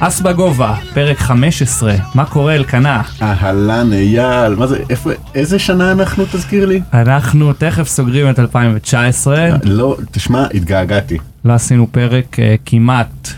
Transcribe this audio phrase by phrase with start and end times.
[0.00, 3.02] אס בגובה, פרק 15, מה קורה אלקנה?
[3.22, 6.80] אהלן אייל, מה זה, איפה, איזה שנה אנחנו תזכיר לי?
[6.92, 11.18] אנחנו תכף סוגרים את 2019, לא, תשמע, התגעגעתי.
[11.44, 13.28] לא עשינו פרק אה, כמעט,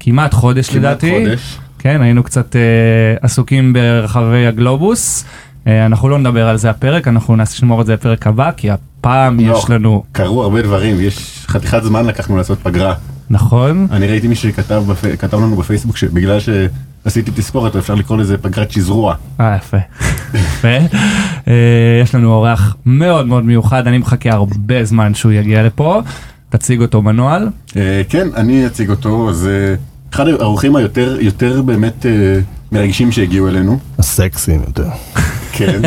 [0.00, 1.24] כמעט חודש כמעט לדעתי.
[1.26, 1.58] חודש.
[1.78, 2.60] כן, היינו קצת אה,
[3.20, 5.24] עסוקים ברחבי הגלובוס.
[5.66, 9.40] אה, אנחנו לא נדבר על זה הפרק, אנחנו נשמור את זה לפרק הבא, כי הפעם
[9.40, 9.56] לא.
[9.58, 12.94] יש לנו, קרו הרבה דברים, יש חתיכת זמן לקחנו לעשות פגרה.
[13.30, 13.86] נכון?
[13.90, 15.16] אני ראיתי מישהו שכתב בפ...
[15.18, 19.14] כתב לנו בפייסבוק שבגלל שעשיתי תזכורת אפשר לקרוא לזה פגרת שזרוע.
[19.40, 19.76] אה, יפה.
[21.48, 26.02] אה, יש לנו אורח מאוד מאוד מיוחד, אני מחכה הרבה זמן שהוא יגיע לפה.
[26.48, 27.48] תציג אותו בנוהל.
[27.76, 29.76] אה, כן, אני אציג אותו, זה
[30.14, 32.40] אחד האורחים היותר יותר באמת אה,
[32.72, 33.78] מרגשים שהגיעו אלינו.
[33.98, 34.88] הסקסיים יותר.
[35.52, 35.80] כן,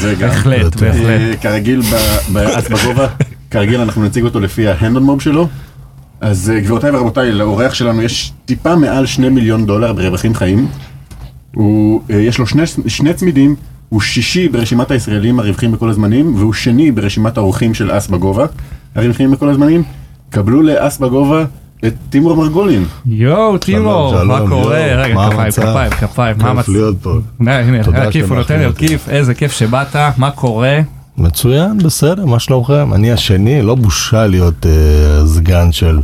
[0.00, 0.28] זה גם.
[0.28, 1.20] בהחלט, אה, בהחלט.
[1.20, 1.82] אה, כרגיל
[2.32, 3.06] באס בגובה,
[3.50, 5.48] כרגיל אנחנו נציג אותו לפי ההנדון מוב שלו.
[6.20, 10.68] אז אה, גבירותיי ורבותיי, לאורח שלנו יש טיפה מעל שני מיליון דולר ברווחים חיים.
[11.54, 13.54] הוא, אה, יש לו שני, שני צמידים,
[13.88, 18.46] הוא שישי ברשימת הישראלים הרווחים בכל הזמנים, והוא שני ברשימת האורחים של אס בגובה,
[18.94, 19.82] הרווחים בכל הזמנים.
[20.30, 21.44] קבלו לאס בגובה
[21.86, 22.84] את טימור מרגולין.
[23.06, 24.78] יואו, טימור, מה קורה?
[24.78, 25.50] רגע, כפיים?
[25.50, 26.72] כפיים, כפיים, מה כיף המצב?
[26.72, 27.10] להיות פה.
[27.40, 30.78] הנה, הכיף, הוא נותן לי כיף, איזה כיף שבאת, מה קורה?
[31.18, 32.94] מצוין, בסדר, מה שלומכם?
[32.94, 35.98] אני השני, לא בושה להיות אה, סגן של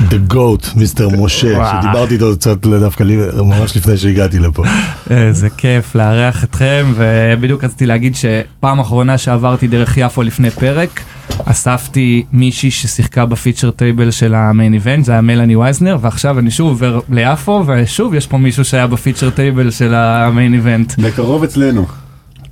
[0.00, 1.82] The Goat, Mister משה, וואו.
[1.82, 4.62] שדיברתי איתו קצת דווקא לי- ממש לפני שהגעתי לפה.
[5.10, 11.00] איזה כיף לארח אתכם, ובדיוק רציתי להגיד שפעם אחרונה שעברתי דרך יפו לפני פרק,
[11.44, 16.38] אספתי מישהי ששיחקה ב feature table של ה main event, זה היה מלאני וייזנר, ועכשיו
[16.38, 20.54] אני שוב עובר ליפו, ושוב יש פה מישהו שהיה ב feature table של ה main
[20.54, 20.92] event.
[20.98, 21.86] בקרוב אצלנו.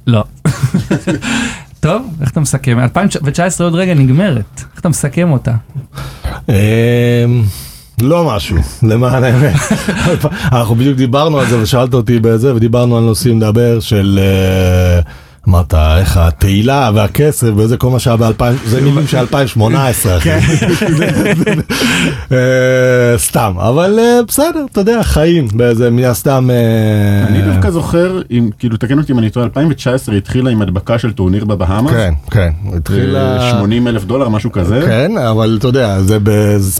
[0.07, 0.25] לא.
[1.81, 2.79] טוב, איך אתה מסכם?
[2.79, 5.53] 2019 עוד רגע נגמרת, איך אתה מסכם אותה?
[6.49, 6.55] אמ,
[8.01, 9.55] לא משהו, למען האמת.
[10.53, 15.01] אנחנו בדיוק דיברנו על זה ושאלת אותי בזה ודיברנו על נושאים לדבר של אה,
[15.49, 20.31] אמרת איך התהילה והכסף וזה כל מה שהיה ב-2000, זה מילים של 2018 אחי.
[22.33, 22.39] אה,
[23.17, 26.51] סתם, אבל אה, בסדר, אתה יודע, חיים באיזה מן הסתם.
[26.51, 28.21] אה, אני דווקא זוכר,
[28.59, 31.91] כאילו תקן אותי אם אני טועה, 2019 התחילה עם הדבקה של טורניר בבהאמה.
[31.91, 33.51] כן, כן, התחילה...
[33.51, 34.83] 80 אלף דולר, משהו כזה.
[34.87, 36.19] כן, אבל אתה יודע, זה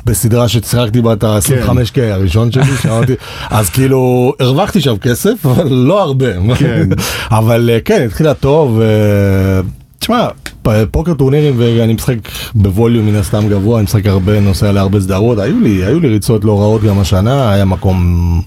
[0.07, 3.15] בסדרה ששיחקתי בה את ה-25K הראשון שלי, שאמרתי,
[3.51, 6.55] אז כאילו הרווחתי שם כסף, אבל לא הרבה.
[6.59, 6.89] כן.
[7.39, 8.58] אבל כן, התחילה טוב.
[8.67, 9.61] אה,
[9.99, 10.29] תשמע,
[10.91, 12.19] פוקר טורנירים ואני משחק
[12.55, 16.45] בווליום מן הסתם גבוה, אני משחק הרבה, נוסע להרבה סדרות, היו לי, היו לי ריצות
[16.45, 18.41] לא רעות גם השנה, היה מקום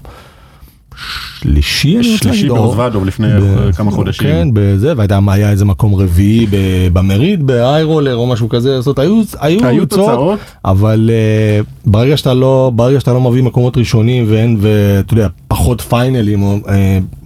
[1.40, 4.28] שלישי, שלישי באוזוודוב לפני ב- כמה חודשים.
[4.28, 9.22] כן, בזה, והייתה היה איזה מקום רביעי ב- במריד, באיירולר או משהו כזה, זאת היו,
[9.40, 10.38] היו, היו תוצאות.
[10.64, 15.80] אבל uh, ברגע שאתה לא, ברגע שאתה לא מביא מקומות ראשונים ואין, ואתה יודע, פחות
[15.80, 16.68] פיינלים uh,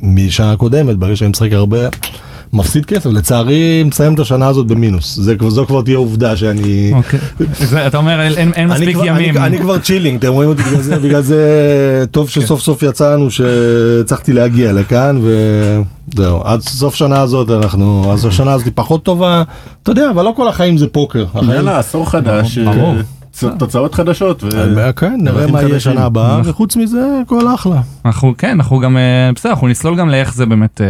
[0.02, 1.78] משנה קודמת, ברגע שאני משחק הרבה,
[2.52, 6.90] מפסיד כסף, לצערי מסיים את השנה הזאת במינוס, זה, זו כבר תהיה עובדה שאני...
[6.94, 7.20] אוקיי.
[7.60, 9.36] זה- אתה אומר אין- אין אין אני מספיק כבר, ימים.
[9.36, 11.44] אני, אני כבר chilling, אתם רואים אותי בגלל זה, בגלל זה
[12.10, 18.52] טוב שסוף סוף יצאנו שהצלחתי להגיע לכאן וזהו, עד סוף שנה הזאת אנחנו, אז השנה
[18.52, 19.42] הזאת היא פחות טובה,
[19.82, 21.24] אתה יודע, אבל לא כל החיים זה פוקר.
[21.48, 22.94] יאללה, עשור חדש, ברור.
[23.44, 24.44] אה, תוצאות חדשות.
[24.44, 25.80] ו- אה, כן, נראה מה יהיה.
[25.80, 27.80] שנה הבאה, וחוץ מזה הכל אחלה.
[28.04, 30.86] אנחנו כן אנחנו גם אה, בסדר אנחנו נסלול גם לאיך זה באמת אה,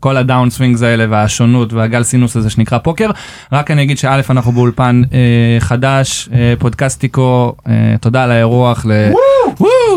[0.00, 3.10] כל ה downswings האלה והשונות והגל סינוס הזה שנקרא פוקר
[3.52, 5.18] רק אני אגיד שא' אנחנו באולפן אה,
[5.60, 8.86] חדש אה, פודקאסטיקו אה, תודה על האירוח!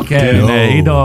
[0.08, 0.42] כן.
[0.50, 1.04] אה, עידו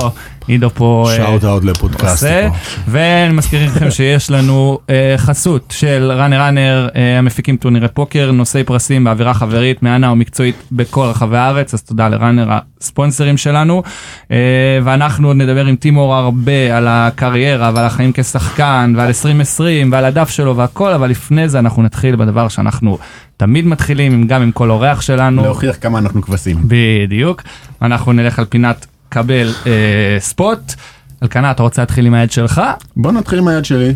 [0.49, 2.25] עידו פה אה, שאוט אאוט לפודקאסט.
[2.25, 2.49] עושה,
[2.89, 8.65] ואני מזכיר לכם שיש לנו אה, חסות של ראנר ראנר אה, המפיקים טורנירי פוקר נושאי
[8.65, 13.83] פרסים באווירה חברית מהנה ומקצועית בכל רחבי הארץ אז תודה לראנר הספונסרים שלנו
[14.31, 14.37] אה,
[14.85, 20.57] ואנחנו נדבר עם טימור הרבה על הקריירה ועל החיים כשחקן ועל 2020 ועל הדף שלו
[20.57, 22.99] והכל אבל לפני זה אנחנו נתחיל בדבר שאנחנו
[23.39, 25.43] תמיד מתחילים גם עם כל אורח שלנו.
[25.43, 26.57] להוכיח כמה אנחנו כבשים.
[26.65, 27.43] בדיוק.
[27.83, 30.75] אנחנו נלך על פינת קבל אה, spot.
[31.23, 32.63] אלקנה, אתה רוצה להתחיל עם היד שלך?
[32.97, 33.95] בוא נתחיל עם היד שלי.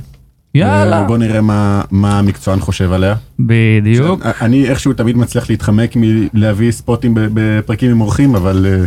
[0.54, 1.04] יאללה.
[1.04, 3.14] בוא נראה מה מה המקצוען חושב עליה.
[3.40, 4.26] בדיוק.
[4.40, 8.84] אני איכשהו תמיד מצליח להתחמק מלהביא ספוטים בפרקים עם אורחים, אבל אה,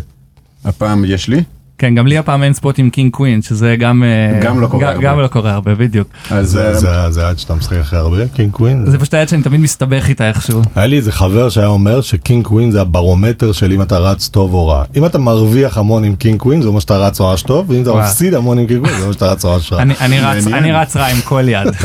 [0.69, 1.43] הפעם יש לי.
[1.77, 4.03] כן, גם לי הפעם אין spot עם king queen, שזה גם...
[4.03, 5.01] אה, גם לא קורה הרבה.
[5.03, 6.07] גם לא קורה הרבה, בדיוק.
[6.31, 6.87] אז זה-
[7.21, 8.85] אה, עד שאתה משחק אחרי הרבה, king queen.
[8.91, 10.61] זה פשוט היד שאני תמיד מסתבך איתה איכשהו.
[10.75, 14.27] היה לי איזה חבר שהיה אומר ש king queen זה הברומטר של אם אתה רץ
[14.27, 14.83] טוב או רע.
[14.95, 17.93] אם אתה מרוויח המון עם king queen זה אומר שאתה רץ ממש טוב, ואם אתה.
[17.93, 19.81] מפסיד המון עם king queen זה אומר שאתה רץ ממש רע.
[19.81, 21.67] אני רץ רע עם כל יד.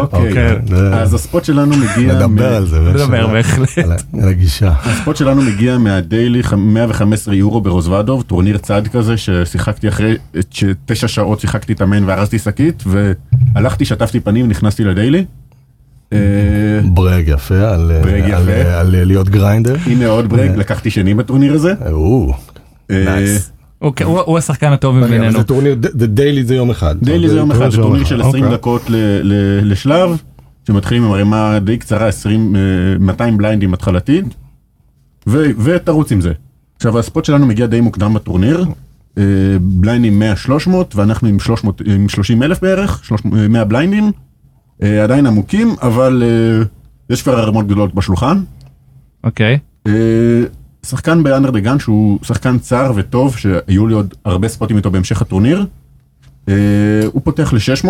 [0.00, 2.14] אוקיי, אוקיי, זה- אז ה spot שלנו מגיע...
[2.14, 2.80] נדבר על זה.
[2.80, 3.68] נדבר בהחלט.
[4.22, 4.72] על הגישה.
[4.84, 10.16] ה spot שלנו מגיע מה daily ח- 115 יורו ברוזוודוב, טורניר צד כזה ששיחקתי אחרי
[10.50, 15.24] שתשע שעות שיחקתי את ה main וארזתי שקית והלכתי, שטפתי פנים, נכנסתי ל daily.
[16.12, 16.18] אה,
[16.84, 18.78] brag יפה על brag על- יפה.
[18.80, 19.76] על להיות grinder.
[19.86, 21.74] הנה עוד brag, לקחתי שני בטורניר הזה.
[23.82, 24.20] או, אה, nice.
[24.26, 25.32] הוא- השחקן הטוב מבינינו.
[25.38, 26.94] זה טורניר, זה daily זה יום אחד.
[27.02, 28.56] daily זה יום אחד, זה טורניר של 20 אוקיי.
[28.58, 30.22] דקות ל- ל- לשלב,
[30.66, 32.60] שמתחילים עם ערימה די קצרה, 20, אה,
[32.98, 34.24] 200 בליינדים התחלתית,
[35.26, 36.32] ו- ותרוץ עם זה.
[36.76, 38.64] עכשיו הספוט שלנו מגיע די מוקדם בטורניר,
[39.18, 39.22] אה,
[39.60, 44.12] בליינדים 100-300 ואנחנו עם 300, עם 30 אלף בערך, 300, אה, 100 בליינדים,
[44.82, 46.62] אה, עדיין עמוקים, אבל אה,
[47.10, 48.40] יש כבר ערימות גדולות בשולחן.
[49.24, 49.58] אוקיי.
[50.86, 55.22] שחקן באנדר דה גן שהוא שחקן צר וטוב שהיו לי עוד הרבה ספוטים איתו בהמשך
[55.22, 55.66] הטורניר.
[56.48, 56.54] אה,
[57.12, 57.88] הוא פותח ל-600.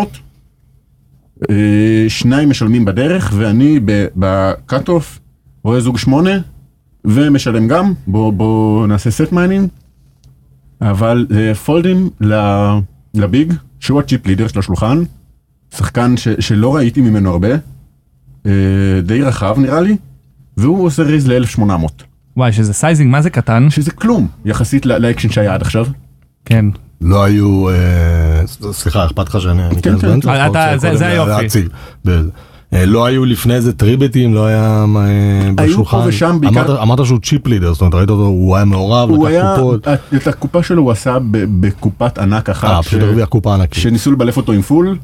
[1.51, 3.81] אה, שניים משלמים בדרך ואני
[4.17, 5.21] ב cutoff
[5.65, 6.31] רואה זוג שמונה
[7.05, 9.69] ומשלם גם בוא, בוא נעשה set mining.
[10.81, 12.11] אבל אה, פולדים
[13.15, 15.03] ל big שהוא ה chip leader של השולחן.
[15.75, 17.49] שחקן ש, שלא ראיתי ממנו הרבה.
[18.47, 19.97] אה, די רחב נראה לי.
[20.57, 22.10] והוא עושה raise ל-1800.
[22.41, 23.71] וואי, שזה sizing, מה זה קטן?
[23.71, 25.87] שזה כלום יחסית לאקשן שהיה עד עכשיו.
[26.45, 26.65] כן.
[27.01, 27.75] לא היו, אה,
[28.73, 30.09] סליחה, אכפת לך שאני אני אכנס כן.
[30.09, 30.47] באמצע?
[30.47, 31.61] אתה- אתה רוצה זה- היופי.
[32.73, 35.05] אה, לא היו לפני זה טריבטים, לא היה אה,
[35.59, 35.99] היו בשולחן.
[36.03, 39.29] פה ושם בעיקר- אמרת- שהוא chip leader, זאת אומרת ראית אותו, הוא היה מעורב, הוא
[39.29, 39.89] לקח היה, קופות.
[40.17, 41.19] את הקופה שלו הוא עשה
[41.61, 43.83] בקופת ענק אה, אחת, פשוט ש- הרוויח קופה ענקית.
[43.83, 44.97] שניסו לבלף אותו עם full,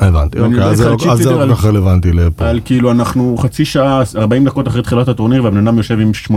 [0.00, 0.84] הבנתי, אוקיי, אז זה
[1.30, 2.48] לא- לא כל כך רלוונטי לפה.
[2.48, 6.30] על כאילו אנחנו חצי שעה, 40 דקות אחרי תחילת הטורניר והבן אדם יושב עם 80-90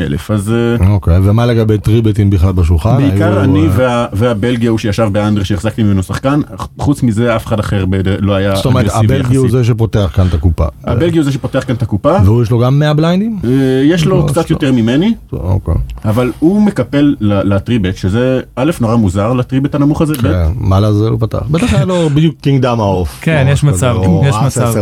[0.00, 2.96] אלף, אז אה, אוקיי, ומה לגבי טריבטים בכלל בשולחן?
[2.96, 6.40] בעיקר אני וה- והבלגי ההוא שישב ב under שהחזקתי ממנו שחקן,
[6.78, 7.84] חוץ מזה אף אחד אחר
[8.20, 9.50] לא היה זאת אומרת, הבלגי הוא.
[9.50, 10.64] זה שפותח כאן את הקופה.
[10.84, 13.38] הבלגי הוא זה שפותח כאן את הקופה, והוא יש לו גם 100 בליינדים?
[13.44, 13.50] אה,
[13.84, 14.50] יש לו לא, קצת.
[14.50, 15.14] יותר ממני.
[15.32, 15.74] אוקיי.
[16.04, 21.08] אבל הוא מקפל לטריבט, שזה א' נורא מוזר לטריבט הנמוך הזה, ב' כן, מה לעזאזל
[21.10, 21.42] הוא פתח?
[21.50, 23.18] בטח היה לו בדיוק קינגדם העוף.
[23.20, 24.72] כן, או יש מצב, או יש אס מצב.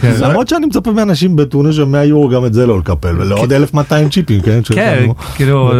[0.00, 3.14] כן, זה- למרות שאני מצפה מאנשים בטורניר של 100 יורו גם את זה לא לקפל,
[3.20, 4.64] ולעוד 1200 צ'יפים, כן?
[4.64, 5.14] שיש כן, לנו.
[5.34, 5.72] כאילו,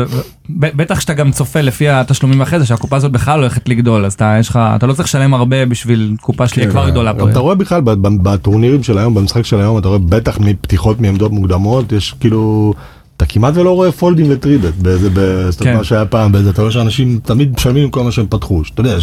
[0.51, 4.17] בטח שאתה גם צופה לפי התשלומים אחרי זה, שהקופה הזאת בכלל הולכת לגדול, אז
[4.59, 7.81] אתה לא צריך לשלם הרבה בשביל קופה שתהיה כן, כבר גדולה אתה רואה בכלל
[8.23, 12.75] בטורנירים של היום, במשחק של היום, אתה רואה בטח מפתיחות מעמדות מוקדמות, יש כאילו...
[13.17, 15.09] אתה כמעט ולא רואה פולדים ל three-bet, באיזה,
[15.51, 15.77] זאת אומרת, כן.
[15.79, 18.97] מה שהיה פעם, באיזה, אתה רואה שאנשים תמיד משלמים כל מה שהם פתחו, שאתה יודע,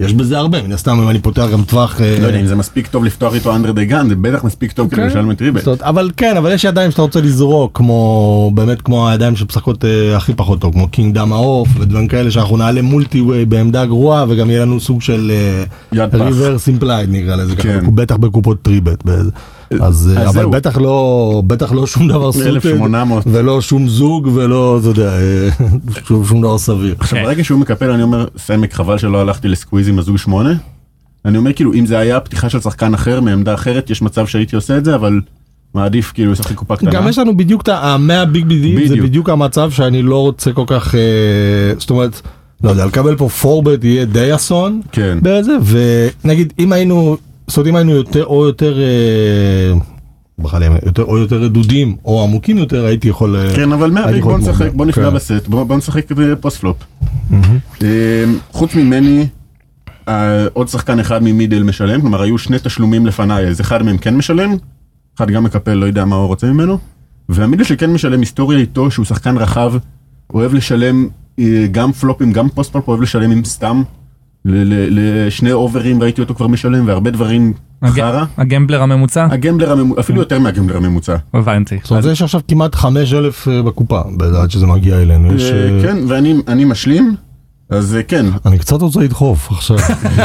[0.00, 2.00] יש בזה הרבה, מן הסתם אם אני פותח גם טווח...
[2.00, 4.72] אה, לא יודע אם זה מספיק טוב לפתוח איתו under the gun, זה בטח מספיק
[4.72, 5.06] טוב כדי כן.
[5.06, 5.82] לשלם three-bet.
[5.82, 10.34] אבל כן, אבל יש ידיים שאתה רוצה לזרוק, כמו, באמת כמו הידיים שמשחקות אה, הכי
[10.34, 14.62] פחות טוב, כמו king ten off ודברים כאלה, שאנחנו נעלה multi-way בעמדה גרועה, וגם יהיה
[14.62, 15.32] לנו סוג של.
[15.92, 17.80] reverse implied נקרא לזה, כן.
[17.94, 19.04] בטח בקופות three-bet.
[19.70, 20.50] אז, אז אה, אבל זהו.
[20.50, 23.24] בטח לא, בטח לא שום דבר suited, 1800.
[23.26, 25.48] ולא שום זוג, ולא, אתה יודע, אה,
[26.06, 26.94] שום שום דבר סביר.
[26.98, 27.24] עכשיו כן.
[27.24, 30.52] ברגע שהוא מקפל אני אומר סמק חבל שלא הלכתי ל squeeze עם הזוג שמונה.
[31.24, 34.56] אני אומר כאילו אם זה היה פתיחה של שחקן אחר מעמדה אחרת יש מצב שהייתי
[34.56, 35.20] עושה את זה אבל
[35.74, 36.90] מעדיף כאילו לשחק קופה קטנה.
[36.90, 39.06] גם יש לנו בדיוק את ה-100 big בידי, זה בדיוק.
[39.06, 41.00] בדיוק המצב שאני לא רוצה כל כך, אה,
[41.78, 42.20] זאת אומרת,
[42.64, 45.18] לא יודע, לקבל פה four-bet יהיה די אסון, כן.
[45.22, 45.56] באיזה,
[46.24, 49.78] ונגיד אם היינו, זאת אומרת אם היינו יותר או יותר, אה,
[50.38, 54.32] בכלל, יותר או יותר רדודים או עמוקים יותר הייתי יכול, אה, כן אבל מהריק יכול
[54.32, 54.70] בוא נשחק.
[54.74, 55.16] בוא נפגע כן.
[55.16, 56.06] בסט בוא בוא נשחק
[56.40, 56.76] post-flop.
[58.52, 59.26] חוץ ממני
[60.08, 63.98] אה, עוד שחקן אחד מ middle משלם כלומר היו שני תשלומים לפניי אז אחד מהם
[63.98, 64.56] כן משלם.
[65.16, 66.78] אחד גם מקפל לא יודע מה הוא רוצה ממנו.
[67.28, 69.72] וה middle שכן משלם היסטוריה איתו שהוא שחקן רחב
[70.34, 73.82] אוהב לשלם אה, גם preflop גם post-flop אוהב לשלם עם סתם.
[74.48, 74.88] ל- ל-
[75.26, 78.24] לשני אוברים ראיתי אותו כבר משלם והרבה דברים הג- חרא.
[78.38, 79.26] ה gambler הממוצע?
[79.30, 81.16] ה gambler הממוצע אפילו יותר מה gambler הממוצע.
[81.34, 81.78] הבנתי.
[81.82, 84.00] זאת אומרת יש עכשיו כמעט 5,000 אה, בקופה,
[84.42, 87.14] עד שזה מגיע אלינו, אה, אה, כן ואני אני משלים
[87.70, 89.76] אז כן אני קצת רוצה לדחוף עכשיו,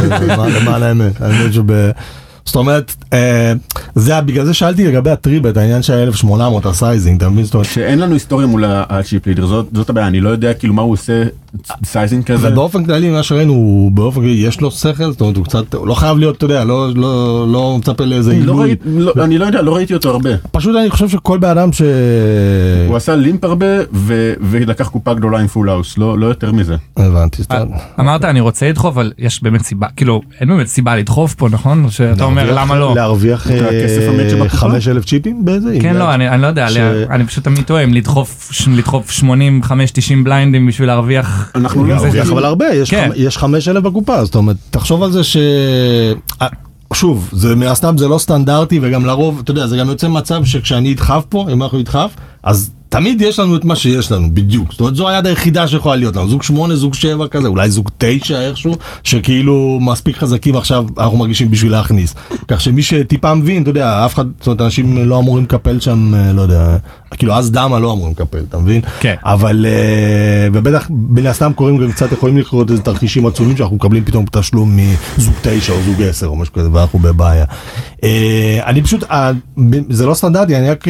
[0.61, 1.63] למען- האמת, האמת שב...
[2.45, 3.53] זאת אומרת, אה,
[3.95, 7.45] זה בגלל זה שאלתי לגבי ה three-bet, העניין של 1800, ה sizing, אתה מבין?
[7.63, 10.81] שאין לנו היסטוריה מול ה chip leader זאת זאת הבעיה אני לא יודע כאילו מה
[10.81, 11.23] הוא עושה
[11.85, 12.47] sizing כזה.
[12.51, 15.87] ובאופן כללי מה שראינו הוא באופן כללי יש לו שכל זאת אומרת הוא קצת הוא
[15.87, 19.37] לא חייב להיות אתה יודע לא לא לא מצפה לאיזה לא עילוי ראיתי- לא- אני
[19.37, 20.29] לא יודע לא ראיתי אותו הרבה.
[20.51, 21.81] פשוט אני חושב שכל בן אדם ש...
[22.87, 26.75] הוא עשה limp הרבה ו- ולקח קופה גדולה עם full house לא לא יותר מזה.
[26.97, 27.65] הבנתי סתם.
[27.99, 31.89] אמרת אני רוצה לדחוף, אבל יש באמת סיבה, כאילו, אין באמת סיבה לדחוף פה, נכון?
[31.89, 32.93] שאתה אומר למה לא?
[32.95, 34.57] להרוויח את הכסף המת שבקופה?
[34.57, 35.77] 5,000 צ'יפים באיזה?
[35.81, 36.13] כן לא?
[36.13, 36.77] אני אני לא יודע ש-
[37.09, 41.95] אני פשוט תמיד טועה אם לדחוף ש- לדחוף 85 90 בליינדים בשביל להרוויח אנחנו לא
[41.95, 43.09] להרוויח אבל הרבה יש כן.
[43.15, 45.37] יש 5,000 בקופה זאת אומרת תחשוב על זה ש...
[46.93, 50.45] שוב, זה מן הסתם זה לא סטנדרטי וגם לרוב, אתה יודע, זה גם יוצא מצב
[50.45, 52.11] שכשאני אדחף פה, אם אנחנו נדחף,
[52.43, 54.71] אז תמיד יש לנו את מה שיש לנו, בדיוק.
[54.71, 57.89] זאת אומרת, זו היד היחידה שיכולה להיות לנו, זוג שמונה, זוג שבע כזה, אולי זוג
[57.97, 62.15] תשע איכשהו, שכאילו מספיק חזקים עכשיו, אנחנו מרגישים בשביל להכניס.
[62.47, 66.13] כך שמי שטיפה מבין, אתה יודע, אף אחד, זאת אומרת, אנשים לא אמורים לקפל שם,
[66.15, 66.77] אה, לא יודע,
[67.17, 68.81] כאילו אז דמה לא אמורים לקפל, אתה מבין?
[68.99, 69.15] כן.
[69.25, 74.05] אבל, אה, ובטח, מן הסתם קוראים גם קצת, יכולים לקרות איזה תרחישים עצומים שאנחנו מקבלים
[74.05, 74.79] פתאום תשלום
[75.17, 77.45] מזוג תשע או זוג עשר או משהו כזה, ואנחנו בבעיה.
[78.03, 79.03] אה, אני פשוט,
[79.89, 80.87] זה לא סטנדרטי, אני רק...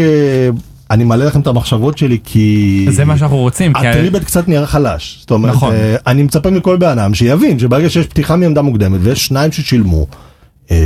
[0.92, 2.86] אני מעלה לכם את המחשבות שלי כי...
[2.90, 3.76] זה מה שאנחנו רוצים.
[3.76, 5.18] הטריבט קצת נראה חלש.
[5.20, 5.74] זאת אומרת, נכון.
[5.74, 10.08] אה, אני מצפה מכל בן אדם שיבין שברגע שיש פתיחה מעמדה מוקדמת ויש שניים ששילמו,
[10.72, 10.78] אה,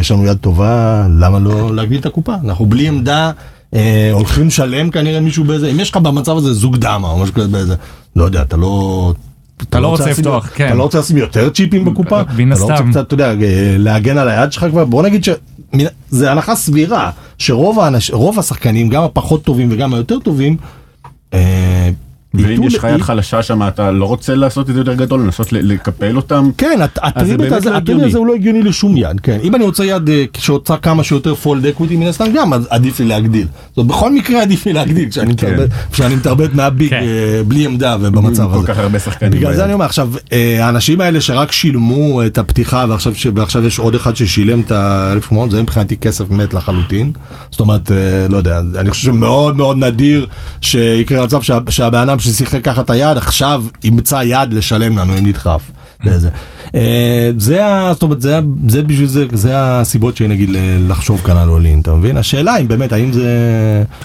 [0.00, 2.34] יש לנו יד טובה, למה לא להגדיל את הקופה?
[2.44, 3.30] אנחנו בלי עמדה,
[3.74, 7.34] אה, הולכים לשלם כנראה מישהו באיזה, אם יש לך במצב הזה זוג דמה או משהו
[7.34, 7.74] כזה באיזה,
[8.16, 9.12] לא יודע, אתה לא...
[9.62, 10.66] אתה לא רוצה לפתוח, כן.
[10.66, 12.22] אתה לא רוצה לשים יותר צ'יפים בקופה?
[12.36, 12.90] מן אתה לא רוצה הסתם.
[12.90, 13.32] קצת, אתה יודע,
[13.78, 14.84] להגן על היד שלך כבר?
[14.84, 15.28] בוא נגיד ש...
[16.10, 18.10] זה הנחה סבירה שרוב האנש...
[18.38, 20.56] השחקנים, גם הפחות טובים וגם היותר טובים,
[21.34, 21.90] אה,
[22.38, 26.16] ואם יש יד חלשה שם, אתה לא רוצה לעשות את זה יותר גדול, לנסות לקפל
[26.16, 26.50] אותם?
[26.58, 28.04] כן, הט- ה three-bet הזה, לא.
[28.06, 29.38] הזה הוא לא הגיוני לשום יד, כן.
[29.42, 33.00] אם אני רוצה יד אה, שעושה כמה שיותר fold equity מן הסתם גם, אז עדיף
[33.00, 33.46] לי להגדיל.
[33.68, 35.56] זאת אומרת, בכל מקרה עדיף לי להגדיל כשאני כן.
[36.16, 37.02] מתרבט- מהביג כן.
[37.02, 38.66] אה, בלי עמדה ובמצב כל הזה.
[38.66, 39.30] כך הרבה שחקנים.
[39.32, 39.54] בגלל.
[39.56, 43.78] זה אני אומר עכשיו, אה, האנשים האלה שרק שילמו את הפתיחה ועכשיו, ש- ועכשיו יש
[43.78, 47.12] עוד אחד ששילם את ה-1800, זה מבחינתי כסף מת לחלוטין.
[47.50, 47.90] זאת אומרת,
[48.28, 50.26] לא יודע, אני חושב שמאוד מאוד נדיר
[50.60, 55.26] שיקרה מצב שה- שהבן אדם ששיחק ככה את היד, עכשיו ימצא יד לשלם לנו אם
[55.26, 55.60] נדחף.
[56.04, 56.28] זה,
[56.74, 58.38] אה, זה, ה- זאת אומרת, זה,
[58.68, 60.56] זה בשביל זה, זה הסיבות שנגיד ל-
[60.90, 62.16] לחשוב כאן על עולים, אתה מבין?
[62.16, 63.28] השאלה אם באמת, האם זה...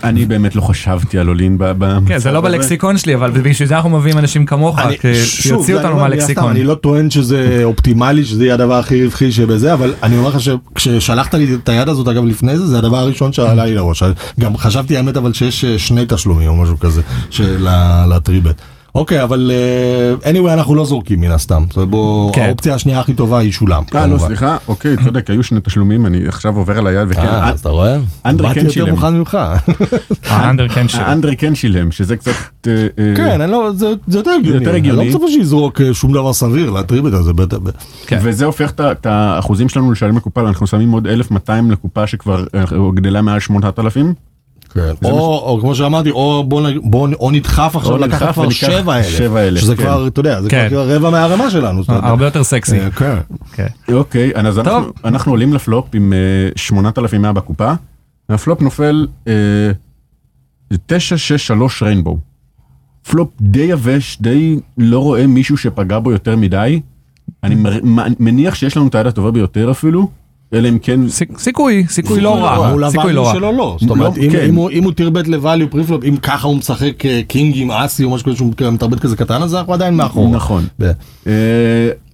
[0.03, 1.57] אני באמת לא חשבתי על עולין
[2.07, 2.41] כן, זה לא.
[2.41, 6.49] בלקסיקון שלי, אבל בשביל זה אנחנו מביאים אנשים כמוך, שוב, שיוציאו זה אותנו הסתם, מהלקסיקון.
[6.49, 10.37] אני לא טוען שזה אופטימלי, שזה יהיה הדבר הכי רווחי שבזה, אבל אני אומר לך
[10.41, 14.03] שכששלחת לי את היד הזאת, אגב, לפני זה, זה הדבר הראשון שעלה לי לראש.
[14.39, 18.55] גם חשבתי, האמת, אבל שיש אה, שני תשלומים או משהו כזה, של ה- לטריבט.
[18.95, 19.51] אוקיי, אבל
[20.23, 21.63] אה, anyway, אנחנו לא זורקים מן הסתם.
[21.67, 22.41] זאת אומרת, בוא, כן.
[22.47, 23.83] האופציה השנייה הכי טובה היא שולם.
[23.95, 24.17] אה, לא.
[24.17, 27.69] סליחה, אוקיי, צודק, היו שני תשלומים, אני עכשיו עובר על היד, וכן, אה, אז אתה
[27.69, 27.97] רואה?
[28.25, 28.89] אנדרי באתי כן יותר שילם.
[28.89, 29.37] מוכן ממך.
[30.27, 31.01] האנדר כן שלו.
[31.01, 32.31] האנדרי כן שילם, שזה קצת...
[32.67, 34.59] אה, אה, כן, אני לא, זה זה יותר הגיוני.
[34.63, 35.01] יותר הגיוני.
[35.01, 37.33] אני לא מצפה שיזרוק אה, שום דבר סביר לטריבט הזה.
[37.33, 37.79] בטח- בטח.
[38.07, 38.19] כן.
[38.23, 42.63] וזה הופך את את האחוזים שלנו לשלם לקופה, אנחנו שמים עוד 1,200 לקופה שכבר אה,
[42.93, 44.13] גדלה מעל 8,000.
[44.73, 44.93] כן.
[45.01, 49.17] זה או, או כמו שאמרתי, או בוא, בוא, או נדחף עכשיו או לקחת כבר 7,000,
[49.17, 49.83] 7,000, שזה כן.
[49.83, 50.67] כבר, אתה יודע, זה כן.
[50.69, 51.81] כבר רבע מהרמה שלנו.
[51.87, 52.79] אומרת, הרבה יותר סקסי.
[52.79, 53.17] אה, כן.
[53.53, 53.67] כן.
[53.93, 54.91] אוקיי, אז אנחנו.
[55.05, 57.73] אנחנו עולים לפלופ עם אה, 8,100 בקופה,
[58.29, 59.33] והפלופ נופל אה,
[60.85, 62.17] 963 rainbow.
[63.09, 66.81] flop די יבש, די לא רואה מישהו שפגע בו יותר מדי.
[67.43, 67.55] אני
[68.19, 70.09] מניח שיש לנו את היד הטובה ביותר אפילו,
[70.53, 70.99] אלא אם כן...
[71.09, 72.71] סיכ- סיכוי, סיכוי לא רע.
[72.71, 73.33] מול סיכוי לא רע.
[73.33, 73.77] שלו לא.
[73.81, 74.45] זאת אומרת, לא, אם- כן.
[74.73, 78.25] אם הוא- תרבט ל value preflop, אם ככה הוא משחק אה, קינגים אסים או משהו
[78.25, 80.29] כזה שהוא מתרבט כזה קטן, אז אנחנו עדיין מאחורה.
[80.31, 80.63] נכון.
[81.27, 81.31] אה,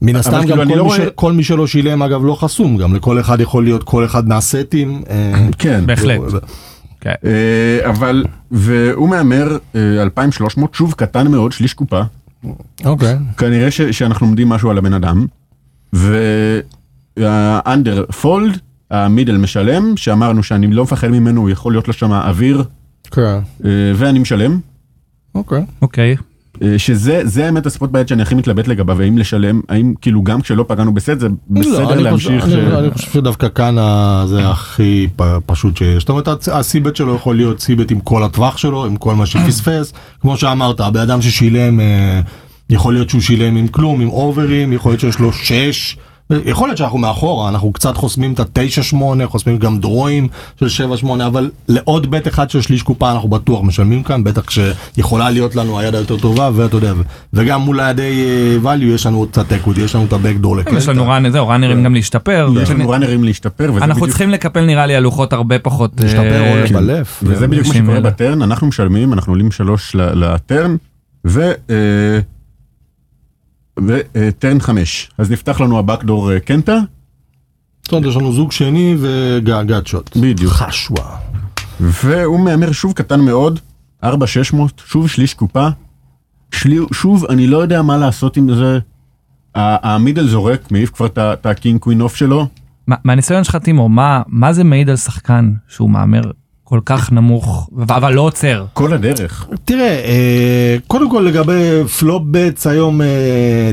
[0.02, 2.96] מן הסתם כאילו, גם כל לא מי כל מי שלא שילם אגב לא חסום, גם
[2.96, 5.02] לכל אחד יכול להיות כל אחד מהסטים.
[5.10, 5.84] אה, כן.
[5.86, 6.20] בהחלט.
[7.02, 7.14] כן.
[7.26, 12.02] אה, אבל, והוא מהמר אה, 2,300, שוב קטן מאוד, שליש קופה.
[12.86, 13.16] אוקיי.
[13.38, 15.26] כנראה ש, שאנחנו לומדים משהו על הבן אדם.
[17.18, 18.58] והאנדר פולד,
[18.92, 22.64] המידל משלם, שאמרנו שאני לא מפחד ממנו, הוא יכול להיות לו שם אוויר,
[23.12, 23.40] כן.
[23.96, 24.60] ואני משלם.
[25.36, 25.66] אוקיי.
[25.82, 26.16] אוקיי.
[26.64, 30.42] אה, שזה זה האמת הספוט ביד שאני הכי מתלבט לגביו, האם לשלם, האם כאילו גם
[30.42, 32.46] כשלא פגענו בסט זה לא, בסדר להמשיך.
[32.46, 33.76] אני- אני חושב שדווקא כאן
[34.28, 36.00] זה הכי פ- פשוט שיש.
[36.04, 39.94] זאת אומרת, הסיבט שלו יכול להיות סיבט עם כל הטווח שלו, עם כל מה שפספס.
[40.22, 42.20] כמו שאמרת, הבן אדם ששילם, אה,
[42.70, 45.98] יכול להיות שהוא שילם עם כלום, עם אוברים, יכול להיות שיש לו 6.
[46.46, 50.28] יכול להיות שאנחנו מאחורה, אנחנו קצת חוסמים את ה-9-8, חוסמים גם דרואים
[50.60, 55.30] של 7-8, אבל לעוד בית אחד של שליש קופה אנחנו בטוח משלמים כאן, בטח כשיכולה
[55.30, 57.02] להיות לנו היד היותר טובה, ואתה יודע, ו-
[57.34, 58.26] וגם מול הידי
[58.66, 60.78] אה, value יש לנו קצת equity, יש לנו את ה backdoor לקנטה.
[60.78, 62.50] יש לנו רן, זהו, ראנרים גם להשתפר.
[62.62, 65.92] יש לנו ראנרים להשתפר, וזה אנחנו צריכים לקפל נראה לי הלוחות הרבה פחות.
[66.02, 67.20] להשתפר אה, או לבלף.
[67.24, 68.00] וזה בדיוק מה שקורה.
[68.00, 70.76] ב turn, אנחנו משלמים, אנחנו עולים שלוש ל- ל turn,
[71.28, 71.52] ו...
[73.78, 75.10] אה, ו turn חמש.
[75.18, 76.78] אז נפתח לנו ה backdoor אה, קנטה,
[77.84, 80.18] זאת אומרת, יש לנו זוג שני ו gutshot.
[80.18, 80.52] בדיוק.
[80.54, 81.18] חשווה.
[81.80, 83.60] והוא מהמר שוב קטן מאוד,
[84.04, 85.68] 4,600, שוב שליש קופה.
[86.52, 88.80] שלי, שוב, אני לא יודע מה לעשות עם זה.
[89.56, 92.48] ה middle זורק, מעיף כבר את ה king queen off שלו.
[92.88, 96.22] מה- מהניסיון שלך טימו, מה מה זה מעיד על שחקן שהוא מהמר
[96.70, 98.66] כל כך נמוך, אבל לא עוצר.
[98.74, 99.48] כל הדרך.
[99.66, 101.54] תראה, אה, קודם כל לגבי
[102.00, 103.08] flop bets היום אה,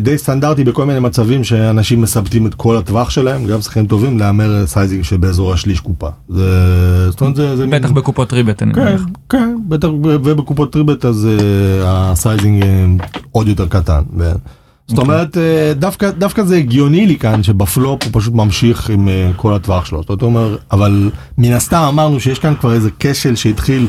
[0.01, 4.67] די סטנדרטי בכל מיני מצבים שאנשים מסבטים את כל הטווח שלהם, גם שחקנים טובים, להמר
[4.67, 6.09] sizing שבאזור השליש קופה.
[6.29, 6.51] זה,
[7.11, 9.03] זאת אומרת, זה, זה בטח מין- בקופות three-bet אני כן, מניח.
[9.29, 11.41] כן, בטח, ב- ובקופות three-bet אז אה,
[12.13, 12.65] ה sizing
[13.33, 14.03] עוד יותר קטן.
[14.19, 14.33] ו-
[14.87, 15.15] זאת אוקיי.
[15.15, 19.55] אומרת, אה, דווקא, דווקא זה הגיוני לי כאן שבפלופ הוא פשוט ממשיך עם אה, כל
[19.55, 20.03] הטווח שלו.
[20.09, 23.87] זאת אומרת, אבל מן הסתם אמרנו שיש כאן כבר איזה כשל שהתחיל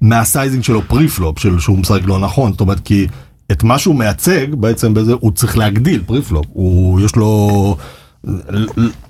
[0.00, 2.52] מה sizing שלו preflop, של שהוא משחק לא נכון.
[2.52, 3.06] זאת אומרת, כי
[3.52, 6.46] את מה שהוא מייצג בעצם בזה הוא צריך להגדיל פרי פלופ.
[6.52, 7.76] הוא, יש לו...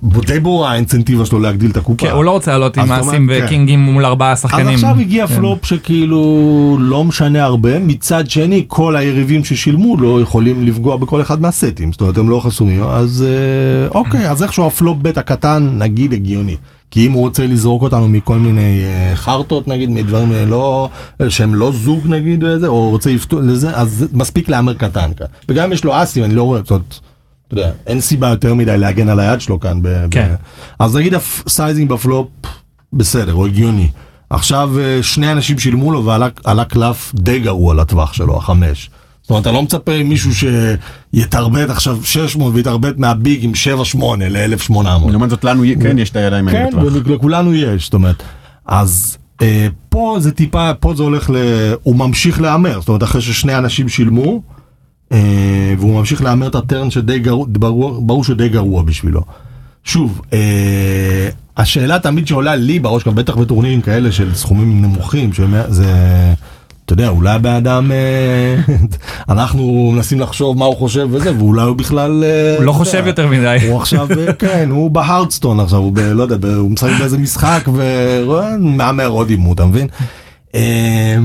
[0.03, 2.07] די ברורה האינסנטיבה שלו להגדיל את הקופה.
[2.07, 3.45] כן, הוא לא רוצה לעלות עם אז מעשים כן.
[3.45, 4.67] וקינגים מול ארבעה אז שחקנים.
[4.67, 5.35] עכשיו הגיע כן.
[5.35, 11.41] פלופ שכאילו לא משנה הרבה, מצד שני כל היריבים ששילמו לא יכולים לפגוע בכל אחד
[11.41, 16.13] מהסטים, זאת אומרת הם לא חסומים, אז אה, אוקיי, אז איכשהו הפלופ בית הקטן נגיד
[16.13, 16.55] הגיוני.
[16.91, 20.89] כי אם הוא רוצה לזרוק אותנו מכל מיני אה, חרטות נגיד, מדברים אה, לא,
[21.29, 25.27] שהם לא זוג נגיד, או רוצה לפתור לזה, אז מספיק להמר קטן כאן.
[25.49, 26.99] וגם יש לו אסים, אני לא רואה, זאת אומרת,
[27.47, 29.79] אתה יודע, אין סיבה יותר מדי להגן על היד שלו כאן.
[29.81, 30.27] ב- כן.
[30.31, 30.35] ב-
[30.83, 32.27] אז נגיד ה sizing ב flop,
[32.93, 33.89] בסדר, הוא הגיוני.
[34.29, 38.89] עכשיו אה, שני אנשים שילמו לו ועלה עלה קלף די גרוע לטווח שלו, החמש.
[39.21, 40.31] זאת אומרת, אתה לא מצפה מישהו
[41.13, 43.51] שיתרבט עכשיו 600 ויתרבט מה big עם
[43.95, 43.99] 7-8
[44.29, 44.73] ל-1800.
[45.11, 47.07] לעומת זאת לנו כן יש את הידיים האלה כן, בטווח.
[47.07, 48.23] לכולנו יש, זאת אומרת.
[48.65, 51.35] אז אה, פה זה טיפה, פה זה הולך ל...
[51.83, 54.41] הוא ממשיך להמר, זאת אומרת, אחרי ששני אנשים שילמו,
[55.11, 59.21] והוא ממשיך להמר את הטרן שדי גרוע, ברור, ברור שדי גרוע בשבילו.
[59.87, 65.93] שוב, אה, השאלה תמיד שעולה לי בראש, גם בטח בטורנירים כאלה של סכומים נמוכים, שזה,
[66.85, 68.55] אתה יודע, אולי הבן אדם, אה,
[69.33, 72.23] אנחנו מנסים לחשוב מה הוא חושב וזה, ואולי הוא בכלל...
[72.23, 73.57] אה, הוא לא חושב יודע, יותר מדי.
[73.67, 75.99] הוא עכשיו, אה, כן, הוא בהרדסטון עכשיו, הוא ב...
[75.99, 79.87] לא יודע, הוא משחק באיזה משחק ומהמר עוד הימור, אתה מבין?
[80.55, 81.17] אה,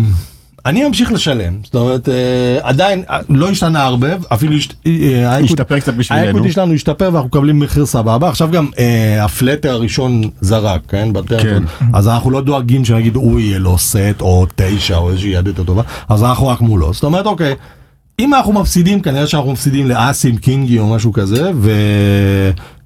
[0.67, 5.95] אני אמשיך לשלם, זאת אומרת, אה, עדיין אה, לא השתנה הרבה, אפילו אה, השתפר קצת
[5.95, 6.27] בשבילנו.
[6.27, 8.67] האקוטי שלנו השתפר ואנחנו מקבלים מחיר סבבה, עכשיו גם
[9.21, 14.47] הפלטר הראשון זרק, כן, בטרנטון, אז אנחנו לא דואגים שנגיד הוא יהיה לו סט או
[14.57, 17.55] תשע או איזושהי יד יותר טובה, אז אנחנו רק מולו, זאת אומרת, אוקיי.
[18.19, 21.51] אם אנחנו מפסידים, כנראה שאנחנו מפסידים לאסים, קינגי או משהו כזה,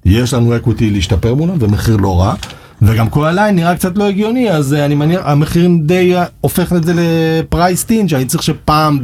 [0.05, 2.33] ויש לנו אקוטי להשתפר מולם, ומחיר לא רע.
[2.81, 6.25] וגם כל ה line נראה קצת לא הגיוני, אז אה, אני מניח, המחיר די אה,
[6.41, 8.99] הופך את זה ל priced in, שאני צריך שפעם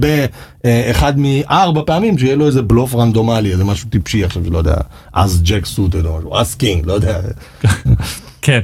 [0.64, 4.76] באחד מארבע פעמים, שיהיה לו איזה בלוף רנדומלי, איזה משהו טיפשי עכשיו, שלא יודע,
[5.14, 7.20] אז ג'ק משהו, אס king, לא יודע.
[8.42, 8.60] כן.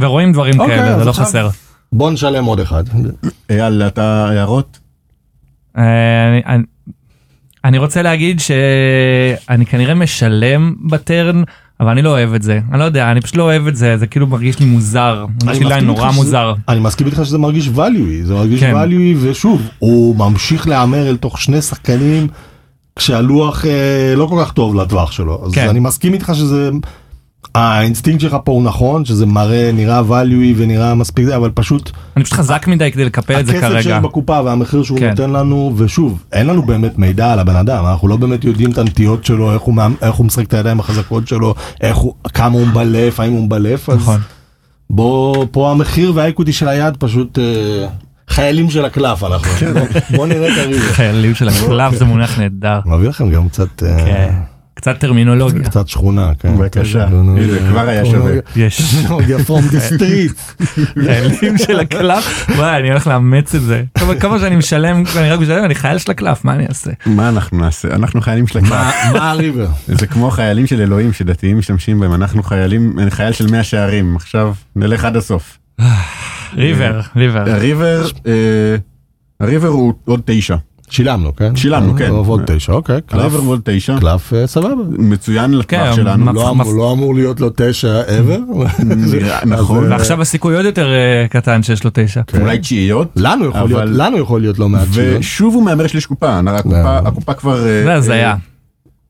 [0.00, 1.48] ורואים דברים אוקיי, כאלה, זה לא חסר.
[1.92, 2.84] בוא נשלם עוד אחד.
[3.50, 4.78] אייל, אתה הערות?
[5.78, 6.40] אה,
[7.64, 11.42] אני רוצה להגיד שאני כנראה משלם ב turn,
[11.80, 12.60] אבל אני לא אוהב את זה.
[12.70, 15.26] אני לא יודע, אני פשוט לא אוהב את זה, זה כאילו מרגיש לי מוזר.
[15.44, 16.54] מרגיש לי נורא שזה- מוזר.
[16.68, 18.74] אני מסכים איתך שזה מרגיש valuey, זה מרגיש כן.
[18.74, 22.26] valuey, ושוב, הוא ממשיך להמר אל תוך שני שחקנים
[22.96, 23.70] כשהלוח אה,
[24.16, 25.42] לא כל כך טוב לטווח שלו.
[25.46, 25.68] אז כן.
[25.68, 26.70] אני מסכים איתך שזה,
[27.54, 32.24] האינסטינקט שלך פה הוא נכון, שזה מראה, נראה valuey ונראה מספיק זה, אבל פשוט אני
[32.24, 34.00] פשוט חזק מדי כדי לקפל את זה הכסף שיש כרגע.
[34.00, 35.10] בקופה והמחיר שהוא כן.
[35.10, 38.78] נותן לנו, ושוב, אין לנו באמת מידע על הבן אדם, אנחנו לא באמת יודעים את
[38.78, 42.66] הנטיות שלו, איך הוא, איך הוא משחק את הידיים החזקות שלו, איך הוא, כמה הוא
[42.66, 44.20] מבלף, האם הוא מבלף, אז נכון.
[44.90, 47.86] בוא, פה המחיר והאקוטי של היד פשוט אה,
[48.28, 49.50] חיילים של הקלף אנחנו.
[49.50, 49.72] כן.
[50.16, 50.82] בוא, נראה את הריב.
[50.82, 52.80] חיילים של הקלף זה מונח נהדר.
[52.86, 54.34] מביא לכם גם קצת, אה, כן.
[54.84, 55.64] קצת טרמינולוגיה.
[55.64, 56.56] קצת שכונה, כן.
[56.58, 57.04] בבקשה.
[57.06, 58.32] הנה, כבר היה שווה.
[58.56, 58.82] יש.
[58.94, 60.64] טרמינולוגיה from the street.
[61.04, 62.46] חיילים של הקלף.
[62.56, 63.82] וואי אני הולך לאמץ את זה.
[64.20, 66.90] כמה- שאני משלם אני רק משלם אני חייל של הקלף מה אני אעשה.
[67.06, 67.88] מה אנחנו נעשה?
[67.94, 68.70] אנחנו חיילים של הקלף.
[69.12, 69.66] מה הריבר?
[69.86, 74.16] זה כמו חיילים של אלוהים שדתיים משתמשים בהם, אנחנו חיילים, אני חייל של מאה שערים,
[74.16, 75.58] עכשיו נלך עד הסוף.
[76.56, 77.50] ריבר ריבר.
[77.52, 78.32] הריבר, אה,
[79.40, 80.56] הריבר הוא עוד תשע.
[80.90, 81.56] שילמנו, כן?
[81.56, 82.10] שילמנו, כן.
[82.10, 83.00] עוד תשע, אוקיי.
[83.06, 83.98] קלף- עוד תשע.
[84.00, 84.68] קלף אה, סבבה.
[84.88, 86.32] מצוין כן, לטווח שלנו.
[86.32, 88.54] לא אמור- לא אמור להיות לו תשע ever.
[89.12, 89.84] נראה- נכון.
[89.84, 92.20] אה, ועכשיו הסיכוי עוד יותר אה, קטן שיש לו תשע.
[92.40, 93.08] אולי תשיעיות.
[93.16, 94.86] לנו יכול להיות, לנו יכול להיות לא מעט.
[94.92, 97.08] ושוב הוא מהמר שליש קופה, הקופה- לא.
[97.08, 98.34] הקופה כבר זה הזיה.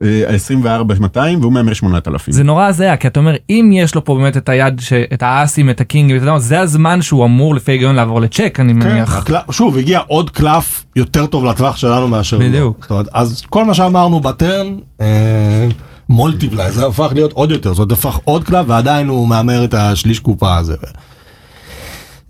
[0.02, 2.32] 24 200 והוא מהמר 8,000.
[2.34, 5.22] זה נורא הזיה כי אתה אומר אם יש לו פה באמת את היד ש- את
[5.22, 9.16] האסים את הקינגים זה הזמן שהוא אמור לפי ההיגיון לעבור לצ'ק אני כן, מניח.
[9.16, 12.44] הקלף- שוב הגיע עוד קלף יותר טוב לטווח שלנו מאשר לו.
[12.44, 12.86] בדיוק.
[12.90, 14.66] אומרת, אז כל מה שאמרנו בטרן
[15.00, 15.68] אה,
[16.08, 19.74] מולטיפליי זה הפך להיות עוד יותר זאת אומרת הפך עוד קלף ועדיין הוא מהמר את
[19.74, 20.76] השליש קופה הזה.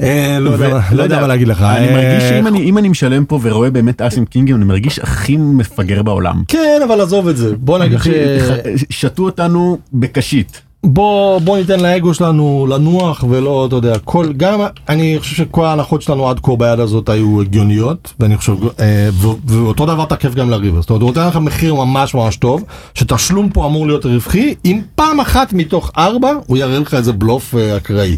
[0.01, 1.63] אה, לא יודע- ו- לא יודע מה להגיד לך.
[1.63, 6.03] אני אה, מרגיש שאם אני משלם פה ורואה באמת אסים קינגים אני מרגיש הכי מפגר
[6.03, 6.43] בעולם.
[6.49, 8.09] כן אבל עזוב את זה בוא נגיד ש...
[8.91, 10.61] שתו אותנו בקשית.
[10.87, 16.03] בוא בוא ניתן לאגו שלנו לנוח ולא אתה יודע כל גם אני חושב שכל ההנחות
[16.03, 20.51] שלנו עד כה ביד הזאת היו הגיוניות ואני חושב אה, ו- ואותו דבר תקף גם
[20.51, 24.55] לריבר זאת אומרת הוא נותן לך מחיר ממש ממש טוב שתשלום פה אמור להיות רווחי
[24.65, 28.11] אם פעם אחת מתוך ארבע הוא יראה לך איזה בלוף אה, אקראי.
[28.11, 28.17] אה,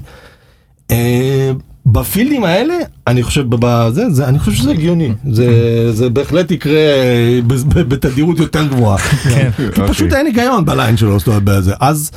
[1.87, 2.75] בפילדים האלה
[3.07, 7.41] אני חושב בזה זה אני חושב שזה הגיוני זה זה בהחלט יקרה אה,
[7.89, 9.51] בתדירות יותר גבוהה כן.
[9.75, 12.11] כי פשוט אין היגיון בליין שלו זאת אומרת בזה אז.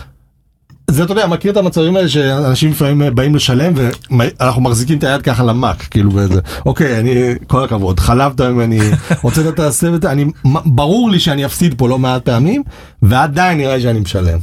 [0.90, 5.22] זה אתה יודע מכיר את המצבים האלה שאנשים לפעמים באים לשלם ואנחנו מחזיקים את היד
[5.22, 8.80] ככה למק כאילו וזה אוקיי אני כל הכבוד חלבת ממני
[9.24, 10.26] רוצה את זה אני
[10.66, 12.64] ברור לי שאני אפסיד פה לא מעט פעמים
[13.02, 14.40] ועדיין נראה לי שאני משלם.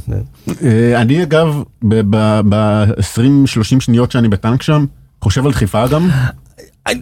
[0.63, 4.85] אה, אני אגב ב-20-30 שניות שאני בטנק שם
[5.21, 6.09] חושב על דחיפה גם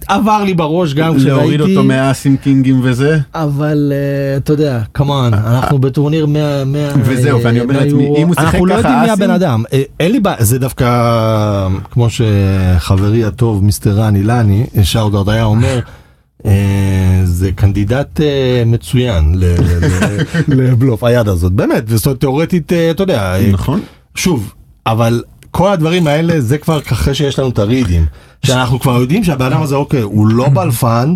[0.08, 5.80] עבר לי בראש גם להוריד אותו מהאסים קינגים וזה אבל אה, אתה יודע כמובן אנחנו
[5.80, 8.08] בטורניר 100 100 וזהו, ואני אומר 100 לעצמי.
[8.18, 10.44] אם הוא שיחק אנחנו לא ככה יודעים מי אסים- הבן אדם אה, אין לי בעיה
[10.44, 10.88] זה דווקא
[11.92, 15.80] כמו שחברי הטוב מיסטר רן אילני שאוטארט היה אומר.
[16.46, 16.52] אה,
[17.24, 19.36] זה קנדידט אה, מצוין
[20.48, 23.80] לבלוף היד הזאת באמת וזאת אומרת, תיאורטית אה, אתה יודע אה, נכון
[24.16, 24.54] שוב,
[24.88, 28.06] אבל כל הדברים האלה זה כבר אחרי שיש לנו את הרידים.
[28.46, 31.14] שאנחנו כבר יודעים שהבן אדם הזה אוקיי הוא לא בלפן.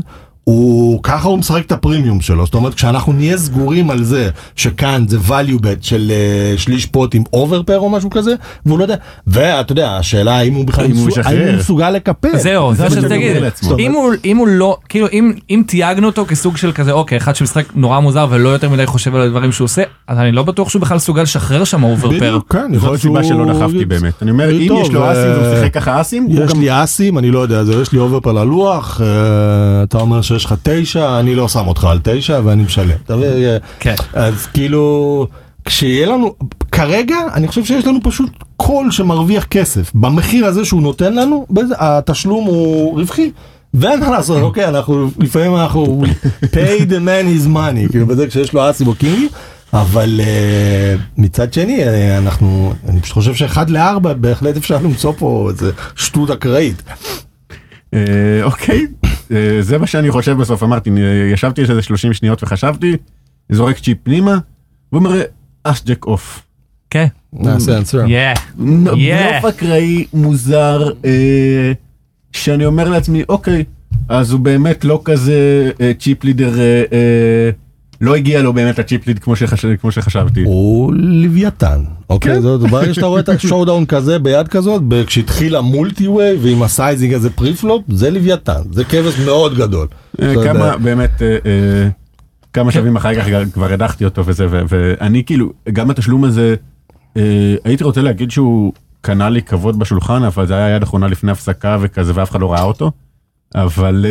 [0.49, 5.05] הוא ככה הוא משחק את הפרימיום שלו זאת אומרת כשאנחנו נהיה סגורים על זה שכאן
[5.07, 8.33] זה value bet של אה, שליש pot עם overpair או משהו כזה
[8.65, 8.95] והוא לא יודע
[9.27, 12.89] ואתה יודע השאלה האם הוא בכלל הוא הוא מסוגל לקפל זהו, זה מה.
[13.15, 13.77] אומר לעצמו.
[13.79, 17.35] אם הוא- אם הוא לא, כאילו אם- אם תייגנו אותו כסוג של כזה, אוקיי, אחד
[17.35, 20.69] שמשחק נורא מוזר ולא יותר מדי חושב על הדברים שהוא עושה, אז אני לא בטוח
[20.69, 22.15] שהוא בכלל מסוגל לשחרר שם overpair.
[22.17, 25.03] בדיוק, כן, יכול זאת להיות הסיבה שהוא- שלא דחפתי באמת אני אומר אם יש לו
[25.03, 27.91] אה, אסים והוא שיחק ככה אסים הוא יש לי אסים, אני לא יודע, זה יש
[27.91, 29.07] לי overpair ללוח, אה,
[29.83, 32.97] אתה אומר שיש לך תשע, אני לא שם אותך על תשע ואני משלם.
[33.06, 33.58] אתה מבין?
[33.80, 33.95] כן.
[34.13, 35.28] אז כאילו,
[35.65, 36.36] כשיהיה לנו,
[36.71, 39.91] כרגע אני חושב שיש לנו פשוט call שמרוויח כסף.
[39.95, 41.45] במחיר הזה שהוא נותן לנו,
[41.80, 43.32] התשלום הוא רווחי.
[43.73, 46.04] ואין מה לעשות, אוקיי, אנחנו, לפעמים אנחנו
[46.43, 49.30] pay the man his money, כאילו בזה כשיש לו אסים או קינגים,
[49.73, 55.49] אבל אה, מצד שני, אה, אנחנו, אני פשוט חושב שאחד לארבע בהחלט אפשר למצוא פה
[55.49, 56.84] איזה שטות אקראית.
[57.93, 57.99] אה,
[58.43, 58.86] אוקיי
[59.59, 62.97] זה מה שאני חושב בסוף אמרתי אה, ישבתי איזה 30 שניות וחשבתי
[63.49, 64.37] זורק צ'יפ פנימה
[64.91, 65.21] והוא אומר
[65.63, 66.41] אס ג'ק אוף.
[66.89, 67.05] כן.
[67.34, 68.05] nice answer.
[68.05, 68.39] Yeah.
[68.57, 71.71] בלוף אקראי מוזר אה,
[72.31, 73.63] שאני אומר לעצמי אוקיי
[74.09, 77.49] אז הוא באמת לא כזה אה, chip leader אה, אה,
[78.01, 79.65] לא הגיע לו באמת ה chip lead כמו, שחש...
[79.65, 80.43] כמו שחשבתי.
[80.43, 82.35] הוא לוויתן, אוקיי?
[82.35, 82.41] כן.
[82.41, 86.71] זאת ברגע שאתה רואה את ה showdown כזה ביד כזאת, כשהתחיל ה multi-way ועם ה
[86.71, 89.88] sizing הזה preflop, זה לוויתן, זה כבש מאוד גדול.
[90.21, 90.33] אה.
[90.43, 91.89] כמה באמת אה, אה,
[92.53, 96.55] כמה שווים אחר כך כבר הדחתי אותו וזה ואני כאילו גם התשלום הזה
[97.63, 101.77] הייתי רוצה להגיד שהוא קנה לי כבוד בשולחן אבל זה היה יד אחרונה לפני הפסקה
[101.81, 102.91] וכזה ואף אחד לא ראה אותו
[103.55, 104.05] אבל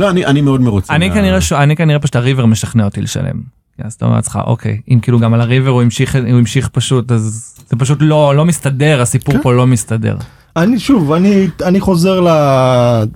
[0.00, 0.94] לא אני אני מאוד מרוצה.
[0.94, 3.40] אני מה- כנראה ש- אני כנראה פשוט הריבר משכנע אותי לשלם.
[3.76, 6.68] כי אז אתה אומר לעצמך אוקיי אם כאילו גם על הריבר הוא המשיך הוא המשיך
[6.68, 9.42] פשוט אז זה פשוט לא לא מסתדר הסיפור כן.
[9.42, 10.16] פה לא מסתדר.
[10.56, 12.28] אני שוב, אני, אני חוזר ל,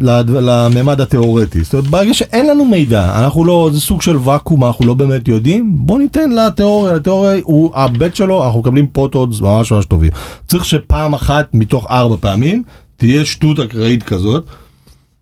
[0.00, 4.64] ל, לממד התיאורטי, זאת אומרת ברגע שאין לנו מידע, אנחנו לא, זה סוג של ואקום,
[4.64, 9.72] אנחנו לא באמת יודעים, בוא ניתן לתיאוריה, התיאוריה הוא הבט שלו, אנחנו מקבלים פוטודס ממש
[9.72, 10.10] ממש טובים.
[10.48, 12.62] צריך שפעם אחת מתוך ארבע פעמים
[12.96, 14.46] תהיה שטות אקראית כזאת.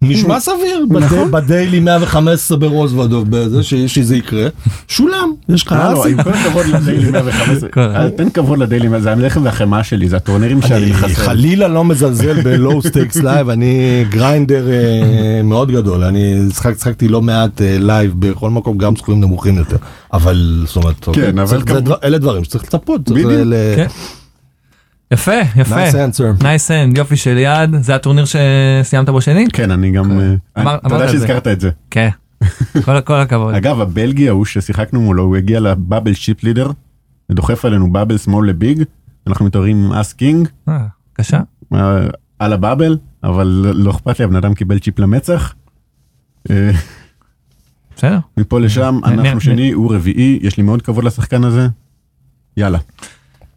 [0.02, 4.48] נשמע סביר, בדי- בדיילי 115 ברוזוודוב בזה, ש- שזה יקרה,
[4.88, 6.18] שולם, יש לך אה, לא, אסים.
[6.18, 10.16] עם כל הכבוד לדיילי 115, כל- אל תן כבוד לדיילי, זה הלחם והחמאה שלי, זה
[10.16, 11.14] הטורנירים שאני אני מחסל.
[11.14, 13.78] חלילה לא מזלזל ב low stakes live, אני
[14.10, 16.34] grinder אה, מאוד גדול, אני
[16.78, 19.76] שחקתי לא מעט אה, live בכל מקום, גם סכומים נמוכים יותר,
[20.12, 21.36] אבל זאת אומרת, כן,
[21.84, 23.30] דבר- אלה דברים שצריך לצפות, בדיוק.
[25.12, 25.88] יפה יפה.
[25.88, 26.42] nice answer.
[26.42, 29.46] nice hand יופי של יד זה הטורניר שסיימת בו שני?
[29.52, 31.12] כן, אני גם, אה, אמר- תודה אמרת את זה.
[31.18, 31.70] שהזכרת את זה.
[31.90, 32.08] כן.
[32.84, 33.54] כל כל הכבוד.
[33.54, 36.70] אגב, הבלגי ההוא ששיחקנו מולו, הוא הגיע ל bubble chip leader,
[37.30, 38.82] ודוחף עלינו ב bubble small ל big,
[39.26, 41.40] אנחנו מתעוררים עם אס קינג, אה, קשה.
[41.74, 42.00] אה,
[42.38, 45.54] על ה bubble, אבל לא- אכפת לי, הבן אדם קיבל צ'יפ למצח.
[47.96, 48.18] בסדר.
[48.36, 51.68] מפה לשם, אנחנו שני, הוא רביעי, יש לי מאוד כבוד לשחקן הזה.
[52.56, 52.78] יאללה.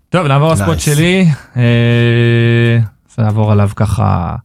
[0.10, 0.82] טוב נעבור ל spot Nice.
[0.82, 1.28] שלי.
[1.58, 2.80] אה,
[3.18, 4.36] נעבור עליו ככה.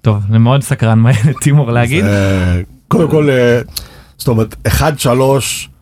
[0.00, 2.04] טוב אני מאוד סקרן מה יהיה לטימור להגיד.
[2.88, 3.60] קודם כל, אה,
[4.18, 5.73] זאת אומרת, 1-3, אה,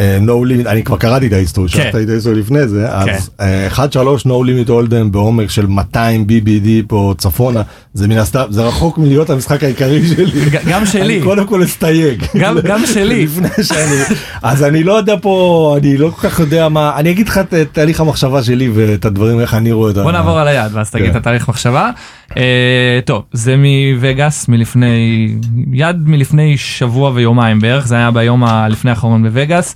[0.00, 1.82] no limit אני כבר קראתי את ההיסטוריה כן.
[1.82, 3.12] שלחת את ההיסטוריה לפני זה כן.
[3.14, 3.76] אז אה, 1-3
[4.26, 7.62] no limit hold'em בעומק של 200 BBD פה צפונה
[7.94, 10.26] זה מן הסתם זה רחוק מלהיות המשחק העיקרי שלי.
[10.68, 11.02] גם שלי.
[11.02, 12.24] אני קודם כל אסתייג.
[12.38, 13.24] גם- גם שלי.
[13.24, 17.28] לפני שאני אז אני לא יודע פה אני לא כל כך יודע מה אני אגיד
[17.28, 20.48] לך את תהליך המחשבה שלי ואת הדברים איך אני רואה את בוא ה- נעבור על
[20.48, 21.10] היד ואז תגיד כן.
[21.10, 21.90] את התאריך מחשבה.
[22.36, 25.28] אה, טוב זה מווגאס מלפני
[25.72, 29.74] יד מלפני שבוע ויומיים בערך זה היה ביום הלפני האחרון בווגאס.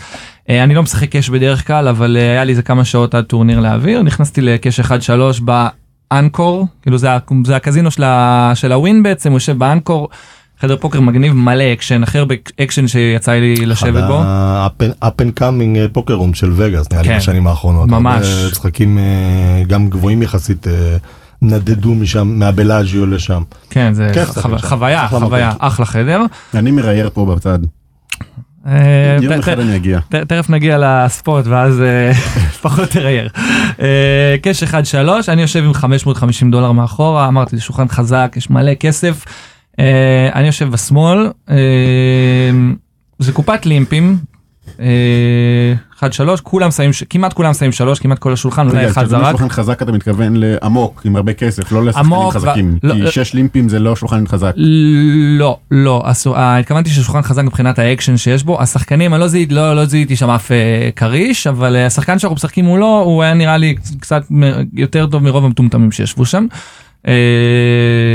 [0.49, 3.25] אה, אני לא משחק cash בדרך כלל אבל אה, היה לי איזה כמה שעות עד
[3.25, 4.85] טורניר לאוויר נכנסתי ל cash 1-3
[6.11, 7.09] באנקור כאילו זה,
[7.45, 10.09] זה הקזינו של, ה, של הווין בעצם הוא יושב באנקור.
[10.61, 14.23] חדר פוקר מגניב מלא אקשן הכי הרבה אקשן שיצא לי לשבת בו.
[14.23, 17.17] ה-up and coming poker room של וגאס נראה לי כן.
[17.17, 17.89] בשנים האחרונות.
[17.89, 18.27] ממש.
[18.53, 18.99] משחקים
[19.67, 20.67] גם גבוהים יחסית
[21.43, 23.43] נדדו משם מהבלאז'יו לשם.
[23.71, 24.67] כן זה כיף חו- לשחק שם.
[24.69, 25.53] חוויה חוויה.
[25.59, 26.21] אחלה חדר.
[26.55, 27.59] אני מראייר פה בצד.
[28.67, 30.01] אה, יום אחד אני אגיע.
[30.09, 32.13] תכף נגיע לספורט ואז אה,
[32.63, 33.29] פחות תראייר.
[33.81, 34.75] אה, קאש 1-3
[35.29, 39.25] אני יושב עם 550 דולר מאחורה אמרתי זה שולחן חזק יש מלא כסף.
[40.35, 41.31] אני יושב בשמאל
[43.19, 44.19] זה קופת לימפים.
[44.81, 45.75] אה,
[46.37, 49.31] 1-3 כולם שמים כמעט כולם שמים 3 כמעט כל השולחן אולי רגע, אחד כשאתה זרק.
[49.31, 52.79] שולחן חזק אתה מתכוון לעמוק עם הרבה כסף לא לשחקנים חזקים.
[52.83, 53.11] לא, כי לא.
[53.11, 54.53] שש לימפים זה לא שולחן חזק.
[55.39, 59.77] לא לא אה, התכוונתי ששולחן חזק מבחינת האקשן שיש בו השחקנים אני לא זיהיתי לא,
[59.77, 59.83] לא
[60.15, 64.23] שם אף אה, כריש אבל אה, השחקן שאנחנו משחקים מולו הוא היה נראה לי קצת
[64.73, 66.47] יותר טוב מרוב המטומטמים שישבו שם.
[67.09, 67.13] אה,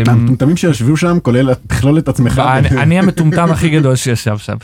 [0.08, 2.42] המטומטמים שישבו שם כולל תכלול את עצמך.
[2.46, 4.56] אני, אני המטומטם הכי גדול שישב שם.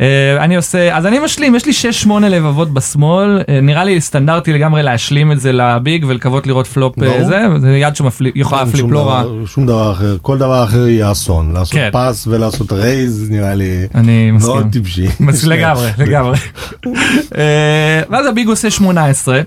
[0.00, 1.72] אה, אני עושה אז אני משלים יש לי
[2.06, 6.46] 6-8 לבבות ב small אה, נראה לי סטנדרטי לגמרי להשלים את זה ל big ולקוות
[6.46, 6.94] לראות פלופ.
[7.00, 9.24] זה זה יד שיכולה להפליפ לא רע.
[9.46, 11.88] שום דבר אחר כל דבר אחר יהיה אסון לעשות כן.
[11.92, 14.54] פס ולעשות raise נראה לי אני מסכים.
[14.54, 15.06] מאוד טיפשי.
[15.20, 16.38] מס- לגמרי לגמרי.
[17.38, 19.40] אה, ואז ה big עושה 18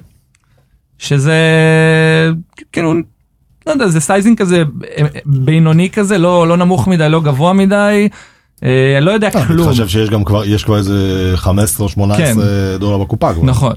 [0.98, 1.36] שזה
[2.72, 2.94] כאילו
[3.67, 4.63] לא יודע זה sizing כזה
[4.98, 8.10] אה, בינוני כזה לא לא נמוך מדי לא גבוה מדי.
[8.63, 9.67] אה, לא יודע אני כלום.
[9.69, 12.34] חושב שיש גם כבר יש כבר איזה 15 או 18 כן.
[12.80, 13.43] דולר בקופה כבר.
[13.43, 13.74] נכון.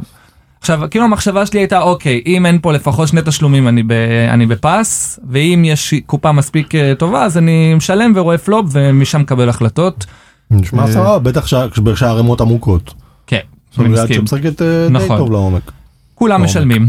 [0.60, 3.92] עכשיו כאילו המחשבה שלי הייתה אוקיי אם אין פה לפחות שני תשלומים אני, ב,
[4.30, 9.48] אני בפס ואם יש קופה מספיק אה, טובה אז אני משלם ורואה פלופ ומשם מקבל
[9.48, 10.06] החלטות.
[10.50, 11.44] נשמע סבבה בטח
[11.94, 12.94] כשהערימות עמוקות.
[13.26, 13.38] כן,
[13.70, 14.20] זאת אני אומרת, מסכים.
[14.20, 15.18] שמשחקת אה, די נכון.
[15.18, 15.72] טוב לעומק.
[16.14, 16.42] כולם.
[16.42, 16.88] משלמים.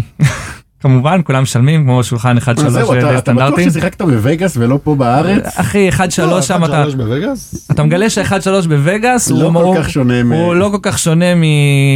[0.83, 3.59] כמובן כולם משלמים כמו שולחן אחד אז שלוש זהו, אתה- בטוח.
[3.69, 5.43] ששיחקת בווגאס ולא פה בארץ?
[5.55, 7.67] אחי אחד שלוש שם אתה לא, בווגאס?
[7.71, 10.77] אתה מגלה שאחד שלוש בווגאס לא הוא- כל הוא- כך שונה מ- הוא לא כל
[10.81, 11.25] כך שונה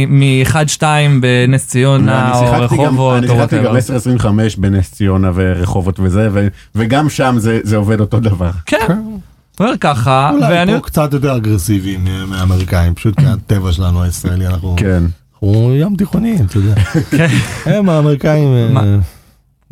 [0.08, 3.76] מאחד שתיים בנס ציונה אני או רחובות אני שיחקתי גם whatever.
[3.76, 8.50] 1025 בנס ציונה ורחובות וזה ו- וגם שם זה זה עובד אותו דבר.
[8.66, 8.76] כן.
[9.60, 14.74] אומר ככה אולי ואני פה קצת יותר אגרסיביים מהאמריקאים פשוט כי הטבע שלנו הישראלי אנחנו
[14.78, 15.02] כן.
[15.42, 16.74] אנחנו ים תיכוניים אתה יודע.
[17.76, 18.82] הם האמריקאים אה,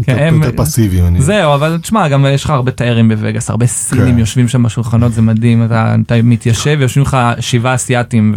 [0.02, 1.20] כן, הם- יותר פסיביים.
[1.20, 4.18] זהו אבל תשמע גם יש לך הרבה תיירים בווגאס הרבה סינים כן.
[4.18, 8.34] יושבים שם בשולחנות זה מדהים אתה, אתה מתיישב יושבים לך שבעה אסיאתים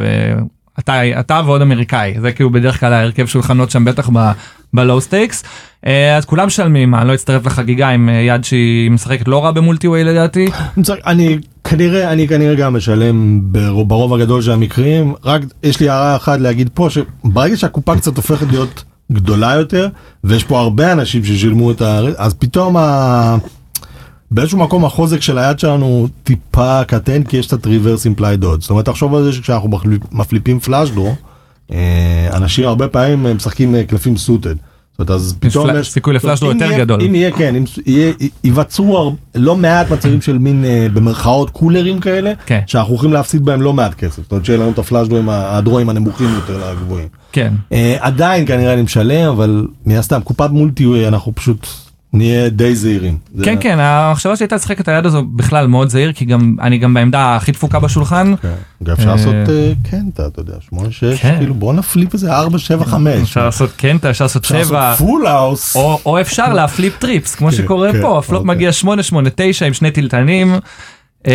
[0.80, 2.14] ואתה אתה ועוד אמריקאי.
[2.22, 4.10] זה כאילו בדרך כלל ההרכב שולחנות שם בטח
[4.74, 5.44] ב low stakes
[6.18, 6.96] אז כולם משלמים.
[6.96, 10.48] אני לא אצטרף לחגיגה עם אה, יד שהיא משחקת לא רע ב multi-way לדעתי.
[10.78, 15.14] אני צריך- אני כנראה אני כנראה גם משלם ברוב ברוב הגדול של המקרים.
[15.24, 19.88] רק יש לי הערה אחת להגיד פה שברגע שהקופה קצת הופכת להיות גדולה יותר
[20.24, 22.00] ויש פה הרבה אנשים ששילמו את ה...
[22.18, 23.36] אז פתאום ה...
[24.32, 28.60] באיזשהו מקום החוזק של היד שלנו טיפה קטן כי יש את ה-reverse implied odds.
[28.60, 29.70] זאת אומרת תחשוב על זה שכשאנחנו
[30.12, 31.16] מפליפים פלאש דרו
[32.34, 34.56] אנשים הרבה פעמים אה, משחקים אה, קלפים סוטד.
[35.00, 37.02] זאת אומרת אז פתאום יש סיכוי לפלאש דרו אם יותר גדול.
[37.02, 37.64] אם יהיה כן אם
[38.44, 42.60] ייווצרו לא מעט מצבים של מין אה, במרכאות קולרים כאלה כן.
[42.68, 44.22] שאנחנו הולכים להפסיד בהם לא מעט כסף.
[44.22, 47.08] זאת אומרת שיהיה לנו את הפלאש דרוים הדרוים הנמוכים יותר לגבוהים.
[47.32, 51.68] כן אה, עדיין כנראה אני משלם אבל מן הסתם קופת מולטי אנחנו פשוט
[52.14, 53.18] נהיה די זהירים.
[53.36, 56.78] זה- כן כן המחשבה שהייתה לשחק את היד הזו בכלל מאוד זהיר כי גם אני
[56.78, 58.34] גם בעמדה הכי דפוקה בשולחן.
[58.42, 58.54] כן.
[58.84, 61.36] גם אפשר אה, לעשות אה, כן אתה יודע 8 6 כן.
[61.38, 63.22] כאילו בוא נפליפ איזה 4 7 5.
[63.22, 65.08] אפשר לעשות קנטה אפשר לעשות אפשר לעשות.
[65.08, 65.76] full house.
[65.76, 68.56] או, או אפשר להפליפ trips כמו כן, שקורה כן, פה הפלופ אוקיי.
[68.56, 70.56] מגיע 8 8 9 עם שני תלתנים.
[71.28, 71.34] אה,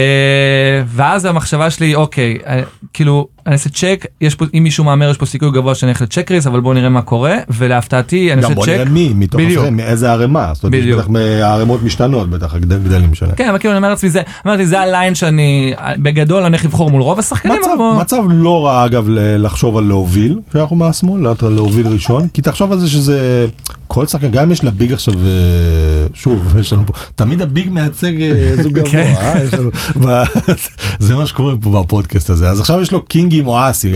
[0.87, 2.39] ואז המחשבה שלי אוקיי
[2.93, 6.03] כאילו אני אעשה צ'ק יש פה אם מישהו מהמר יש פה סיכוי גבוה שאני אלך
[6.03, 8.73] ל check-raise אבל בוא נראה מה קורה ולהפתעתי אני גם עושה בוא צ'ק.
[8.73, 9.65] נראה מי מתוך בדיוק.
[9.65, 10.51] זה מאיזה ערימה.
[10.55, 11.01] זאת אומרת בדיוק.
[11.01, 11.09] בטח
[11.43, 13.35] הערימות משתנות בטח הגדלים שלהם.
[13.37, 16.91] כן אבל כאילו אני אומר לעצמי זה אמרתי זה הליין שאני בגדול אני הולך לבחור
[16.91, 21.43] מול רוב השחקנים מצב, אבל מצב לא רע אגב לחשוב על להוביל כשאנחנו מהשמאל לאט
[21.43, 23.47] להוביל ראשון כי תחשוב על זה שזה
[23.87, 25.21] כל שחקן גם אם יש לביג עכשיו אה,
[26.15, 29.13] שוב יש לנו פה תמיד הביג מייצג אה, זוג גבוה כן.
[29.17, 29.71] אה, לנו-
[30.09, 30.25] ב-
[30.99, 33.03] זה מה שקורה פה בפודקאסט הזה אז עכשיו יש לו
[33.35, 33.93] קינגים או אסי.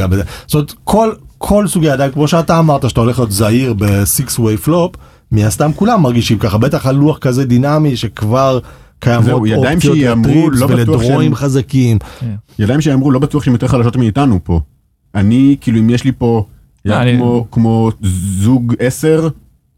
[0.47, 1.09] זאת אומרת כל
[1.41, 4.99] כל סוגי הידיים, כמו שאתה אמרת, שאתה הולך להיות זהיר ב-6 way flop,
[5.33, 8.59] מן הסתם כולם מרגישים ככה, בטח על לוח כזה דינמי שכבר
[8.99, 11.99] קיימות אופציות שיאמרו, לטריפס לא ולדרואים שהם- חזקים.
[12.59, 14.61] ידיים שאמרו לא בטוח שהן יותר חלשות מאיתנו פה.
[15.15, 16.45] אני כאילו אם יש לי פה
[16.85, 17.91] יד אני- כמו, כמו
[18.43, 19.29] זוג עשר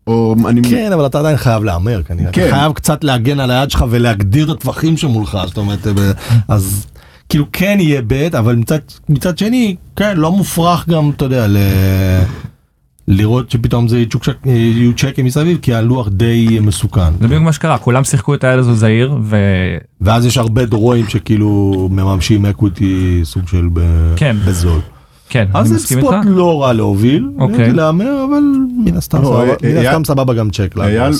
[0.06, 2.32] או אני כן, אבל אתה עדיין חייב להמר כנראה.
[2.32, 2.42] כן.
[2.48, 5.86] אתה חייב קצת להגן על היד שלך ולהגדיר את הטווחים שמולך, זאת אומרת,
[6.48, 6.86] אז
[7.30, 11.56] כאילו כן יהיה bet, אבל מצד, מצד שני, כן, לא מופרך גם, אתה יודע, ל...
[13.08, 14.04] לראות שפתאום זה
[14.44, 17.12] יהיו צ'קים מסביב, כי הלוח די מסוכן.
[17.20, 19.36] זה בדיוק מה שקרה, כולם שיחקו את היד הזו זהיר, ו...
[20.00, 23.80] ואז יש הרבה דרואים שכאילו מממשים equity סוג של ב...
[24.16, 24.36] כן.
[24.46, 24.80] בזול.
[25.30, 26.26] כן, אז אני זה מסכים spot איתך.
[26.28, 27.72] לא רע להוביל, אוקיי.
[27.72, 28.42] להמר, אבל
[28.84, 30.74] מן הסתם לא, סבבה- אה, מן אייל- הסתם סבבה גם צ'ק.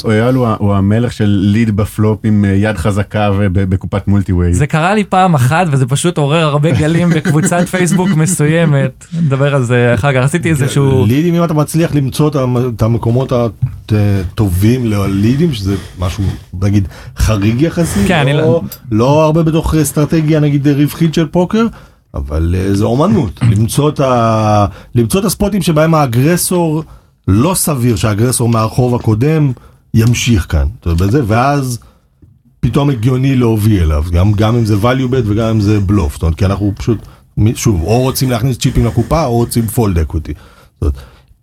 [0.04, 4.54] אייל הוא המלך של lead ב flop עם אה, יד חזקה ובקופת multi-way.
[4.54, 9.06] זה קרה לי פעם אחת וזה פשוט עורר הרבה גלים בקבוצת פייסבוק מסוימת.
[9.22, 11.04] נדבר על זה אחר כך, עשיתי איזשהו...
[11.06, 13.32] לידים אם אתה מצליח למצוא את המ- את המקומות
[13.92, 16.24] הטובים ללידים שזה משהו
[16.62, 18.60] נגיד חריג יחסית כן, לא, לא-
[18.92, 21.66] לא הרבה בתוך אסטרטגיה נגיד רווחית של פוקר
[22.14, 24.66] אבל אה, זה אומנות למצוא את ה...
[24.94, 26.82] למצוא את הספוטים שבהם האגרסור
[27.28, 29.52] לא סביר שהאגרסור מהרחוב הקודם
[29.94, 31.78] ימשיך כאן בזה ואז
[32.60, 36.22] פתאום הגיוני להוביל אליו גם גם אם זה value bet וגם אם זה בלוף זאת
[36.22, 36.98] אומרת כי אנחנו פשוט
[37.54, 40.32] שוב או רוצים להכניס צ'יפים לקופה או רוצים fold equity.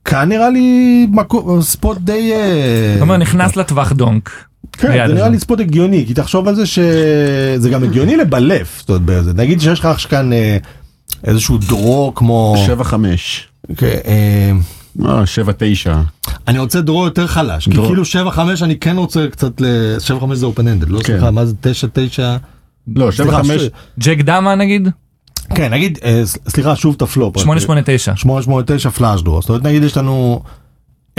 [0.06, 4.32] כאן נראה לי מקום spot די אה, זאת אומרת נכנס לטווח donk.
[4.72, 5.30] כן, זה נראה.
[5.30, 9.36] לי spot הגיוני כי תחשוב על זה שזה גם הגיוני לבלף זאת אומרת.
[9.36, 10.58] נגיד שיש לך כאן אה,
[11.24, 13.48] איזשהו draw כמו שבע חמש.
[13.78, 14.52] כן, אה,
[15.06, 16.02] אה, שבע תשע.
[16.48, 17.76] אני רוצה draw יותר חלש כי.
[17.76, 19.66] כאילו 7-5 אני כן רוצה קצת ל...
[20.22, 21.06] 7-5 זה open-ended לא כן.
[21.06, 21.54] סליחה מה זה
[22.18, 22.20] 9-9
[22.96, 23.62] לא, שבע חמש.
[24.00, 24.90] ג'ק דמה נגיד?
[25.56, 27.38] כן נגיד אה, סליחה שוב את הפלופ.
[27.38, 28.16] רק, 889.
[28.16, 30.42] 889 flush draw זאת אומרת נגיד יש לנו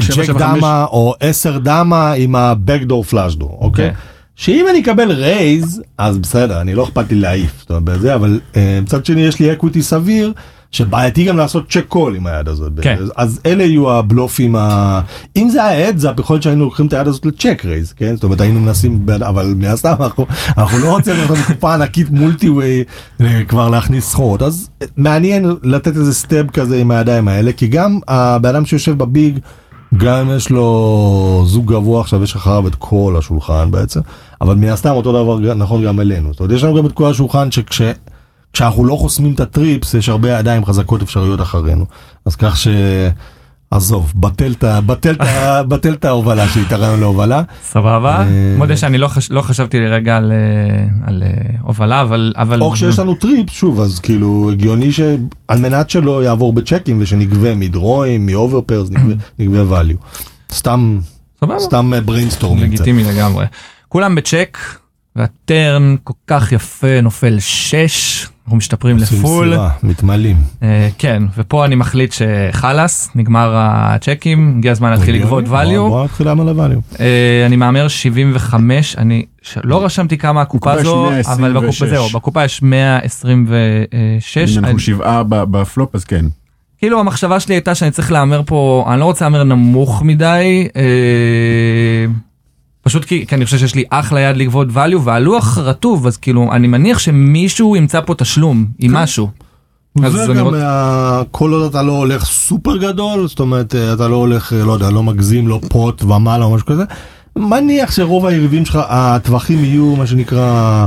[0.01, 0.31] ג'ק.
[0.37, 3.91] דמה או 10 דמה עם ה backdoor flush draw אוקיי.
[3.91, 3.95] כן.
[4.37, 8.41] שאם אני אקבל raise אז בסדר אני לא אכפת לי להעיף זאת אומרת, בזה אבל
[8.57, 10.33] אה, מצד שני יש לי equity סביר
[10.71, 12.97] שבעייתי גם לעשות check call עם היד הזאת כן.
[13.17, 15.01] אז- אלה יהיו הבלופים ה...
[15.37, 17.93] אם זה היה heads up יכול להיות שהיינו לוקחים את היד הזאת ל check raise
[17.93, 20.27] כן זאת אומרת היינו מנסים אבל מן הסתם אנחנו
[20.59, 22.85] אנחנו לא רוצים לעשות קופה ענקית multi way
[23.21, 27.99] אה, כבר להכניס סחורות אז מעניין לתת איזה stab כזה עם הידיים האלה כי גם
[28.09, 29.39] הבן אדם שיושב ב big.
[29.97, 34.01] גם אם יש לו זוג גבוה עכשיו יש אחריו את כל השולחן בעצם
[34.41, 36.33] אבל מן הסתם אותו דבר נכון גם אלינו.
[36.33, 37.83] זאת אומרת יש לנו גם את כל השולחן שכש...
[38.53, 41.87] כשאנחנו לא חוסמים את ה trips יש הרבה ידיים חזקות אפשריות אחרינו.
[42.25, 42.69] אז כך ש...
[43.71, 44.53] עזוב בטל
[45.95, 48.17] את ההובלה שלי את הרעיון להובלה סבבה.
[48.23, 50.39] אה, מודה שאני לא לא חשבתי לרגע על, אה,
[51.23, 51.31] אה,
[51.63, 55.19] הובלה אבל או כשיש לנו trip שוב אז כאילו הגיוני שעל
[55.59, 59.15] מנת שלא יעבור בצ'קים ושנגבה מדרואים מ overpairs נגבה-
[59.73, 59.97] value
[60.53, 60.99] סתם.
[61.59, 62.67] סתם brainstorming.
[62.75, 63.47] לגיטימי לגמרי.
[63.89, 64.59] כולם בצ'ק
[65.19, 70.37] והטרן כל כך יפה נופל 6 אנחנו משתפרים לפול מתמלאים.
[70.63, 76.05] אה, כן ופה אני מחליט שחלאס נגמר הצ'קים הגיע הזמן להתחיל לגבות בוא- value בוא
[76.05, 77.01] נתחיל עם ה-value.
[77.01, 81.83] אה, אני מהמר 75 אני ש- לא רשמתי כמה הקופה הזו אבל 126.
[81.83, 85.29] בקופה זהו בקופה יש 126 אם אנחנו אני- שבעה ב-
[85.59, 86.25] בפלופ אז כן.
[86.79, 90.83] כאילו המחשבה שלי הייתה שאני צריך להמר פה אני לא רוצה להמר נמוך מדי אה,
[92.89, 96.53] פשוט כי, כי אני חושב שיש לי אחלה יד לגבות value והלוח רטוב אז כאילו
[96.53, 99.29] אני מניח שמישהו ימצא פה תשלום עם משהו.
[100.05, 103.93] אז זה גם רוצ- אה, כל עוד אתה לא הולך סופר גדול זאת אומרת אה,
[103.93, 106.85] אתה לא הולך אה, לא יודע לא מגזים לא פוט ומעלה או משהו כזה.
[107.37, 110.87] מניח שרוב היריבים שלך הטווחים יהיו מה שנקרא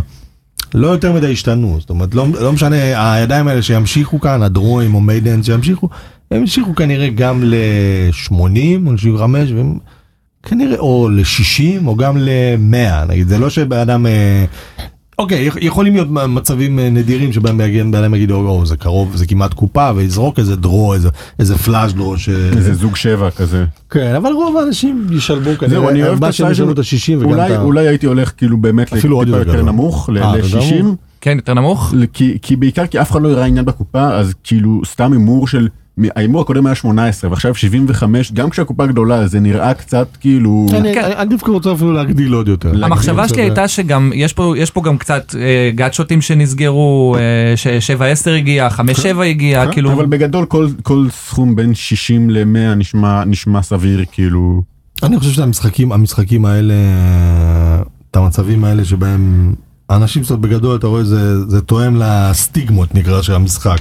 [0.73, 2.75] לא יותר מדי השתנו זאת אומרת לא, לא משנה
[3.13, 5.89] הידיים האלה שימשיכו כאן הדרואים או מיידן שימשיכו
[6.31, 8.33] הם ימשיכו כנראה גם ל-80
[8.87, 9.21] או ל-75
[9.55, 9.77] והם
[10.43, 14.45] כנראה או ל-60 או גם ל-100 נגיד זה לא שבן אדם אה,
[15.19, 17.57] אוקיי יכ- יכולים להיות מצבים אה, נדירים שבהם
[17.91, 21.93] בן אדם יגיד או זה קרוב זה כמעט קופה ויזרוק איזה דרו איזה איזה פלאש
[21.93, 22.29] דרו ש...
[22.29, 23.65] איזה זוג שבע כזה.
[23.89, 26.79] כן אבל רוב האנשים ישלבו זהו, אני כנראה אוהב את מה שהם הסייז ישלבו את
[26.79, 27.61] ה-60 וגם אולי את ה...
[27.61, 29.61] אולי הייתי הולך כאילו באמת אפילו עוד יותר.
[29.63, 30.89] נמוך אה, אתה יודע ל-60 מה?
[31.21, 31.93] כן יותר נמוך?
[32.13, 35.67] כי כי בעיקר כי אף אחד לא יראה עניין בקופה אז כאילו סתם הימור של
[36.15, 41.29] ההימור הקודם היה 18 ועכשיו 75 גם כשהקופה גדולה זה נראה קצת כאילו אני- כן.
[41.29, 42.71] דווקא רוצה אפילו להגדיל עוד יותר.
[42.85, 47.53] המחשבה שלי אה, הייתה שגם יש פה יש פה גם קצת אה, גאדשוטים שנסגרו אה,
[48.25, 48.81] ש7-10 הגיע 5-7
[49.25, 54.61] הגיע כן, כאילו אבל בגדול כל כל סכום בין 60 ל-100 נשמע נשמע סביר כאילו
[55.03, 56.73] אני חושב שהמשחקים המשחקים האלה
[58.11, 59.53] את המצבים האלה שבהם
[59.89, 63.77] אנשים זאת בגדול אתה רואה זה זה תואם לסטיגמות נקרא של המשחק.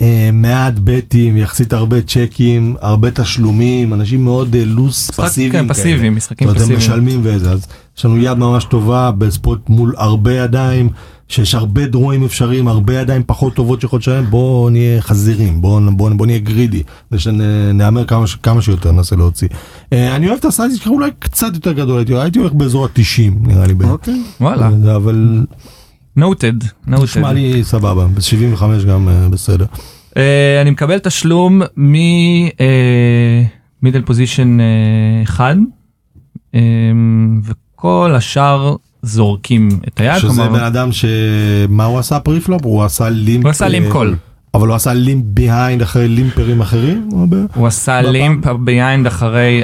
[0.00, 5.52] אה, מעט בטים, יחסית הרבה צ'קים, הרבה תשלומים, אנשים מאוד אה, לוס משחק- פסיביים.
[5.52, 6.10] כן, פסיביים, כאלה.
[6.10, 6.96] משחקים זאת אומרת, הם פסיביים.
[7.00, 7.66] משלמים וזה, אז
[7.98, 10.88] יש לנו יד ממש טובה בספורט מול הרבה ידיים,
[11.28, 16.10] שיש הרבה דרועים אפשריים, הרבה ידיים פחות טובות שיכולות לשלם, בואו נהיה חזירים, בואו בוא,
[16.10, 16.82] בוא נהיה גרידי,
[17.12, 19.48] ושנהמר כמה, כמה שיותר ננסה להוציא.
[19.92, 23.66] אה, אני אוהב את הסייז שלך אולי קצת יותר גדול, הייתי, הולך באזור ה-90 נראה
[23.66, 23.74] לי.
[23.84, 24.22] אוקיי.
[24.40, 25.44] וואלה, אבל
[26.16, 26.52] noted,
[26.86, 27.02] noted.
[27.02, 29.66] נשמע לי סבבה, ב-75 גם אה, בסדר.
[30.16, 32.52] אה, אני מקבל תשלום מ middle
[34.06, 34.58] position
[35.24, 35.56] 1
[36.54, 36.60] אה,
[37.44, 40.18] וכל השאר זורקים את היד.
[40.18, 42.64] שזה כלומר, בן אדם שמה הוא עשה preflop?
[42.64, 43.44] הוא עשה limp.
[43.44, 44.16] הוא עשה limp אה, call.
[44.54, 47.08] אבל הוא עשה limp behind אחרי לימפרים אחרים?
[47.54, 49.62] הוא עשה limp behind אחרי.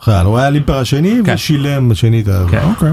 [0.00, 1.34] אחרי, הוא היה limper השני כן.
[1.34, 2.26] ושילם שנית.
[2.50, 2.62] כן.
[2.62, 2.92] אוקיי.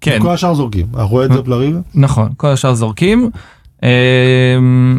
[0.00, 0.86] כן, כל השאר זורקים.
[0.94, 1.78] אנחנו רואים את זה פלריבה?
[1.94, 3.30] נכון, כל השאר זורקים.
[3.84, 3.88] אה,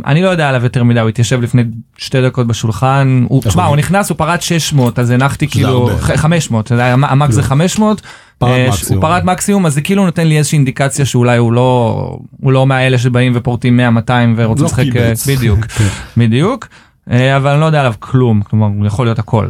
[0.05, 1.63] אני לא יודע עליו יותר מדי, הוא התיישב לפני
[1.97, 3.25] שתי דקות בשולחן.
[3.29, 3.69] הוא- תשמע, הוא?
[3.69, 5.97] הוא נכנס, הוא פרט 600, אז הנחתי כאילו, הרבה.
[6.01, 8.01] ח- 500, אתה יודע, המקס זה 500.
[8.37, 8.69] פרט אה.
[8.89, 12.67] הוא פרט מקסימום, אז זה כאילו נותן לי איזושהי אינדיקציה שאולי הוא לא, הוא לא
[12.67, 15.13] מהאלה שבאים ופורטים 100, 200 ורוצים לא לשחק, אה.
[15.27, 15.59] בדיוק,
[16.17, 16.67] בדיוק.
[17.11, 19.47] אה, אבל אני לא יודע עליו כלום, כלומר, יכול להיות הכל.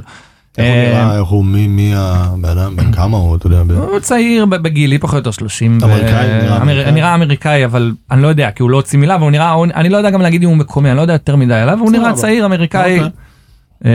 [0.59, 3.75] איך הוא אה, נראה, איך הוא, מי- הבן אדם, בן כמה הוא, אתה יודע.
[3.75, 5.77] הוא צעיר בגילי פחות או יותר 30.
[5.81, 7.65] ו- אמריקאי, נראה אמר- אמריקאי.
[7.65, 10.21] אבל אני לא יודע כי הוא לא הוציא מילה והוא נראה אני לא יודע גם
[10.21, 12.13] להגיד אם הוא מקומי אני לא יודע יותר מדי עליו הוא נראה.
[12.13, 12.99] צעיר אמריקאי.
[12.99, 13.89] אוקיי.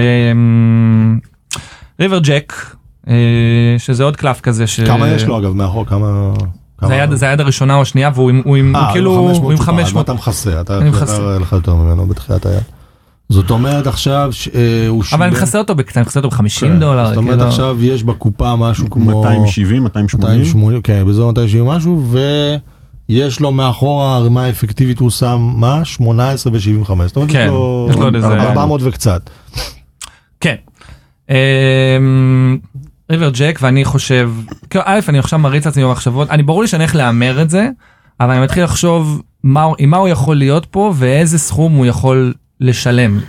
[2.01, 2.53] ריבר ג'ק
[3.79, 5.87] שזה עוד קלף כזה כמה יש לו אגב מאחור?
[5.87, 6.33] כמה...
[6.87, 9.29] זה היד זה היד הראשונה או השנייה והוא עם- הוא עם- הוא אה, כאילו הוא
[9.31, 10.79] עם 500 טיפה, 500 אתה מכסה, אתה.
[11.03, 12.62] אתה- לך יותר ממנו בתחילת היד.
[13.35, 15.20] זאת אומרת עכשיו שהוא שילם...
[15.22, 17.09] אבל אני מכסה אותו בקטן מכסה אותו ב-50 כן, דולר.
[17.09, 17.49] זאת אומרת כאילו.
[17.49, 19.22] עכשיו יש בקופה משהו כמו...
[19.22, 20.41] 270, 280.
[20.41, 22.07] 280, כן, באזור 270 משהו,
[23.09, 25.85] ויש לו מאחור הערימה האפקטיבית הוא שם מה?
[25.85, 26.61] 18 ו-75.
[27.07, 29.30] זאת אומרת, כן, יש לו יש לו עוד איזה- 400 וקצת.
[30.41, 30.55] כן.
[31.30, 32.59] אמ,
[33.11, 34.30] ריבר ג'ק ואני חושב,
[34.70, 37.68] כאילו, א' אני עכשיו מריץ לעצמי במחשבות, אני ברור לי שאני הולך להמר את זה,
[38.20, 42.35] אבל אני מתחיל לחשוב מה, עם מה הוא יכול להיות פה ואיזה סכום הוא יכול
[42.61, 43.21] לשלם.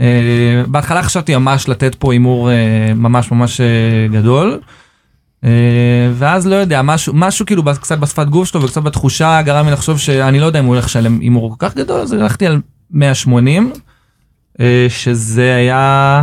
[0.00, 3.66] אה, בהתחלה חשבתי ממש לתת פה הימור אה, ממש ממש אה,
[4.10, 4.60] גדול.
[5.44, 9.72] אה, ואז לא יודע משהו משהו כאילו קצת בשפת גוף שלו וקצת בתחושה גרם לי
[9.72, 12.60] לחשוב שאני לא יודע אם הוא הולך לשלם הימור כל כך גדול אז הלכתי על
[12.90, 13.72] 180
[14.60, 16.22] אה, שזה היה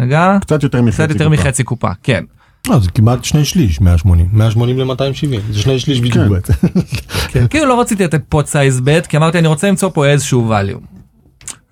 [0.00, 0.96] רגע קצת יותר מחצי.
[1.02, 1.42] קצת יותר קופה.
[1.42, 2.24] מחצי קופה כן
[2.70, 4.28] אה, זה כמעט שני שליש, 180.
[4.32, 6.66] 180 ל-270, זה שני שליש בדיוק כן.
[7.32, 7.46] כן.
[7.46, 10.99] כאילו לא רציתי לתת פוט סייז בט כי אמרתי אני רוצה למצוא פה איזשהו value.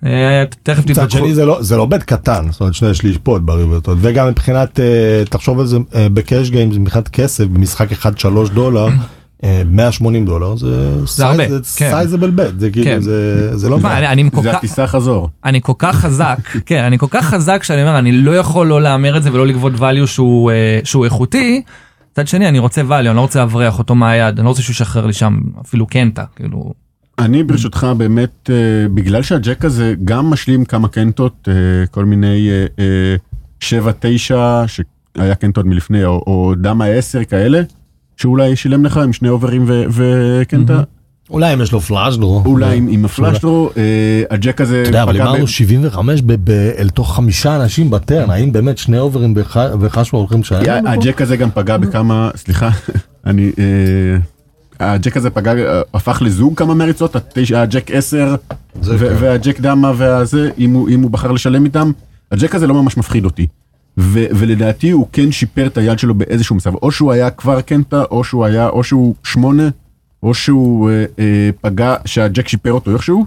[0.06, 1.18] אה, תכף מצד תתווכחו.
[1.18, 4.80] שני זה לא, זה לא בית קטן, זאת אומרת שני שליש פוד בריברטות, וגם מבחינת,
[4.80, 4.84] אה,
[5.30, 8.88] תחשוב על זה, אה, בקאש גיימס, מבחינת כסף, במשחק אחד 3 דולר,
[9.44, 10.96] אה, 180 דולר, זה
[11.26, 11.62] הרבה, כן.
[11.62, 12.82] סייזבל בית, זה כן.
[12.82, 13.98] כאילו, זה זה לא מעט.
[13.98, 15.28] אני- אני זה כך- הטיסה חזור.
[15.44, 18.82] אני כל כך חזק, כן, אני כל כך חזק שאני אומר, אני לא יכול לא
[18.82, 20.50] להמר את זה ולא לגבות value שהוא,
[20.84, 21.62] שהוא איכותי.
[22.12, 24.72] מצד שני, אני רוצה value, אני לא רוצה להבריח אותו מהיד, אני לא רוצה שהוא
[24.74, 26.72] ישחרר לי שם אפילו קנטה, כאילו.
[27.18, 32.66] אני ברשותך באמת, אה, בגלל שהג'ק הזה גם משלים כמה קנטות, אה, כל מיני אה,
[32.78, 33.16] אה,
[33.60, 37.62] 7-9 שהיה קנטות מלפני, או, או דמה 10 כאלה,
[38.16, 40.82] שאולי שילם לך עם שני אוברים וקנטה,
[41.30, 42.42] אולי אם יש לו פלאש דרו.
[42.46, 43.70] אולי עם, הפלאשדרו,
[44.30, 48.52] הג'ק הזה אתה יודע, אבל אמרנו 75 ב- ב- אל תוך חמישה אנשים בטרן, האם
[48.52, 49.34] באמת שני אוברים
[49.80, 50.86] וחשבו הולכים לשלם?
[50.86, 52.70] הג'ק הזה גם פגע בכמה, סליחה,
[53.26, 53.52] אני,
[54.80, 57.16] הג'ק הזה פגע, אה, הפך לזוג כמה מריצות,
[57.56, 58.34] הג'ק 10
[58.82, 59.14] זה ו- כן.
[59.18, 61.90] והג'ק דמה והזה, אם הוא, אם הוא בחר לשלם איתם,
[62.32, 63.46] הג'ק הזה לא ממש מפחיד אותי.
[64.00, 68.02] ו- ולדעתי הוא כן שיפר את היד שלו באיזשהו מצב, או שהוא היה כבר קנטה,
[68.10, 69.68] או שהוא היה, או שהוא שמונה,
[70.22, 73.24] או שהוא אה, אה, פגע, שהג'ק שיפר אותו איכשהו.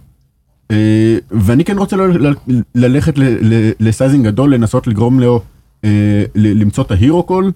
[0.71, 3.23] אה, ואני כן רוצה ל- ל- ללכת ל-
[3.53, 5.41] ל- ל sizing גדול, לנסות לגרום לו
[5.85, 5.89] אה,
[6.35, 7.51] ל- למצוא את ה hero call,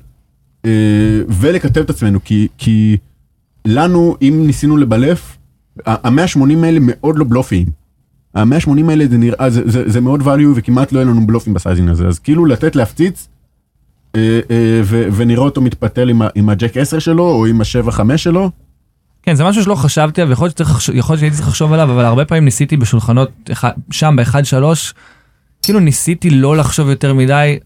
[0.65, 0.71] אה,
[1.29, 2.97] ולקטב את עצמנו, כי, כי
[3.65, 5.37] לנו, אם ניסינו לבלף,
[5.85, 7.67] ה-180 האלה מאוד לא בלופיים.
[8.35, 11.58] ה-180 האלה זה נראה, זה, זה, זה מאוד value וכמעט לא יהיה לנו בלופים ב
[11.58, 13.27] sizing הזה, אז כאילו לתת להפציץ,
[14.15, 18.23] אה, אה, ו, ונראה אותו מתפתל עם, עם הג'ק 10 שלו, או עם ה-7 5
[18.23, 18.51] שלו,
[19.25, 22.45] כן, זה משהו שלא חשבתי עליו, יכול להיות שהייתי צריך לחשוב עליו, אבל הרבה פעמים
[22.45, 23.49] ניסיתי בשולחנות
[23.91, 24.93] שם ב-1-3,
[25.63, 27.57] כאילו ניסיתי לא לחשוב יותר מדי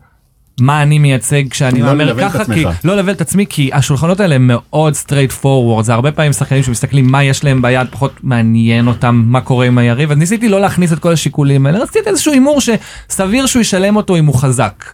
[0.62, 2.66] מה אני מייצג כשאני לא את ככה, כי.
[2.84, 6.64] לא לבל את עצמי, כי השולחנות האלה הם מאוד straight forward, זה הרבה פעמים שחקנים
[6.64, 10.62] שמסתכלים מה יש להם ביד, פחות מעניין אותם מה קורה עם היריב, אז ניסיתי לא
[10.62, 14.86] להכניס את כל השיקולים האלה, רציתי איזשהו הימור שסביר שהוא ישלם אותו אם הוא חזק.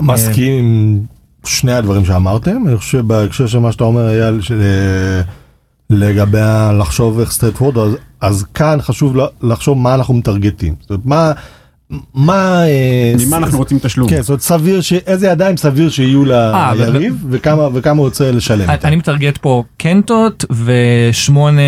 [0.00, 1.00] מסכים עם
[1.44, 5.22] שני הדברים שאמרתם, אני חושב שבהקשר של מה שאתה אומר אייל, של, אה,
[5.90, 6.38] לגבי
[6.78, 10.74] לחשוב איך straight forward, אז, אז כאן חשוב לחשוב מה אנחנו מטרגטים.
[10.80, 11.32] זאת אומרת, מה,
[12.14, 14.08] מה, אה, ממה ס- אנחנו רוצים תשלום?
[14.08, 14.92] כן, זאת אומרת, סביר, ש...
[14.92, 18.70] איזה ידיים סביר שיהיו אה, ליריב, וכמה, וכמה הוא רוצה לשלם.
[18.84, 21.60] אני מטרגט פה קנטות ושמונה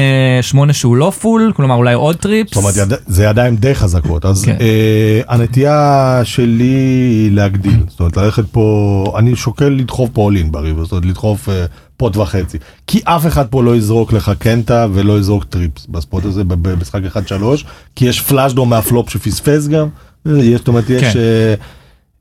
[0.43, 2.55] שמונה שהוא לא full, כלומר אולי עוד trips.
[2.55, 2.99] זאת אומרת, יד...
[3.07, 4.57] זה ידיים די חזקות, אז כן.
[4.61, 10.53] אה, הנטייה שלי היא להגדיל, זאת אומרת ללכת פה, אני שוקל לדחוף פה all in
[10.53, 11.65] ב river, זאת אומרת לדחוף אה,
[11.97, 16.25] pot וחצי, כי אף אחד פה לא יזרוק לך קנטה ולא יזרוק trips ב spot
[16.25, 17.65] הזה במשחק 1-3,
[17.97, 19.89] כי יש flush draw מה flop שפספס גם,
[20.27, 21.03] יש, זאת אומרת יש...
[21.03, 21.19] כן.
[21.19, 21.55] אה,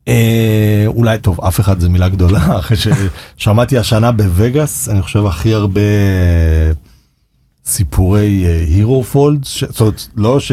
[0.07, 2.77] אה, אולי טוב אף אחד זה מילה גדולה אחרי
[3.37, 5.81] ששמעתי השנה בווגאס אני חושב הכי הרבה
[7.65, 9.45] סיפורי hero fold,
[10.15, 10.51] לא, ש,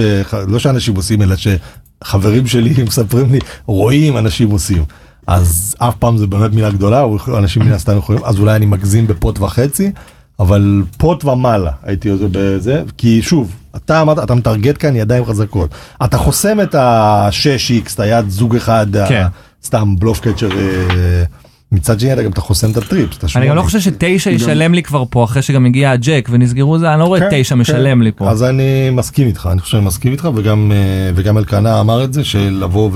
[0.48, 4.84] לא שאנשים עושים אלא שחברים שלי מספרים לי רואים אנשים עושים.
[5.26, 9.06] אז אף פעם זה באמת מילה גדולה, אנשים מן הסתם יכולים, אז אולי אני מגזים
[9.06, 9.92] בפוט וחצי,
[10.40, 15.70] אבל פוט ומעלה הייתי עושה בזה, כי שוב, אתה אמרת, אתה מטרגט כאן ידיים חזקות.
[16.04, 19.26] אתה חוסם את ה-6x, את היד זוג אחד, כן.
[19.64, 21.24] סתם בלוף קצ'ר, אה,
[21.72, 23.16] מצד שני אתה גם אתה חוסם את הטריפס.
[23.16, 23.62] את אני גם לא.
[23.62, 27.20] חושב שתשע ישלם לי כבר פה אחרי שגם הגיע הג'ק ונסגרו זה, אני לא רואה
[27.20, 27.60] כן, תשע כן.
[27.60, 28.30] משלם לי פה.
[28.30, 32.12] אז אני מסכים איתך, אני חושב שאני מסכים איתך, וגם, אה, וגם אלקנה אמר את
[32.12, 32.90] זה, שלבוא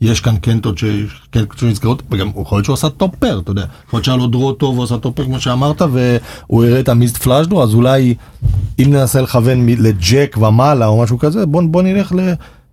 [0.00, 3.98] ויש כאן קנטות שקנטות שנזכרות, וגם יכול להיות שהוא עשה top pair, אתה יודע, יכול
[3.98, 6.92] להיות שהיה לו draw טוב, הוא עשה top pair כמו שאמרת, והוא הראה את ה
[6.92, 8.14] missed flush draw, אז אולי
[8.78, 12.14] אם ננסה לכוון לג'ק ומעלה או משהו כזה, בוא, נלך.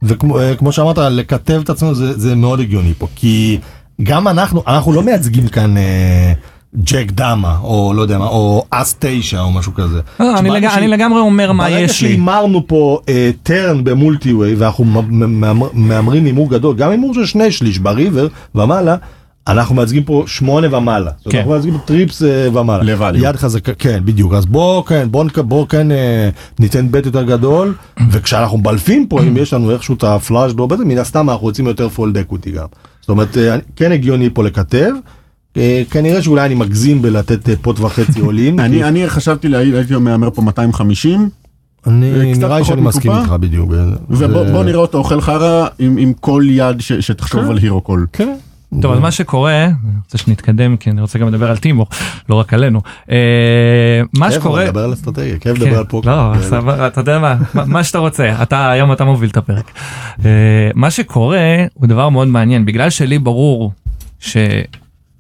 [0.04, 3.60] וכמו אה, שאמרת, לקטב את עצמנו זה מאוד הגיוני פה, כי
[4.04, 5.78] גם אנחנו, אנחנו לא מייצגים כאן...
[5.78, 6.34] אה,
[6.76, 10.00] ג'ק דמה או לא יודע מה או אס תשע או משהו כזה.
[10.20, 10.40] לא,
[10.78, 12.10] אני לגמרי אומר מה ברגע יש לי.
[12.10, 14.86] שהימרנו פה אה, turn ב multi way ואנחנו
[15.74, 18.96] מהמרים הימור גדול גם הימור של שני שליש ב river ומעלה
[19.48, 21.12] אנחנו מייצגים פה שמונה ומעלה.
[21.30, 21.38] כן.
[21.38, 22.84] אנחנו מייצגים פה trips אה, ומעלה.
[22.84, 23.18] ל value.
[23.18, 25.08] יד חזקה כן בדיוק אז בוא כן
[25.46, 26.30] בוא כן אה,
[26.60, 27.74] ניתן bet יותר גדול
[28.12, 31.44] וכשאנחנו מבלפים פה אם יש לנו איכשהו את ה flush draw בזה מן הסתם אנחנו
[31.44, 32.66] רוצים יותר fold equity גם.
[33.10, 34.92] זאת אומרת אה, כן הגיוני פה לקטב.
[35.58, 38.60] אה, כנראה שאולי אני מגזים בלתת אה, pot וחצי all in.
[38.90, 41.30] אני חשבתי לה- הייתי מהמר פה 250
[41.88, 43.12] אני נראה לי שאני מסכים.
[43.12, 43.72] איתך בדיוק.
[44.10, 47.50] ובוא נראה אותו אוכל חרא עם כל יד שתחשוב כן.
[47.52, 48.06] על הירו קול.
[48.14, 48.36] כן.
[48.82, 51.86] טוב אז מה שקורה, אני רוצה שנתקדם כי אני רוצה גם לדבר על טימו,
[52.30, 52.82] לא רק עלינו.
[53.12, 53.16] אה,
[54.14, 56.10] מה כיף שקורה, לדבר על אסטרטגיה, כיף כן, לדבר על פוקר.
[56.30, 56.42] לא, כן.
[56.42, 59.72] סבבה, אתה יודע מה, מה- שאתה רוצה, אתה היום אתה מוביל את הפרק.
[60.26, 60.30] אה,
[60.76, 61.40] מה שקורה
[61.74, 63.72] הוא דבר מאוד מעניין, בגלל שלי ברור
[64.20, 64.38] ש...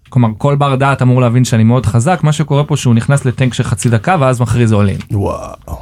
[0.09, 3.53] כלומר כל בר דעת אמור להבין שאני מאוד חזק, מה שקורה פה שהוא נכנס לטנק
[3.53, 4.97] של חצי דקה ואז מכריז אולין.
[5.11, 5.79] וואו.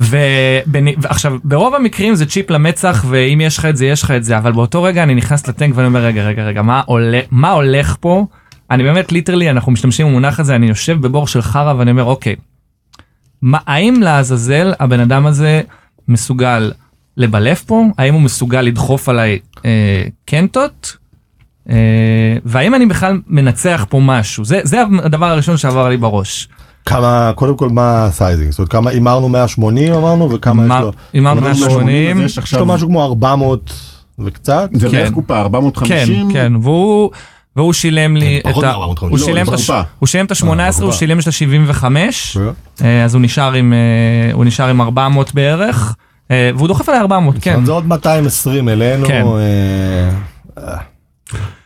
[0.00, 4.38] ועכשיו ברוב המקרים זה צ'יפ למצח ואם יש לך את זה יש לך את זה
[4.38, 7.96] אבל באותו רגע אני נכנס לטנק ואני אומר רגע רגע רגע מה עולה מה הולך
[8.00, 8.26] פה
[8.70, 12.36] אני באמת literally אנחנו משתמשים במונח הזה אני יושב בבור של חרא ואני אומר אוקיי.
[13.42, 15.62] מה האם לעזאזל הבן אדם הזה
[16.08, 16.72] מסוגל
[17.16, 20.96] לבלף פה האם הוא מסוגל לדחוף עליי אה, קנטות.
[21.70, 26.48] אה, והאם אני בכלל מנצח פה משהו זה זה הדבר הראשון שעבר לי בראש.
[26.90, 28.50] כמה, קודם כל מה ה sizing?
[28.50, 30.92] זאת אומרת כמה הימרנו 180 אמרנו וכמה יש מה- לו?
[31.12, 32.18] הימרנו אמרנו 180.
[32.18, 33.72] אז יש יש עכשיו לו משהו כמו 400
[34.18, 34.68] וקצת.
[34.72, 34.92] זה כן.
[34.92, 37.10] בערך קופה כן 450 כן והוא
[37.56, 38.72] והוא שילם לי פחות את ה...
[38.76, 39.00] מ-450.
[39.00, 39.70] הוא לא, שילם את.
[39.70, 40.92] ה- הוא שילם את ה-18 הוא.
[40.92, 41.84] שילם את ה-75
[43.04, 45.94] אז הוא נשאר עם אה, הוא נשאר עם 400 בערך
[46.30, 49.06] אה, והוא דוחף עליי 400 כן זה עוד 220 אלינו.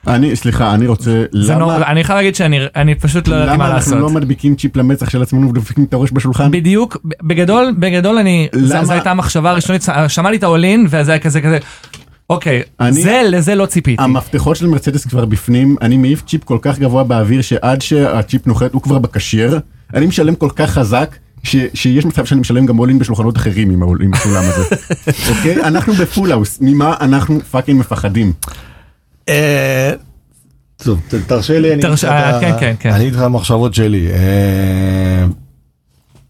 [0.07, 3.57] אני סליחה אני רוצה זה למה נורא אני חייב להגיד שאני אני פשוט לא למה
[3.57, 4.13] מה אנחנו לא לעשות.
[4.17, 6.51] מדביקים צ'יפ למצח של עצמנו ודופקים את הראש בשולחן?
[6.51, 8.85] בדיוק בגדול בגדול אני למה?
[8.85, 11.59] זו הייתה המחשבה הראשונית שמע לי את ה all in וזה היה כזה כזה
[12.31, 14.03] אוקיי אני- זה לזה לא ציפיתי.
[14.03, 18.73] המפתחות של מרצדס כבר בפנים אני מעיף צ'יפ כל כך גבוה באוויר שעד שהצ'יפ נוחת
[18.73, 19.59] הוא כבר ב cashier
[19.95, 23.71] אני משלם כל כך חזק ש, שיש מצב שאני משלם גם all in בשולחנות אחרים
[23.71, 24.77] עם עם הסולם הזה.
[25.31, 28.33] אוקיי אנחנו ב full house ממה אנחנו fucking מפחדים.
[29.29, 29.93] אה,
[30.77, 32.91] טוב, תרשה לי, אני אגיד תרש- את ה- אה, כן, כן, כן.
[32.91, 34.09] אני אגיד לך את המחשבות שלי.
[34.13, 35.25] אה,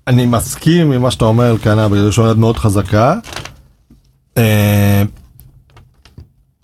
[0.07, 3.15] אני מסכים עם מה שאתה אומר, אלקנה, בגלל שהוא יד מאוד חזקה.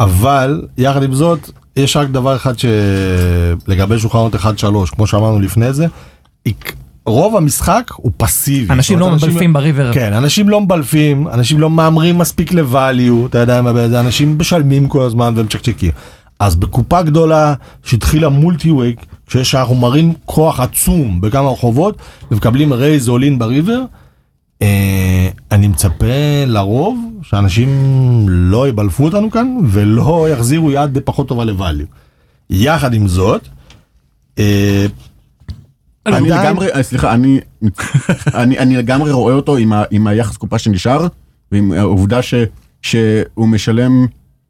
[0.01, 4.39] אבל יחד עם זאת, יש רק דבר אחד שלגבי שולחנות 1-3,
[4.91, 5.87] כמו שאמרנו לפני זה,
[7.07, 8.73] רוב המשחק הוא פסיבי.
[8.73, 9.93] אנשים לא אומרת, מבלפים בריבר.
[9.93, 13.71] כן, אנשים לא מבלפים, אנשים לא מהמרים מספיק לvalue, אתה יודע מה,
[14.01, 15.91] אנשים משלמים כל הזמן ומצ'קצ'קים.
[16.41, 21.97] אז בקופה גדולה שהתחילה מולטי וייק, כשיש אנחנו מראים כוח עצום בכמה רחובות
[22.31, 23.83] ומקבלים רייז אולין בריבר,
[24.63, 26.07] אה, אני מצפה
[26.47, 27.69] לרוב שאנשים
[28.29, 31.87] לא יבלפו אותנו כאן ולא יחזירו יד פחות טובה לvalue.
[32.51, 33.49] יחד עם זאת,
[34.39, 34.87] אה,
[36.07, 37.41] אני עדיין- לגמרי, אה, סליחה, אני,
[38.35, 41.07] אני, אני לגמרי רואה אותו עם, ה, עם היחס קופה שנשאר,
[41.53, 42.35] ועם העובדה ש,
[42.83, 44.07] שהוא משלם,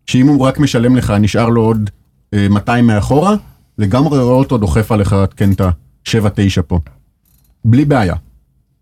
[0.07, 1.91] שאם הוא רק משלם לך, נשאר לו עוד
[2.35, 3.35] אה, 200 מאחורה,
[3.79, 6.13] לגמרי רואה אותו דוחף עליך כן את ה-7-9
[6.67, 6.79] פה.
[7.65, 8.15] בלי בעיה.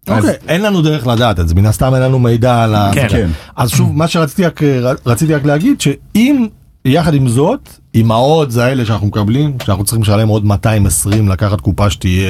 [0.07, 2.91] אז- אוקיי, אין לנו דרך לדעת את זה, מן הסתם אין לנו מידע על ה...
[2.95, 3.07] כן.
[3.11, 3.29] כן.
[3.57, 4.61] אז שוב, מה שרציתי רק,
[5.07, 6.47] רציתי רק להגיד, שאם,
[6.85, 11.91] יחד עם זאת, עם העודס האלה שאנחנו מקבלים, שאנחנו צריכים לשלם עוד 220 לקחת קופה
[11.91, 12.29] שתהיה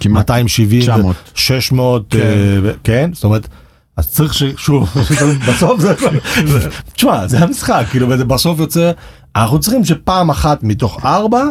[0.00, 1.16] כמעט 270, 900.
[1.34, 2.18] 600, כן.
[2.18, 3.48] אה, כן, זאת אומרת,
[4.00, 4.42] אז צריך ש...
[4.56, 4.88] שוב,
[5.48, 5.94] בסוף זה...
[6.92, 8.90] תשמע, זה המשחק, כאילו, וזה בסוף יוצא,
[9.36, 11.44] אנחנו צריכים שפעם אחת מתוך ארבע,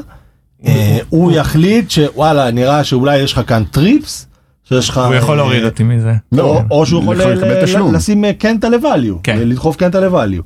[0.65, 4.27] אה, הוא יחליט שוואלה, נראה שאולי יש לך כאן טריפס,
[4.63, 4.97] שיש לך...
[4.97, 6.13] הוא יכול אה, להוריד אותי מזה.
[6.31, 7.95] לא, או, או שהוא יכול.
[7.95, 9.37] לשים אה, קנטה לvalue, כן.
[9.37, 10.41] לדחוף קנטה לvalue.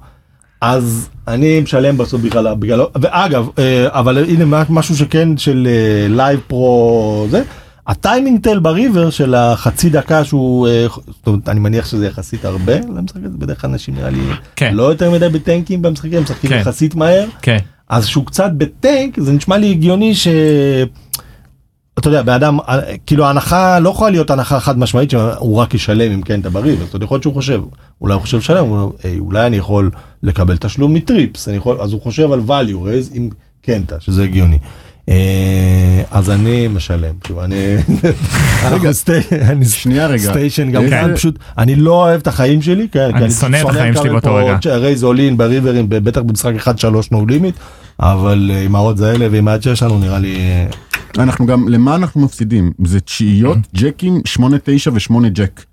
[0.62, 3.48] אז אני משלם בסוף בגלל, בגלל, ואגב,
[3.86, 5.68] אבל הנה משהו שכן של
[6.10, 7.44] לייב פרו זה,
[7.88, 12.80] הטיימינג טל בריבר של החצי דקה שהוא, אה, זאת אומרת, אני מניח שזה יחסית הרבה
[12.80, 14.20] למשחק הזה, בדרך כלל אנשים נראה לי
[14.56, 14.76] כן.
[14.76, 16.60] לא יותר מדי בטנקים במשחקים, משחקים כן.
[16.60, 17.26] יחסית מהר.
[17.42, 17.58] כן.
[17.90, 20.28] אז שהוא קצת בטנק זה נשמע לי הגיוני ש...
[22.00, 22.60] אתה יודע, באדם,
[23.06, 26.74] כאילו ההנחה לא יכולה להיות הנחה חד משמעית שהוא רק ישלם אם כן אתה בריא,
[26.74, 27.62] אז יכול להיות שהוא חושב,
[28.02, 28.40] אולי הוא חושב
[29.04, 29.92] "היי, אולי אני יכול
[30.24, 33.30] לקבל תשלום מטריפס, אני יכול, אז הוא חושב על value raise עם
[33.62, 34.60] קנטה, שזה הגיוני.
[35.10, 37.56] אה, אז אני משלם, שוב, אני,
[38.72, 38.92] רגע,
[39.52, 40.30] אני שנייה רגע.
[40.30, 43.70] סטיישן גם כאן פשוט, אני לא אוהב את החיים שלי, כן, כי אני שונא את
[43.70, 44.78] החיים שלי באותו רגע.
[44.78, 46.68] רייז אולין בריברים, בטח במשחק 1-3
[47.12, 47.56] נו לימיט,
[48.00, 50.36] אבל אה, עם העוד האלה ועם העד שיש לנו נראה לי...
[50.36, 50.68] אה,
[51.24, 52.72] אנחנו גם, למה אנחנו מפסידים?
[52.86, 54.42] זה תשיעיות, ג'קים, 8-9
[54.94, 55.64] ו-8 ג'ק.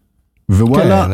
[0.50, 1.06] ווואלה,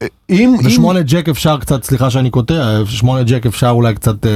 [0.00, 2.54] כן, אם, ושמונה ג'ק אפשר קצת, סליחה שאני קוטע,
[2.86, 4.30] שמונה ג'ק אפשר אולי קצת אה,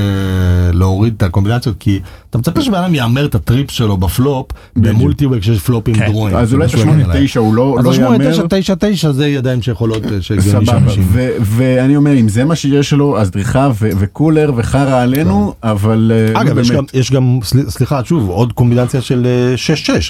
[0.72, 4.97] להוריד את הקומבינציות, כי אתה מצפה שבן אדם יאמר את הטריפס שלו בפלופ, בדיוק.
[4.97, 6.07] במולטיוור כשיש פלופים כן.
[6.07, 6.36] דרועים.
[6.36, 6.66] אז אולי
[7.05, 7.18] עליי.
[7.34, 8.30] ה-8-9 הוא לא אז לא יאמר.
[8.32, 11.05] תשע תשע תשע זה ידיים שיכולות, אה, שהגיוני שאנשים...
[11.12, 16.12] ו- ואני אומר, אם זה מה שיש לו, אז דריכה ו- וקולר וחרא עלינו, אבל...
[16.34, 16.70] אה, אגב, יש.
[16.70, 19.55] גם, יש גם, סל- סליחה, שוב, עוד קומבינציה של אה,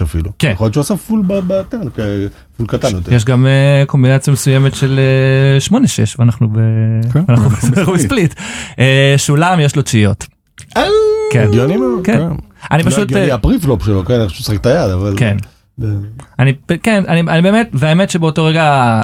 [0.00, 0.30] 6-6 אפילו.
[0.38, 0.50] כן.
[0.54, 1.80] יכול להיות שהוא עשה פול ב- בטרן,
[2.56, 3.14] פול קטן יותר.
[3.14, 3.46] יש גם
[3.86, 5.00] קומבינציה מסוימת של
[5.72, 5.74] 8-6
[6.18, 6.56] ואנחנו ב...
[7.12, 7.50] כן, אנחנו
[7.94, 8.34] בספליט.
[8.78, 10.26] אה, שולם יש לו תשיעיות.
[11.32, 11.46] כן.
[11.48, 12.04] הגיוני מאוד.
[12.04, 12.28] כן.
[12.70, 13.02] אני לא פשוט...
[13.02, 15.14] הגיוני אה, הפריפלופ שלו, כן, איך שהוא שחק את היד, אבל...
[15.16, 15.36] כן.
[16.38, 19.00] אני כן אני, אני באמת והאמת שבאותו רגע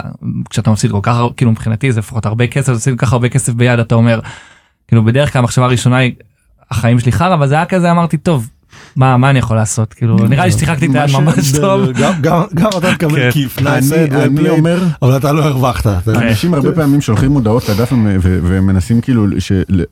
[0.50, 3.52] כשאתה מפסיד כל כך כאילו מבחינתי זה לפחות הרבה כסף מפסיד כל כך הרבה כסף
[3.52, 4.20] ביד אתה אומר
[4.88, 6.12] כאילו בדרך כלל המחשבה הראשונה היא
[6.70, 8.50] החיים שלי חרא אבל זה היה כזה אמרתי טוב
[8.98, 11.90] מה מה אני יכול לעשות כאילו נראה לי ששיחקתי את היד ממש טוב.
[11.90, 13.30] גם- גם גם אתה תקבל כן.
[13.30, 16.08] כיף, אני- אומר, אבל אתה לא הרווחת.
[16.08, 17.92] אנשים הרבה פעמים שולחים הודעות לדף
[18.22, 19.26] ומנסים כאילו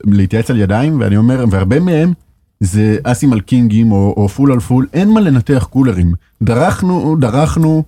[0.03, 2.13] להתייעץ על ידיים, ואני אומר, והרבה מהם
[2.59, 6.13] זה אסים על קינגים או או פול על פול, אין מה לנתח קולרים.
[6.43, 7.83] דרכנו, דרכנו,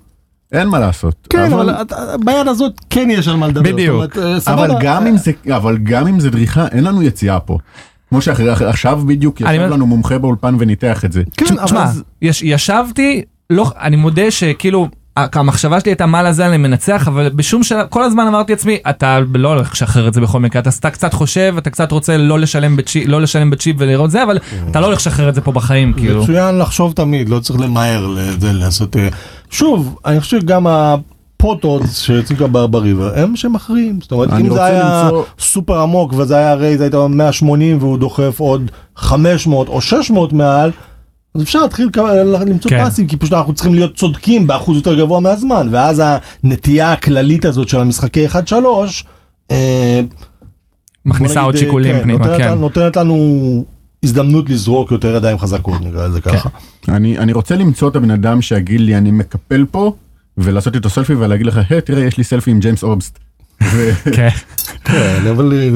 [0.51, 1.28] אין מה לעשות.
[1.30, 1.95] כן, אבל אתה-
[2.26, 3.61] ביד הזאת כן יש על מה לדבר.
[3.74, 3.95] בדיוק.
[3.95, 4.72] אומרת, אה, אבל.
[4.82, 7.57] גם אם זה, אבל גם אם זה דריכה, אין לנו יציאה פה.
[8.10, 11.24] כמו שעכשיו בדיוק ישב לנו מומחה באולפן וניתח את זה.
[11.38, 11.86] כן, תשמע, אבל
[12.22, 14.88] ישבתי, לא, אני מודה שכאילו,
[15.18, 19.20] המחשבה שלי הייתה מה לזה אני מנצח, אבל בשום שלב, כל הזמן אמרתי לעצמי, אתה
[19.36, 22.39] לא הולך לשחרר את זה בכל מקרה, אתה, אתה קצת חושב, אתה קצת רוצה לא
[22.39, 24.38] לשלם בצ'יפ, לא לשלם בצ'יפ ולראות זה, אבל
[24.72, 26.24] אתה לא הולך לשחרר את זה פה בחיים, כאילו.
[26.24, 28.97] מצוין לחשוב תמיד, לא צריך למהר לזה לעשות...
[28.97, 29.07] אה,
[29.49, 30.68] שוב, אני חושב שגם
[31.43, 34.01] הפוטות שיוצאים גם בריבר הם שמכריעים.
[34.01, 38.39] זאת אומרת, אם זה היה למצוא- סופר עמוק וזה היה רייז, היית 180 והוא דוחף
[38.39, 40.71] עוד 500 או 600 מעל,
[41.35, 41.89] אז אפשר להתחיל
[42.47, 42.85] למצוא כן.
[42.85, 46.01] פסים, כי פשוט אנחנו צריכים להיות צודקים באחוז יותר גבוה מהזמן, ואז
[46.43, 49.03] הנטייה הכללית הזאת של המשחקי 1-3,
[49.51, 50.01] אה,
[51.05, 52.53] מכניסה עוד נגיד, שיקולים כן, פנימה, נותנת כן.
[52.53, 53.65] נותנת לנו
[54.03, 56.49] הזדמנות לזרוק יותר ידיים חזקות, נקרא לזה ככה.
[56.87, 59.93] אני, אני רוצה למצוא את הבן אדם שיגיד לי אני מקפל פה
[60.39, 63.19] ולעשות איתו סלפי ולהגיד לך היי תראה יש לי סלפי עם ג'יימס אובסט.
[64.13, 64.29] כן,
[64.83, 65.69] כן, אבל אה,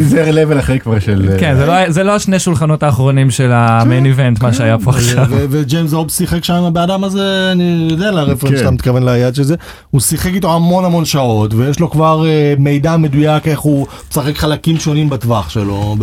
[0.00, 4.06] זה- לבל אחרי כבר של כן, זה לא- זה לא השני שולחנות האחרונים של המיין
[4.06, 5.26] איבנט, מה שהיה פה עכשיו.
[5.30, 8.58] וג'יימס אופ שיחק שם עם הבאדם הזה, אני יודע לרפרנס כן.
[8.58, 9.54] שאתה מתכוון ליד של זה,
[9.90, 14.36] הוא שיחק איתו המון המון שעות, ויש לו כבר אה, מידע מדויק איך הוא משחק
[14.36, 15.96] חלקים שונים בטווח שלו.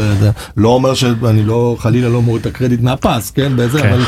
[0.58, 3.90] לא אומר שאני לא, חלילה לא מוריד את הקרדיט מהפס, כן, בזה, כן.
[3.90, 4.02] אבל...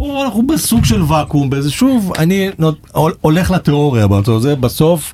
[0.00, 2.48] פה אנחנו בסוג של ואקום, באיזה שוב, אני
[2.92, 5.12] הול- הולך לתיאוריה, באותו זה בסוף,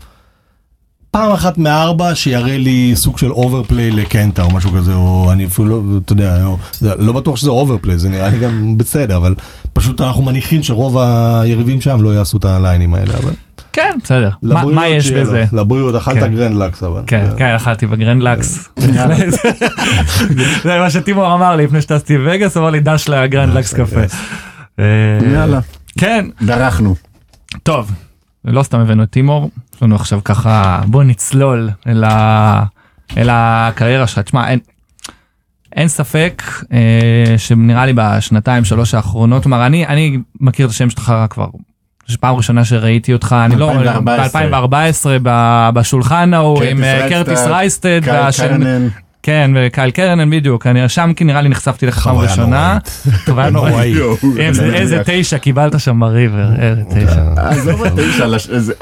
[1.11, 5.69] פעם אחת מארבע שיראה לי סוג של overplay לקנטה או משהו כזה, או אני אפילו
[5.69, 9.35] לא, אתה יודע, לא, זה, לא בטוח שזה overplay, זה נראה לי גם בסדר, אבל
[9.73, 13.33] פשוט אנחנו מניחים שרוב היריבים שם לא יעשו את הליינים האלה, אבל
[13.73, 14.31] כן, בסדר.
[14.43, 15.45] מה- יש בזה?
[15.53, 16.35] לבריאות, אכלת כן.
[16.35, 17.01] גרנד לקס אבל.
[17.07, 18.69] כן, כן, אכלתי בגרנד לקס.
[20.65, 24.01] זה מה שטימור אמר לי לפני שטסתי וגאס, אמר לי דש לגרנד לקס קפה.
[24.79, 24.85] אה,
[25.33, 25.61] יאללה.
[25.99, 26.95] כן, דרכנו.
[27.63, 27.93] טוב,
[28.45, 32.65] לא סתם הבאנו את טימור, יש לנו עכשיו ככה, בוא נצלול אל, ה...
[33.17, 34.19] אל הקריירה שלך.
[34.19, 34.59] תשמע, אין,
[35.77, 41.15] אין ספק אה, שנראה לי בשנתיים שלוש האחרונות, כלומר אני, אני מכיר את השם שלך
[41.31, 41.47] כבר,
[42.09, 45.19] זו פעם ראשונה שראיתי אותך, אני לא, 2014.
[45.19, 48.01] ב-2014 בשולחן ההוא עם אה, קרטיס רייסטד.
[49.27, 52.79] כן, וקייל קרנן בדיוק, אני שם כי נראה לי נחשפתי לך פעם ראשונה.
[53.25, 53.97] חוויה נוראית.
[54.39, 55.03] איזה-.
[55.05, 57.23] תשע קיבלת שם בריבר, איזה תשע.
[57.37, 58.27] עזוב התשע,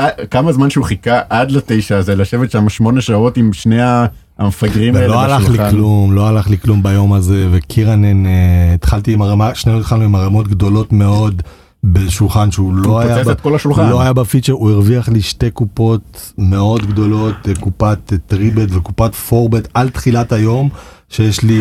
[0.01, 4.07] אה, כמה זמן שהוא חיכה עד לתשע הזה, לשבת שם שמונה שעות עם שני ה-
[4.38, 5.70] המפגרים האלה ולא הלך לי בשולחן.
[5.70, 8.30] כלום, לא הלך לי כלום ביום הזה, וקירנן, אה,
[8.74, 11.42] התחלתי עם הרמה, שנינו התחלנו עם הרמות גדולות מאוד
[11.85, 13.89] בשולחן שהוא לא היה, ב- כל השולחן.
[13.91, 19.14] לא היה בפיצ'ר, הוא הרוויח לי שתי קופות מאוד גדולות, אה, קופת אה, טריבט וקופת
[19.14, 20.68] פורבט על תחילת היום,
[21.09, 21.61] שיש לי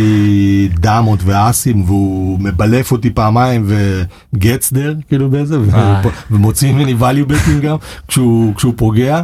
[0.80, 3.66] דמות ואסים והוא מבלף אותי פעמיים
[4.36, 6.02] וגטס דר כאילו באיזה, אה.
[6.32, 9.22] ומוציא ממני value betting גם כשהוא כשהוא פוגע.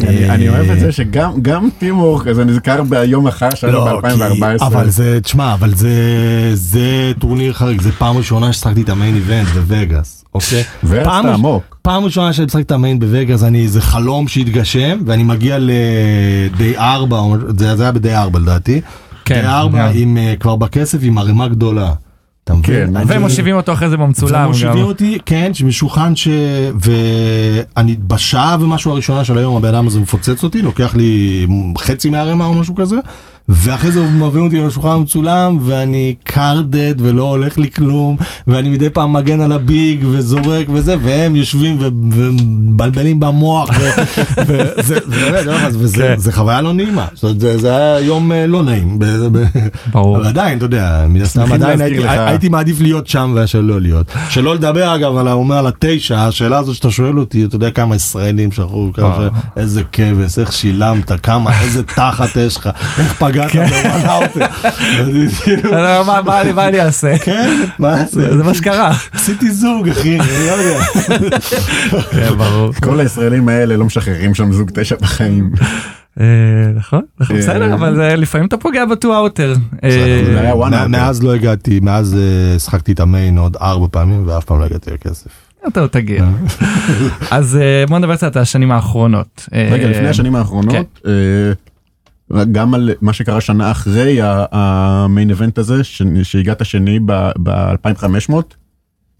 [0.00, 4.58] אני אני אוהב את זה שגם גם טימור כזה נזכר ביום אחר שלנו לא, ב-2014.
[4.58, 5.90] כי- אבל זה, תשמע, אבל זה,
[6.54, 10.62] זה טורניר חריג, זה פעם ראשונה ששחקתי את המיין איבנט בווגאס, אוקיי?
[10.88, 11.76] ורצת פעם- עמוק.
[11.82, 17.16] פעם ראשונה שאני משחק את המיין בווגאס, אני, זה חלום שהתגשם, ואני מגיע לדי 4,
[17.18, 18.80] או משהו- זה זה היה בדי 4 לדעתי.
[19.24, 19.90] כן, די 4 גם.
[19.94, 21.92] עם, אה, כבר בכסף עם ערימה גדולה.
[22.44, 22.94] אתה מבין?
[22.98, 24.44] כן, ומושיבים אותו אחרי זה במצולם.
[24.46, 24.84] ומושיבים.
[24.84, 26.28] אותי, כן, שמשולחן ש...
[26.80, 31.46] ואני בשעה ומשהו הראשונה של היום הבן אדם הזה מפוצץ אותי, לוקח לי
[31.78, 32.96] חצי מהרמה או משהו כזה,
[33.48, 38.16] ואחרי זה הוא מביא אותי לשולחן המצולם ואני קרדד ולא הולך לי כלום,
[38.46, 43.68] ואני מדי פעם מגן על הביג וזורק וזה, והם יושבים ומבלבלים במוח,
[46.16, 48.98] וזה חוויה לא נעימה, זה היה יום אה, לא נעים.
[49.92, 50.16] ברור.
[50.16, 54.06] אבל עדיין, אתה יודע, מן הסתם שמחים עדיין הייתי, מעדיף להיות שם מאשר לא להיות.
[54.28, 57.96] שלא לדבר אגב על האומר על התשע, השאלה הזאת שאתה שואל אותי, אתה יודע כמה
[57.96, 59.28] ישראלים שכחו, כמה וואו.
[59.28, 63.66] ש- איזה כבש, איך שילמת, כמה, איזה תחת יש לך, איך פגעת כן.
[63.66, 64.46] בוואנאוטר.
[65.72, 66.20] אה, מה-
[66.54, 67.18] מה אני- אעשה?
[67.18, 68.36] כן, מה זה?
[68.36, 68.92] זה מה שקרה.
[69.12, 70.84] עשיתי זוג אחי, אני לא יודע.
[72.10, 72.72] כן, ברור.
[72.82, 75.50] כל הישראלים האלה לא משחררים שם זוג תשע בחיים.
[76.20, 76.24] אה,
[76.76, 79.54] נכון, נכון, אה, בסדר, אבל זה- לפעמים אתה פוגע בטו אאוטר.
[79.82, 80.88] מא- out.
[80.88, 84.90] מאז לא הגעתי, מאז אה, שחקתי את המיין עוד ארבע פעמים ואף פעם לא הגעתי
[84.90, 85.26] לכסף.
[85.68, 86.24] אתה עוד תגיע.
[87.30, 89.48] אז אה, בוא נדבר קצת על השנים האחרונות.
[89.70, 90.74] רגע, אה, לפני השנים האחרונות,
[91.06, 91.12] אה,
[92.52, 96.98] גם על מה שקרה שנה אחרי המיין איבנט הזה, ש- שהגעת שני
[97.42, 98.34] ב-2500,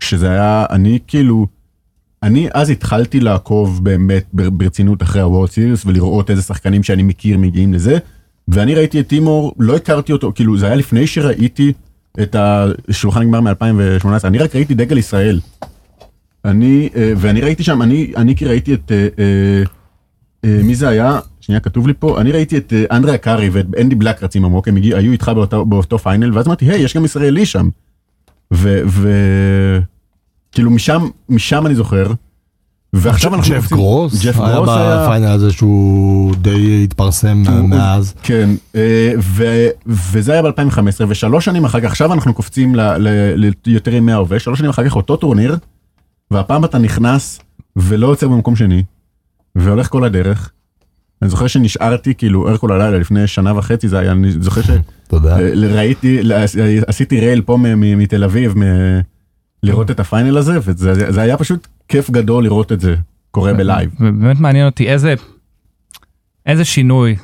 [0.01, 1.47] שזה היה, אני כאילו,
[2.23, 7.03] אני אז התחלתי לעקוב באמת בר- ברצינות אחרי ה World Series ולראות איזה שחקנים שאני
[7.03, 7.99] מכיר מגיעים לזה,
[8.49, 11.73] ואני ראיתי את טימור, לא הכרתי אותו, כאילו זה היה לפני שראיתי
[12.23, 15.41] את השולחן גמר מ-2018, אני רק ראיתי דגל ישראל.
[16.45, 19.63] אני, אה, ואני ראיתי שם, אני, אני כי ראיתי את, אה,
[20.45, 21.19] אה, מי זה היה?
[21.43, 24.69] שנייה כתוב לי פה, אני ראיתי את אה, אנדריה קארי ואת אנדי בלק רצים עמוק,
[24.69, 27.69] הם היו איתך באותו, באותו final, ואז אמרתי, היי, יש גם ישראלי שם.
[28.55, 28.83] ו...
[28.87, 29.09] ו...
[30.53, 32.07] כאילו משם, משם אני זוכר.
[32.93, 33.55] ועכשיו אנחנו...
[33.55, 35.05] ג'ף גרוס, ג'ף היה גרוס היה...
[35.05, 38.15] ב final הזה שהוא די התפרסם הוא- מאז.
[38.23, 40.79] כן, אה, ו- וזה היה ב-2015,
[41.09, 44.85] ושלוש שנים אחר כך, עכשיו אנחנו קופצים ל- ל- ליותר ימי ההווה, שלוש שנים אחר
[44.89, 45.57] כך אותו טורניר,
[46.31, 47.41] והפעם אתה נכנס
[47.77, 48.83] ולא יוצא במקום שני,
[49.57, 50.51] והולך כל הדרך.
[51.23, 54.61] אני זוכר שנשארתי כאילו ער כל הלילה לפני שנה וחצי זה היה, אני זוכר.
[55.13, 56.21] שראיתי,
[56.87, 58.55] עשיתי rail פה מתל אביב,
[59.63, 62.95] לראות את ה final הזה, וזה זה היה פשוט כיף גדול לראות את זה
[63.31, 63.91] קורה ב live.
[64.01, 65.15] ובאמת מעניין אותי איזה
[66.47, 67.17] איזה שינוי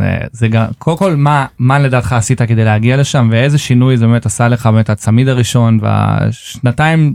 [0.00, 4.06] אה, זה גם קודם כל מה מה לדעתך עשית כדי להגיע לשם ואיזה שינוי זה
[4.06, 7.14] באמת עשה לך באמת הצמיד הראשון והשנתיים.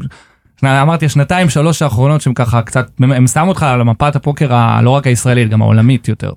[0.65, 4.89] אמרתי השנתיים שלוש האחרונות שהם ככה קצת הם שמו אותך על מפת הפוקר ה- לא
[4.89, 6.31] רק הישראלית גם העולמית יותר.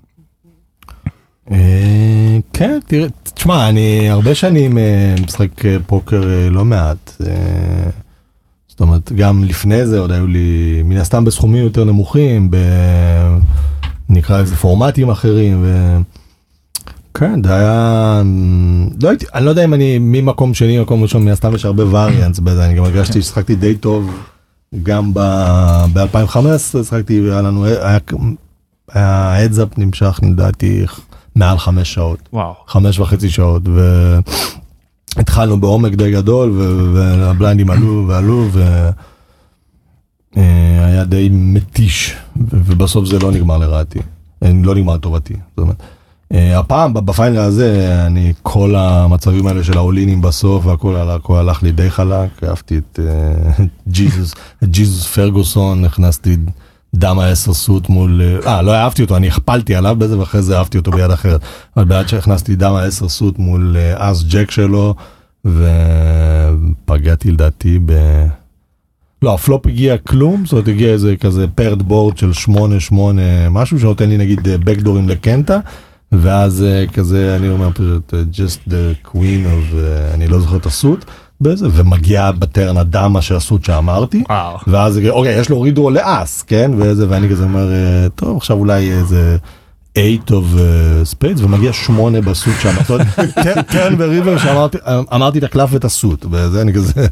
[1.50, 7.12] אה, כן, תראה, תשמע, אני הרבה שנים אה, משחק אה, פוקר לא מעט.
[8.68, 12.50] זאת אומרת, גם לפני זה עוד היו לי, מן הסתם בסכומים יותר נמוכים.
[14.08, 15.58] נקרא לזה פורמטים אחרים.
[15.62, 15.96] ו...
[17.18, 18.22] כן, זה היה,
[19.02, 21.86] לא הייתי, אני לא יודע אם אני ממקום שני מקום ראשון, מן הסתם יש הרבה
[21.86, 24.10] וריאנס בזה, אני גם הרגשתי ששחקתי די טוב
[24.82, 27.98] גם ב-2015, שחקתי, היה לנו, היה,
[28.92, 30.84] היה הדזאפ נמשך לדעתי
[31.36, 32.54] מעל חמש שעות, וואו.
[32.66, 33.62] חמש וחצי שעות,
[35.16, 38.48] והתחלנו בעומק די גדול, ו- והבליינדים עלו ועלו,
[40.36, 43.98] והיה די מתיש, ו- ובסוף זה לא נגמר לרעתי,
[44.42, 45.82] לא נגמר לטובתי, זאת אומרת.
[46.34, 51.72] אה, הפעם בפיינל הזה אני כל המצבים האלה של האולינים בסוף והכל הלך- הלך לי
[51.72, 52.44] די חלק.
[52.44, 53.64] אהבתי את אה,
[54.64, 56.36] ג'יזוס פרגוסון הכנסתי
[57.02, 60.78] 10 suited מול אה אה, לא אהבתי אותו אני הכפלתי עליו בזה ואחרי זה אהבתי
[60.78, 61.40] אותו ביד אחרת.
[61.76, 62.56] אבל בעד שהכנסתי
[62.86, 64.94] 10 suited מול אס ג'ק שלו
[65.44, 67.92] ופגעתי לדעתי ב...
[69.22, 72.30] לא, הפלופ הגיע כלום, זאת אומרת הגיע איזה כזה paired board של
[72.90, 72.92] 8-8
[73.50, 75.58] משהו שנותן לי נגיד backdoor-ים לקנטה,
[76.12, 80.56] ואז אה, כזה אני אומר פשוט אה, just the queen of, אה, אני לא זוכר
[80.56, 81.04] את ה suit,
[81.40, 84.58] בזה, ומגיע בטרן הדמה של הסוט שאמרתי, וואו.
[84.66, 87.68] ואז אוקיי יש לו רידרו לאס, כן, וזה, ואני כזה אומר,
[88.14, 89.36] טוב עכשיו אולי איזה
[89.98, 90.60] 8 of uh,
[91.14, 92.74] spades ומגיע 8 בסוט שם,
[93.70, 94.78] טרן וריבר שאמרתי
[95.14, 96.92] אמרתי את הקלף ואת הסוט, וזה אני כזה.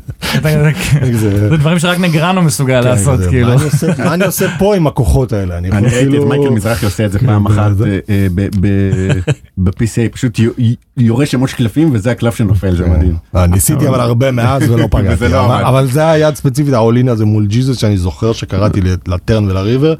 [1.12, 3.49] זה דברים שרק נגרנו מסוגל כן, לעשות כאילו.
[4.05, 5.59] מה אני עושה- פה עם הכוחות האלה?
[5.59, 8.26] אני ראיתי את כאילו- מייקל מזרחי עושה את זה כן, פעם אחת אה, אה,
[9.59, 10.51] ב-PCA פשוט יו-
[10.97, 13.14] יורה שמות קלפים וזה הקלף שנופל זה מדהים.
[13.37, 17.09] אה, ניסיתי אבל הרבה מאז ולא פגעתי, לא אבל- זה היה ספציפית ה all in
[17.09, 19.94] הזה מול ג'יזוס שאני זוכר שקראתי ל turn ול river,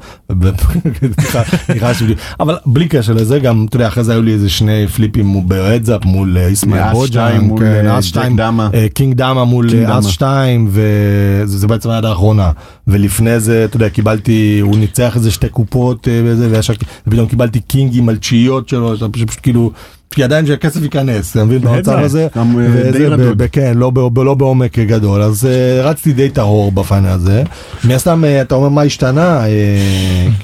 [2.39, 5.54] אבל בלי קשר לזה גם, אתה יודע, אחרי זה היו לי איזה שני flip-ים ב
[5.54, 8.39] heads up מול אה, איסמעיל בוג'אנג, שתיים מול, כן, אה, אס ג'ק שתיים.
[8.59, 10.01] אה, קינג דמה מול אה, דמה.
[10.01, 12.51] 2 וזה זה בעצם היד האחרונה
[12.87, 16.73] ולפני זה אתה יודע קיבלתי הוא ניצח איזה שתי קופות אה, וזה וישר
[17.07, 19.71] ופתאום קיבלתי קינגים על תשיעיות שלו פשוט כאילו.
[20.11, 21.61] כי עדיין שהכסף ייכנס, אתה מבין?
[21.61, 23.41] במצב הזה, גם, אה, די רדוד.
[23.51, 27.43] כן, לא לא בעומק גדול, אז אה, רצתי די טהור בפיינל הזה.
[27.83, 29.43] מן הסתם, אה, אתה אומר מה השתנה,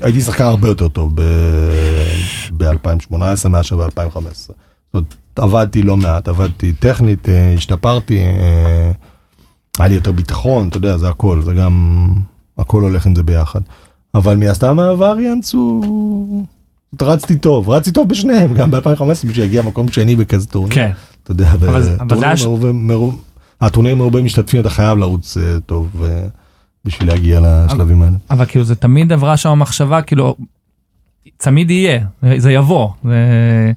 [0.01, 1.15] הייתי שחקן הרבה יותר טוב
[2.57, 4.19] ב-2018 מאשר ב-2015.
[4.33, 4.55] זאת
[4.93, 8.19] אומרת, עבדתי לא מעט, עבדתי טכנית, השתפרתי,
[9.79, 12.07] היה לי יותר ביטחון, אתה יודע, זה הכל, זה גם,
[12.57, 13.61] הכל הולך עם זה ביחד.
[14.15, 16.45] אבל מן הסתם הווריאנס הוא...
[17.01, 20.75] רצתי טוב, רצתי טוב בשניהם, גם ב-2015 בשביל להגיע מקום שני בכזה טורניר.
[20.75, 20.91] כן.
[21.23, 23.15] אתה יודע, בטורניר מרובה-
[23.61, 26.03] הטורניר מרובה משתתפים אתה חייב לרוץ אה, טוב
[26.85, 28.15] בשביל להגיע לשלבים האלה.
[28.29, 30.35] אבל כאילו זה תמיד עברה שם מחשבה כאילו
[31.37, 31.99] תמיד יהיה
[32.37, 32.89] זה יבוא.
[33.05, 33.71] אה,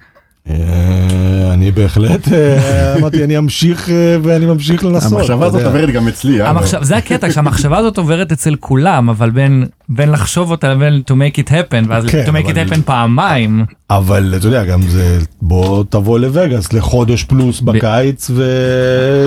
[1.52, 3.88] אני בהחלט אה, אמרתי אני אמשיך
[4.22, 5.12] ואני ממשיך לנסות.
[5.12, 5.62] המחשבה הזאת.
[5.62, 6.38] עוברת גם אצלי.
[6.80, 11.40] זה הקטע שהמחשבה הזאת עוברת אצל כולם אבל בין בין לחשוב אותה לבין to make
[11.40, 15.18] it happen ואז כן, to make אבל- it happen פעמיים אבל אתה יודע גם זה
[15.42, 18.30] בוא תבוא לווגאס לחודש פלוס בקיץ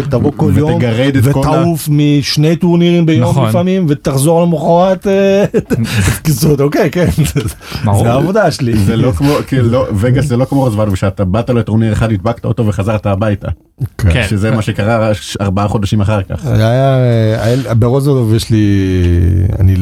[0.03, 3.49] ותבוא כל יום ותגרד את כל ה- ותעוף משני טורנירים ביום נכון.
[3.49, 5.45] לפעמים ותחזור למחרת אה,
[6.27, 7.07] זאת אוקיי כן.
[8.01, 8.77] זה העבודה שלי.
[8.77, 12.45] זה לא כמו, כאילו, לא, וגאס זה לא כמו רזוולו שאתה באת לטורניר אחד הדבקת
[12.45, 13.47] אותו וחזרת הביתה.
[13.97, 14.23] כן.
[14.29, 15.11] שזה מה שקרה
[15.41, 16.45] ארבעה חודשים אחר כך.
[16.45, 16.95] היה,
[17.41, 18.65] היה, ברוזבדוב יש לי,
[19.59, 19.75] אני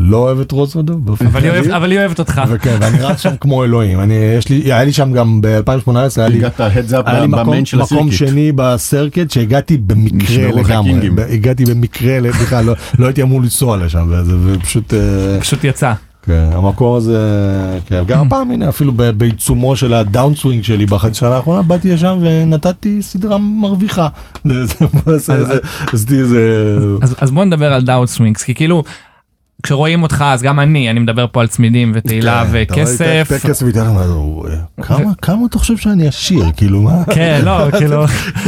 [0.00, 1.16] לא אוהב את רוזבדוב.
[1.26, 1.50] אבל היא.
[1.50, 2.42] אוהבת- אבל היא אוהבת אותך.
[2.48, 6.28] וכן, ואני רץ שם כמו אלוהים, אני, יש לי, היה לי שם גם ב-2018, היה
[6.28, 8.10] לי, הגעת heads up היה לי מקום, ב main של מקום.
[8.12, 14.06] שני ב circuit שהגעתי במקרה לגמרי, הגעתי במקרה, בכלל לא, לא הייתי אמור לנסוע לשם,
[14.10, 15.92] וזה, ופשוט, אה, פשוט יצא.
[16.28, 17.18] כן, המקום הזה,
[17.86, 22.18] כן, גם הפעם הנה אפילו בעיצומו של ה downswing שלי בחצי שנה האחרונה באתי לשם
[22.20, 24.08] ונתתי סדרה מרוויחה.
[27.20, 28.82] אז, בוא נדבר על downswings כי כאילו
[29.62, 33.30] כשרואים אותך אז גם אני אני מדבר פה על צמידים ותהילה כן, וכסף.
[35.22, 37.04] כמה אתה חושב שאני עשיר כאילו מה?
[37.04, 38.04] כן לא כאילו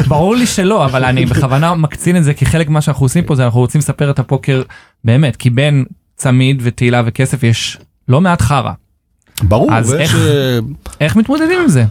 [0.08, 3.34] ברור לי שלא אבל אני בכוונה מקצין את זה כי חלק מה שאנחנו עושים פה
[3.34, 4.62] זה אנחנו רוצים לספר את הפוקר
[5.04, 5.84] באמת כי בין
[6.20, 8.72] צמיד ותהילה וכסף יש לא מעט חרא
[9.42, 10.58] ברור, אז איך- אה,
[11.00, 11.84] איך מתמודדים עם זה.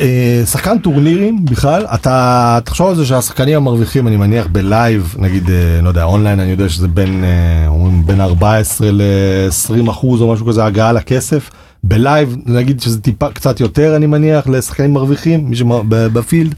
[0.00, 5.50] אה, שחקן טורנירים בכלל אתה תחשוב על זה שהשחקנים המרוויחים אני מניח ב live נגיד
[5.50, 7.24] אה, לא יודע אונליין אני יודע שזה בין
[7.66, 11.50] אומרים בין 14 ל-20 אחוז או משהו כזה הגעה לכסף
[11.84, 16.54] ב live נגיד שזה טיפה קצת יותר אני מניח לשחקנים מרוויחים מי שב field.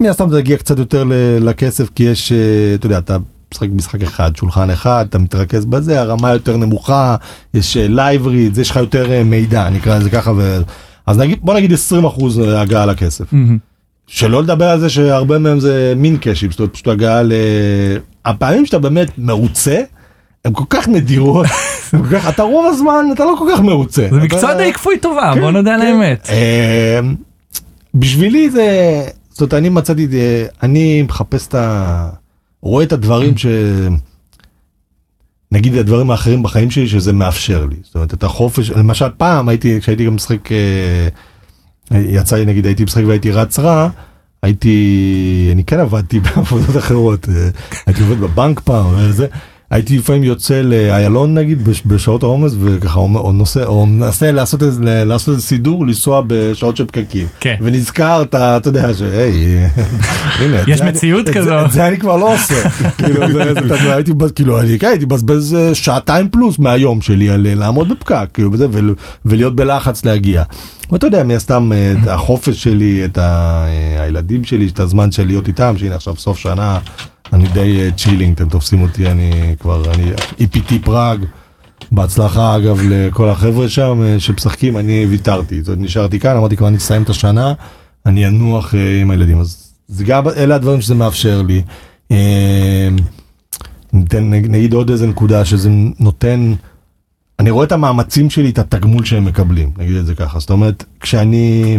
[0.00, 1.04] מן הסתם זה יגיע קצת יותר
[1.40, 2.32] לכסף כי יש
[2.74, 3.16] אתה יודע אתה
[3.54, 7.16] משחק משחק אחד שולחן אחד אתה מתרכז בזה הרמה יותר נמוכה
[7.54, 10.32] יש live read יש לך יותר אה, מידע נקרא לזה ככה.
[10.36, 10.62] ו...
[11.06, 13.24] אז נגיד בוא נגיד 20 אחוז הגעה לכסף.
[14.06, 17.32] שלא לדבר על זה שהרבה מהם זה מין קשים, זאת אומרת פשוט הגעה ל...
[18.24, 19.80] הפעמים שאתה באמת מרוצה,
[20.44, 21.46] הם כל כך נדירות,
[21.92, 24.08] הם כל כך, אתה רוב הזמן אתה לא כל כך מרוצה.
[24.10, 25.86] זה מקצוע די כפוי טובה כן, בוא נודה על כן.
[25.86, 26.28] האמת.
[26.30, 27.00] אה,
[27.94, 32.08] בשבילי זה, זאת אומרת אני מצאתי, אה, אני מחפש את ה...
[32.62, 33.46] רואה את הדברים ש...
[35.52, 37.76] נגיד הדברים האחרים בחיים שלי שזה מאפשר לי.
[37.82, 41.08] זאת אומרת את החופש, למשל פעם הייתי, כשהייתי גם משחק, אה,
[41.92, 43.88] יצא לי נגיד הייתי משחק והייתי רץ רע,
[44.42, 47.48] הייתי, אני כן עבדתי בעבודות אחרות, אה,
[47.86, 49.26] הייתי עובד בבנק פעם וזה,
[49.70, 55.04] הייתי לפעמים יוצא לאיילון נגיד בש- בשעות העומס וככה או, נוסע או מנסה לעשות איזה
[55.04, 57.54] לעשות איזה סידור לנסוע בשעות של פקקים כן.
[57.60, 59.56] ונזכר אתה אתה יודע שהי
[60.40, 61.64] הנה יש מציאות כזו.
[61.64, 63.22] את זה אני כבר לא עושה כאילו
[63.92, 68.52] הייתי כאילו כן, הייתי מבזבז אה, שעתיים פלוס מהיום שלי על אה, לעמוד בפקק כאילו
[68.52, 68.94] וזה ול-
[69.24, 70.42] ולהיות בלחץ להגיע.
[70.92, 73.18] ואתה יודע מן הסתם אה, את החופש שלי את
[73.98, 76.78] הילדים שלי את הזמן של להיות איתם שהנה עכשיו סוף שנה
[77.32, 81.24] אני די chilling אתם תופסים אותי אני כבר אני EPT פראג.
[81.92, 86.76] בהצלחה אגב לכל החבר'ה שם אה, שמשחקים אני ויתרתי זאת נשארתי כאן אמרתי כבר אני
[86.76, 87.52] אסיים את השנה
[88.06, 91.62] אני אנוח אה, עם הילדים אז זה גם אלה הדברים שזה מאפשר לי.
[92.10, 92.88] אה,
[93.92, 95.70] ניתן נג- נגיד עוד איזה נקודה שזה
[96.00, 96.52] נותן
[97.38, 100.84] אני רואה את המאמצים שלי את התגמול שהם מקבלים נגיד את זה ככה זאת אומרת
[101.00, 101.78] כשאני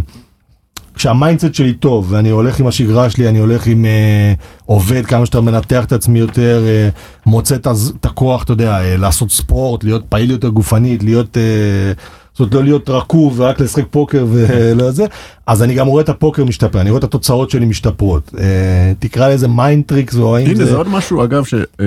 [1.00, 4.34] כשה mindset שלי טוב ואני הולך עם השגרה שלי אני הולך עם אה,
[4.66, 6.90] עובד כמה שאתה מנתח את עצמי יותר אה,
[7.26, 7.68] מוצא את,
[8.06, 11.92] הכוח אתה יודע אה, לעשות ספורט להיות פעיל יותר גופנית להיות אה,
[12.32, 15.06] זאת אומרת לא להיות רקוב ורק לשחק פוקר ולא זה.
[15.48, 18.32] אז אני גם רואה את הפוקר משתפר אני רואה את התוצאות שלי משתפרות.
[18.40, 21.54] אה, תקרא לזה mind tricks או האם הנה זה עוד משהו אגב ש...
[21.54, 21.86] אה,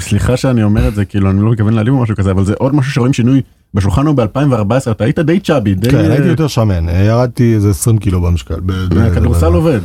[0.00, 2.54] סליחה שאני אומר את זה כאילו אני לא מתכוון להעלים או משהו כזה אבל זה
[2.58, 3.42] עוד משהו שרואים שינוי
[3.74, 7.54] בשולחן הוא ב-2014 אתה היית די chubby די כן, אה, הייתי יותר שמן אה, ירדתי
[7.54, 8.54] איזה 20 20 קילו במשקל.
[9.12, 9.80] הכדורסל עובד.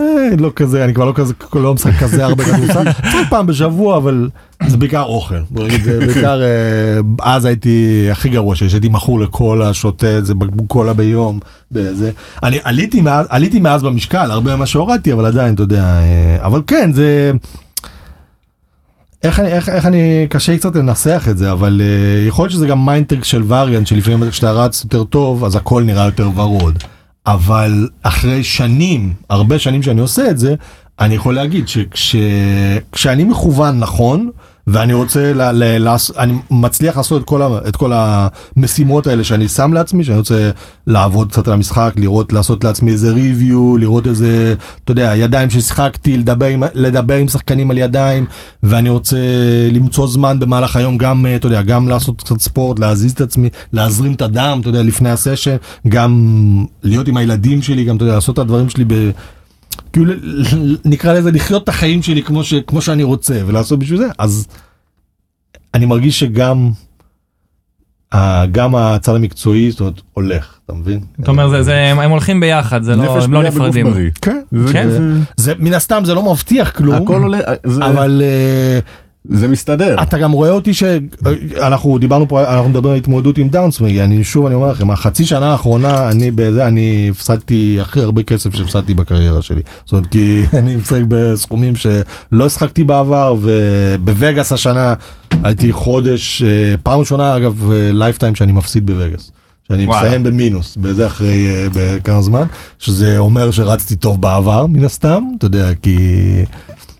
[0.00, 0.04] אה,
[0.38, 2.84] לא כזה, אני כבר לא כזה, לא משחק כזה הרבה כדורסל,
[3.30, 4.28] פעם בשבוע, אבל
[4.66, 5.34] זה בעיקר אוכל.
[5.84, 6.40] זה בעיקר,
[7.22, 11.38] אז הייתי הכי גרוע שיש, הייתי מכור לקולה, שותה איזה בקבוק קולה ביום,
[11.70, 12.10] זה.
[12.42, 16.00] אני עליתי מאז, עליתי מאז במשקל, הרבה ממה שהורדתי, אבל עדיין, אתה יודע,
[16.40, 17.32] אבל כן, זה...
[19.26, 22.52] איך אני, איך, איך אני, קשה לי קצת לנסח את זה, אבל uh, יכול להיות
[22.52, 26.78] שזה גם מיינטרק של וריאנט, שלפעמים כשאתה רץ יותר טוב, אז הכל נראה יותר ורוד.
[27.26, 30.54] אבל אחרי שנים, הרבה שנים שאני עושה את זה,
[31.00, 34.30] אני יכול להגיד שכשאני מכוון נכון,
[34.66, 39.24] ואני רוצה, ל, ל, לעש, אני מצליח לעשות את כל, ה, את כל המשימות האלה
[39.24, 40.50] שאני שם לעצמי, שאני רוצה
[40.86, 44.54] לעבוד קצת על המשחק, לראות, לעשות לעצמי איזה ריוויו, לראות איזה,
[44.84, 48.26] אתה יודע, ידיים ששיחקתי, לדבר עם, לדבר עם שחקנים על ידיים,
[48.62, 49.16] ואני רוצה
[49.72, 54.12] למצוא זמן במהלך היום גם, אתה יודע, גם לעשות קצת ספורט, להזיז את עצמי, להזרים
[54.12, 55.56] את הדם, אתה יודע, לפני הסשן,
[55.88, 59.10] גם להיות עם הילדים שלי, גם, אתה יודע, לעשות את הדברים שלי ב...
[59.92, 60.12] כאילו
[60.84, 64.46] נקרא לזה לחיות את החיים שלי כמו, ש, כמו שאני רוצה ולעשות בשביל זה אז
[65.74, 66.70] אני מרגיש שגם
[68.52, 71.00] גם הצד המקצועי זאת אומרת הולך אתה מבין?
[71.20, 73.86] אתה אומר זה- זה הם הם הולכים ביחד זה לא הם לא נפרדים.
[74.22, 74.88] כן, זה- כן.
[74.90, 74.98] זה-
[75.36, 78.78] זה מן הסתם זה לא מבטיח כלום הכל עולה זה- אבל אה,
[79.30, 80.02] זה מסתדר.
[80.02, 84.46] אתה גם רואה אותי שאנחנו דיברנו פה אנחנו מדברים על התמודדות עם downswing אני שוב
[84.46, 89.42] אני אומר לכם החצי שנה האחרונה אני בזה אני הפסדתי הכי הרבה כסף שהפסדתי בקריירה
[89.42, 94.94] שלי זאת אומרת כי אני משחק בסכומים שלא שיחקתי בעבר ובווגאס השנה
[95.42, 99.30] הייתי חודש אה, פעם ראשונה אגב lifetime שאני מפסיד בווגאס.
[99.68, 100.06] שאני וואלה.
[100.06, 102.44] מסיים במינוס בזה אחרי אה, בכמה זמן
[102.78, 105.96] שזה אומר שרצתי טוב בעבר מן הסתם אתה יודע כי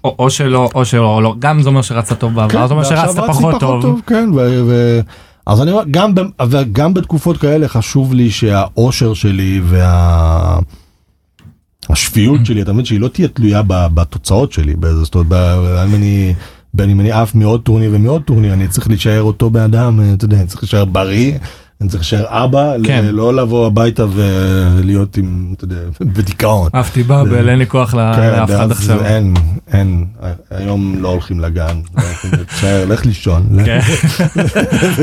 [0.07, 3.18] או או שלא או שלא לא גם זה אומר שרצת טוב בעבר זה אומר שרצת
[3.18, 4.00] רצתי פחות טוב.
[4.07, 5.00] כן, ו, ו,
[5.46, 6.12] אז אני אומר, גם,
[6.72, 10.59] גם בתקופות כאלה חשוב לי שהאושר שלי וה...
[11.90, 15.94] השפיות שלי, אתה מבין שהיא לא תהיה תלויה בתוצאות שלי, באיזה, זאת אומרת, ב- אם
[15.94, 16.34] אני,
[16.74, 20.24] בין אם אני עף מעוד טורניר ומעוד טורניר, אני צריך להישאר אותו בן אדם, אתה
[20.24, 21.32] יודע, אני צריך להישאר בריא,
[21.81, 23.05] אני צריך להישאר אבא, כן.
[23.05, 26.68] ל- לא לבוא הביתה ולהיות עם, אתה יודע, בדיכאון.
[26.72, 29.05] עפתי ב bubble אין לי כוח כן, לאף אחד ואז עכשיו.
[29.05, 29.35] אין,
[29.72, 30.05] אין,
[30.51, 32.03] היום לא הולכים לגן, לא
[32.51, 33.47] להישאר, לך לישון.
[33.66, 33.81] כן.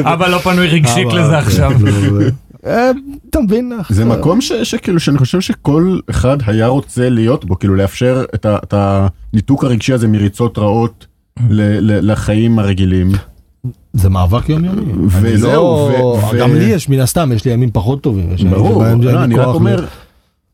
[0.04, 1.72] אבא לא פנוי רגשית לזה כן, עכשיו.
[2.12, 2.22] לא,
[2.66, 2.92] אה,
[3.30, 3.72] אתה מבין?
[3.90, 8.74] זה מקום ש- שכאילו שאני חושב שכל אחד היה רוצה להיות בו כאילו לאפשר את
[8.78, 11.06] הניתוק הרגשי הזה מריצות רעות
[11.50, 13.12] ל- ל- לחיים הרגילים.
[13.94, 14.94] זה מאבק יומיומי.
[15.08, 15.90] וזהו,
[16.40, 18.30] גם לי יש מן הסתם, יש לי ימים פחות טובים.
[18.50, 19.86] ברור, לא, אני רק אומר,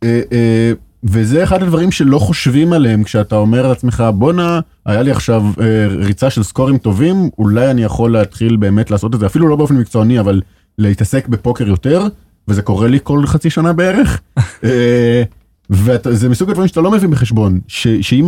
[0.04, 0.72] אה, אה,
[1.04, 6.30] וזה אחד הדברים שלא חושבים עליהם כשאתה אומר לעצמך בואנה היה לי עכשיו אה, ריצה
[6.30, 10.20] של סקורים טובים אולי אני יכול להתחיל באמת לעשות את זה אפילו לא באופן מקצועני
[10.20, 10.42] אבל
[10.78, 12.08] להתעסק בפוקר יותר
[12.48, 14.22] וזה קורה לי כל חצי שנה בערך.
[15.70, 18.26] וזה מסוג הדברים שאתה לא מביא בחשבון ש- שעם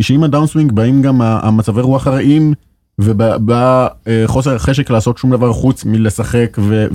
[0.00, 2.54] שעם הדאונסווינג באים גם המצבי רוח הרעים
[3.02, 6.86] ובא אה, חוסר החשק לעשות שום דבר חוץ מלשחק ו-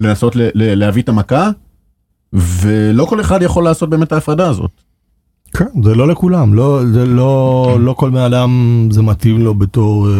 [0.00, 1.50] ולנסות ל- ל- להביא את המכה.
[2.32, 4.70] ולא כל אחד יכול לעשות באמת את ההפרדה הזאת.
[5.56, 10.08] כן, זה לא לכולם, לא, זה לא, לא כל בן אדם זה מתאים לו בתור,
[10.08, 10.12] אה,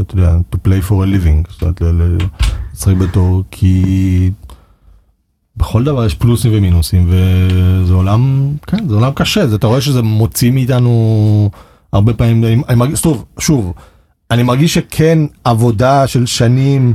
[0.00, 1.82] אתה יודע, to play for a living, זאת אומרת,
[2.74, 4.30] לשחק בתור, כי
[5.56, 10.50] בכל דבר יש פלוסים ומינוסים, וזה עולם, כן, זה עולם קשה, אתה רואה שזה מוציא
[10.50, 11.50] מאיתנו
[11.92, 13.72] הרבה פעמים, אני, מרגיש, טוב, שוב,
[14.30, 16.94] אני מרגיש שכן עבודה של שנים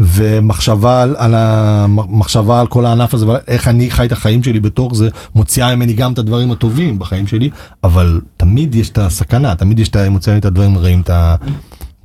[0.00, 4.94] ומחשבה על, על המחשבה על כל הענף הזה ואיך אני חי את החיים שלי בתוך
[4.94, 7.50] זה מוציאה ממני גם את הדברים הטובים בחיים שלי
[7.84, 11.36] אבל תמיד יש את הסכנה תמיד יש את ממני את הדברים הרעים את ה...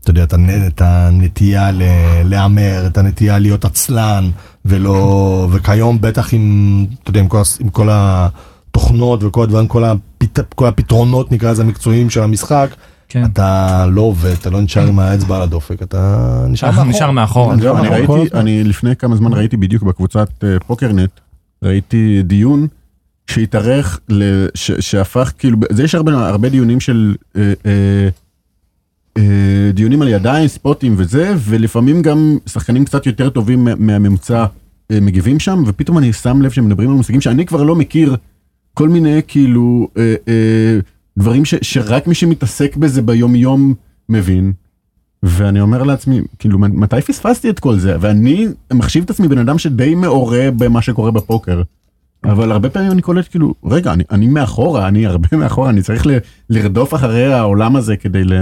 [0.02, 1.82] אתה יודע, את הנ- את הנטייה ל-
[2.24, 4.30] להמר, את הנטייה להיות עצלן,
[4.66, 10.54] ולא, וכיום בטח עם, אתה יודע, עם כל, עם כל התוכנות וכל הדברים, כל, הפת,
[10.56, 12.70] כל הפתרונות נקרא לזה המקצועיים של המשחק,
[13.12, 13.26] כן.
[13.26, 16.96] אתה לא עובד, אתה לא נשאר עם האצבע על הדופק, אתה נשאר אנחנו מאחור.
[16.96, 17.54] נשאר מאחור.
[17.54, 18.38] אני נכון, כל ראיתי.
[18.38, 21.10] אני לפני כמה זמן ראיתי בדיוק בקבוצת אה, פוקרנט,
[21.64, 22.68] ראיתי דיון
[23.28, 28.10] שהתארך, ל- ש- שהפך כאילו, זה יש הרבה, הרבה דיונים של, אה, אה,
[29.18, 29.24] אה,
[29.74, 34.46] דיונים על ידיים, ספוטים וזה, ולפעמים גם שחקנים קצת יותר טובים מה- מהממוצע
[34.92, 38.16] אה, מגיבים שם, ופתאום אני שם לב שהם מדברים על מושגים שאני כבר לא מכיר,
[38.74, 40.80] כל מיני כאילו אה, אה,
[41.20, 43.74] דברים ש, שרק מי שמתעסק בזה ביום יום
[44.10, 44.54] מבין.
[45.24, 47.96] ואני אומר לעצמי, כאילו, מתי פספסתי את כל זה?
[48.00, 51.62] ואני מחשיב את עצמי בן אדם שדי מעורה במה שקורה בפוקר.
[52.24, 56.08] אבל הרבה פעמים אני קולט כאילו, רגע, אני, אני מאחורה, אני הרבה מאחורה, אני צריך
[56.08, 56.12] ל,
[56.50, 58.34] לרדוף אחרי העולם הזה כדי ל,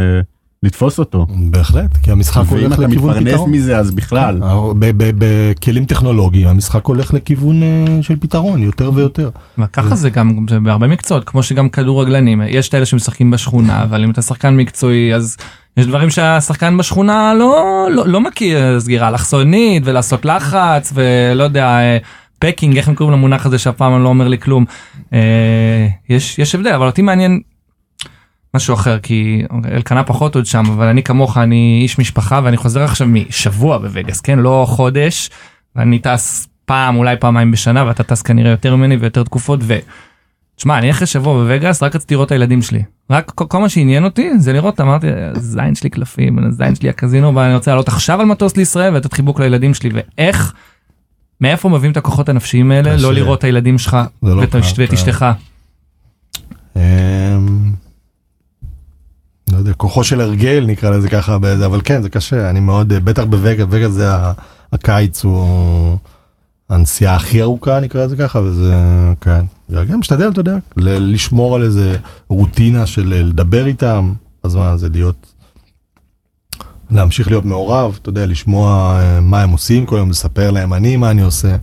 [0.64, 1.26] לתפוס אותו.
[1.30, 3.52] בהחלט, כי המשחק ואם הולך אתה לכיוון מתפרנס פתרון.
[3.52, 4.40] מזה אז בכלל.
[4.80, 9.30] ב- בכלים טכנולוגיים המשחק הולך לכיוון אה, של פתרון יותר ויותר.
[9.74, 14.12] ככה זה גם בהרבה מקצועות כמו שגם כדורגלנים יש את אלה שמשחקים בשכונה אבל אם
[14.12, 15.38] אתה שחקן מקצועי אז
[15.78, 17.56] יש דברים שהשחקן בשכונה לא
[17.92, 21.98] לא, לא מכיר סגירה אלכסונית ולעשות לחץ ולא יודע אה,
[22.40, 24.66] פקינג איך הם קוראים למונח הזה שאף פעם לא אומר לי כלום
[25.14, 27.40] אה, יש יש הבדל אבל אותי מעניין.
[28.54, 32.84] משהו אחר כי אלקנה פחות עוד שם אבל אני כמוך אני איש משפחה ואני חוזר
[32.84, 35.30] עכשיו משבוע בווגאס כן לא חודש
[35.76, 39.78] ואני טס פעם אולי פעמיים בשנה ואתה טס כנראה יותר ממני ויותר תקופות ו...
[40.56, 43.70] תשמע אני אחרי שבוע בווגאס רק רציתי לראות את הילדים שלי רק כל, כל מה
[43.70, 48.20] שעניין אותי זה לראות אמרתי זין שלי קלפים זין שלי הקזינו ואני רוצה לעלות עכשיו
[48.22, 50.54] על מטוס לישראל ולתת חיבוק לילדים שלי ואיך.
[51.42, 52.98] מאיפה מביאים את הכוחות הנפשיים האלה.
[52.98, 54.94] לא לראות את הילדים שלך לא ואת ואת.
[54.94, 55.26] אשתך.
[59.60, 63.24] לא יודע, כוחו של הרגל נקרא לזה ככה, אבל כן זה קשה, אני מאוד, בטח
[63.24, 64.08] בווגאס, וגאס זה
[64.74, 65.98] הקיץ הוא
[66.70, 68.74] הנסיעה הכי ארוכה נקרא לזה ככה, וזה,
[69.22, 71.98] כן, גם משתדל, אתה יודע, לשמור על איזה
[72.30, 75.34] רוטינה של לדבר איתם, בזמן הזה להיות,
[76.92, 80.98] להמשיך להיות מעורב, אתה יודע, לשמוע אה, מה הם עושים כל יום, לספר להם אני
[80.98, 81.56] מה אני עושה.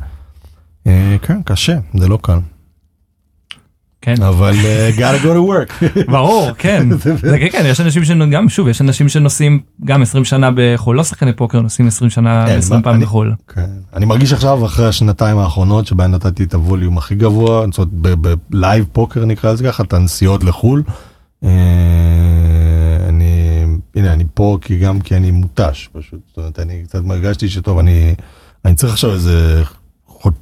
[0.86, 2.38] אה, כן, קשה, זה לא קל,
[4.06, 4.22] כן.
[4.22, 5.84] אבל אה, gotta go to work.
[6.12, 6.88] ברור כן
[7.22, 11.04] זה כן כן יש אנשים שגם שוב יש אנשים שנוסעים גם 20 שנה בחו"ל לא
[11.04, 13.34] שחקני פוקר נוסעים 20 שנה אין, 20 מה, פעם אני- בחו"ל.
[13.54, 13.66] כן.
[13.94, 18.18] אני מרגיש עכשיו אחרי השנתיים האחרונות שבהן נתתי את הווליום הכי גבוה, זאת אומרת
[18.50, 20.82] בלייב פוקר נקרא לזה ככה, את הנסיעות לחו"ל.
[21.44, 21.50] אה,
[23.08, 23.62] אני,
[23.96, 27.78] הנה אני פה כי גם כי אני מותש פשוט, זאת אומרת אני קצת הרגשתי שטוב
[27.78, 28.14] אני,
[28.64, 29.62] אני צריך עכשיו איזה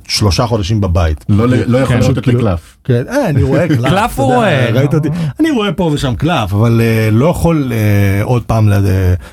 [0.09, 1.25] שלושה חודשים בבית.
[1.29, 2.01] לא, לא יכול כן.
[2.01, 2.77] לראות את לקלף.
[2.85, 3.91] כן, אה, אני רואה קלף.
[3.91, 4.95] קלף הוא רואה, ראית.
[4.95, 5.09] אותי,
[5.41, 8.69] אני רואה פה ושם קלף, אבל אה, לא יכול אה, עוד פעם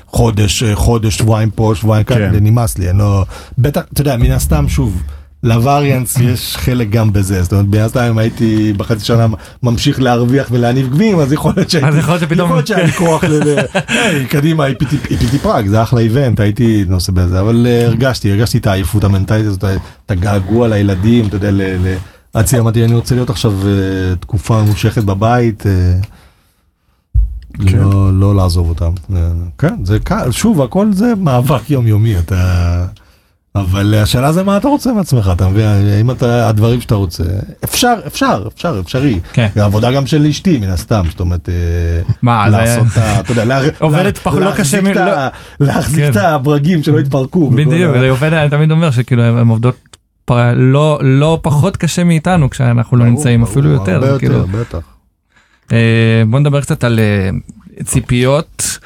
[0.06, 2.44] חודש, חודש, שבועיים פה, שבועיים כאן, כן.
[2.44, 3.24] נמאס לי, אני לא,
[3.58, 5.02] בטח, אתה יודע, מן הסתם שוב.
[5.44, 9.26] לווריאנס יש חלק גם בזה, זאת אומרת, אם הייתי בחצי שנה
[9.62, 12.84] ממשיך להרוויח ולהניב גביעים, אז יכול להיות שהייתי, אז יכול להיות שפתאום- יכול להיות שהיה
[12.86, 13.24] לי כוח
[14.28, 19.04] קדימה, איפיטי פראג, זה אחלה איבנט, הייתי נושא בזה, אבל אה, הרגשתי, הרגשתי את העייפות
[19.04, 21.50] המנטלית הזאת, את הגעגוע לילדים, אתה יודע,
[22.34, 25.72] עד שאמרתי, אני רוצה להיות עכשיו אה, תקופה ממושכת בבית, אה,
[27.66, 27.78] כן.
[27.78, 28.92] לא, לא לעזוב אותם.
[29.58, 32.84] כן, זה קל, שוב, הכל זה מאבק יומיומי, אתה...
[33.54, 35.64] אבל השאלה זה מה אתה רוצה מעצמך, אתה מבין?
[36.00, 37.24] אם אתה, הדברים שאתה רוצה,
[37.64, 39.20] אפשר, אפשר, אפשר, אפשרי.
[39.32, 39.48] כן.
[39.54, 41.54] זה עבודה גם של אשתי, מן הסתם, זאת אומרת, אה,
[42.22, 43.20] מה, לעשות את ה...
[43.20, 45.28] אתה יודע, עובדת פחות- לא להחזיק קשה את מ- ה-
[45.60, 46.10] לא- להחזיק כן.
[46.10, 47.50] את הברגים שלא יתפרקו.
[47.50, 49.96] בדיוק, זה עובד, אני תמיד אומר שכאילו הן עובדות
[50.54, 53.94] לא לא פחות קשה מאיתנו כשאנחנו לא נמצאים אפילו יותר.
[53.94, 54.34] הרבה כאילו.
[54.34, 54.78] יותר, בטח.
[55.72, 55.78] אה,
[56.30, 57.30] בוא נדבר קצת על אה,
[57.84, 58.78] ציפיות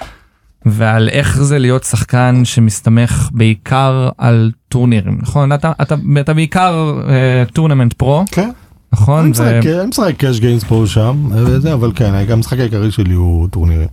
[0.67, 7.01] ועל איך זה להיות שחקן שמסתמך בעיקר על טורנירים נכון אתה אתה אתה בעיקר
[7.53, 8.51] tournament pro כן.
[8.93, 9.33] אני נכון
[9.81, 13.89] אני משחק cash games פה ושם, וזה, אבל כן, גם המשחק העיקרי שלי הוא טורנירים.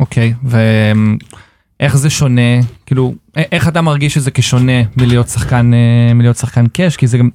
[0.00, 6.66] אוקיי ואיך זה שונה כאילו איך אתה מרגיש שזה כשונה מלהיות שחקן אה, מלהיות שחקן
[6.66, 7.28] cash כי זה גם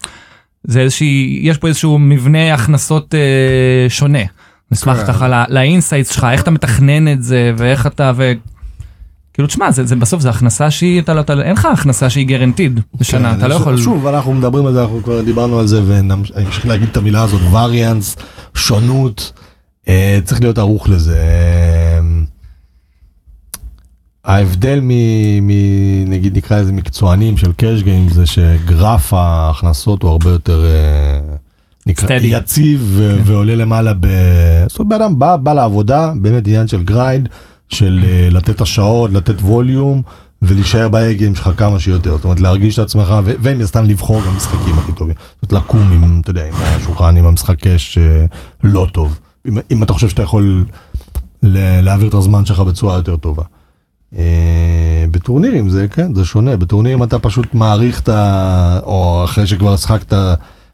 [0.64, 4.24] זה איזושהי יש פה איזשהו מבנה הכנסות אה, שונה.
[4.72, 5.08] נשמח כן.
[5.08, 8.12] ככה ל insights שלך איך אתה מתכנן את זה ואיך אתה.
[9.34, 12.28] כאילו תשמע זה, זה בסוף זה הכנסה שהיא אתה לא אתה אין לך הכנסה שהיא
[12.28, 15.68] guaranteed בשנה כן, אתה לא יכול שוב, אנחנו מדברים על זה, אנחנו כבר דיברנו על
[15.68, 18.16] זה, ואני אמשיך להגיד את המילה הזאת, variance,
[18.54, 19.34] שונות,
[19.88, 21.18] אה, צריך להיות ערוך לזה.
[21.18, 22.00] אה,
[24.26, 24.80] ההבדל
[25.42, 31.36] מנגיד נקרא לזה מקצוענים של cash game זה שגרף ההכנסות הוא הרבה יותר אה,
[31.86, 32.24] נקרא, Steady.
[32.24, 34.08] יציב ו- ועולה למעלה ב...
[34.68, 37.30] זאת אומרת בן אדם בא, בא לעבודה באמת עניין של grind
[37.74, 40.02] של אה, לתת השעות לתת volume
[40.42, 44.22] ולהישאר ב A game שלך כמה שיותר זאת אומרת להרגיש את עצמך ומן הסתם לבחור
[44.28, 45.16] גם משחקים הכי טובים.
[45.42, 48.26] זאת אומרת לקום עם אתה יודע עם השולחן עם המשחק cash אה,
[48.64, 50.66] לא טוב אם, אם אתה חושב שאתה יכול
[51.44, 53.44] להעביר את הזמן שלך בצורה יותר טובה.
[54.18, 58.80] אה, בטורנירים זה כן זה שונה בטורנירים אתה פשוט מעריך את ה...
[58.84, 60.14] או אחרי שכבר שחקת.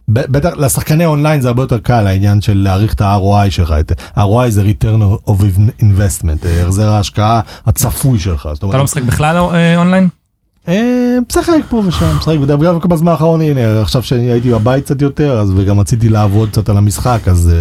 [0.10, 4.50] בטח לשחקני אונליין זה הרבה יותר קל העניין של להעריך את ה-ROI שלך, את ה-ROI
[4.50, 5.42] זה return of
[5.82, 8.50] investment, אה, החזר ההשקעה הצפוי שלך.
[8.58, 10.08] אתה לא משחק בכלל אה, אונליין?
[10.68, 15.40] אה, משחק פה ושם, משחק, וגם בזמן האחרון, הנה, עכשיו שאני הייתי בבית קצת יותר,
[15.40, 17.52] אז וגם רציתי לעבוד קצת על המשחק, אז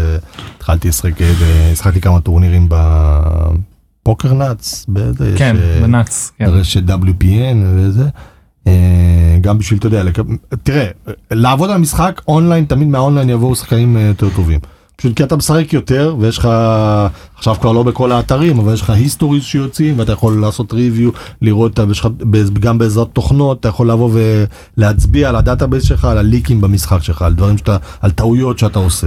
[0.56, 1.12] התחלתי לשחק,
[1.72, 4.86] השחקתי כמה טורנירים בפוקר נאץ,
[5.36, 6.32] כן, בנאץ.
[6.38, 6.44] כן.
[6.44, 8.08] רשת WPN וזה.
[8.68, 10.18] אה, גם בשביל, אתה יודע, לק-
[10.62, 10.86] תראה,
[11.30, 14.60] לעבוד על המשחק אונליין, תמיד מהאונליין יבואו שחקנים אה, יותר טובים.
[14.96, 16.48] פשוט כי אתה משחק יותר ויש לך,
[17.36, 21.10] עכשיו כבר לא בכל האתרים, אבל יש לך histories שיוצאים ואתה יכול לעשות review,
[21.42, 22.08] לראות, אותה, ויש לך-
[22.60, 24.10] גם בעזרת תוכנות, אתה יכול לבוא
[24.76, 28.58] ולהצביע על ה database שלך, על ה leakים במשחק שלך, על דברים שאתה, על טעויות
[28.58, 29.06] שאתה עושה.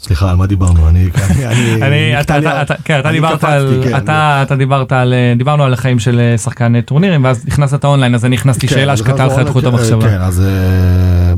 [0.00, 0.88] אה, סליחה, על מה דיברנו?
[0.88, 1.08] אני,
[1.82, 3.82] אני, אתה, דיברת על.
[3.96, 8.24] אתה, דיברת על, אה, דיברנו על החיים של אה, שחקן טורנירים ואז נכנסת אונליין אז
[8.24, 10.00] אני הכנסתי כן, שאלה שקטעה לך את חוט כן, המחשבה.
[10.00, 11.34] כן, אז אה,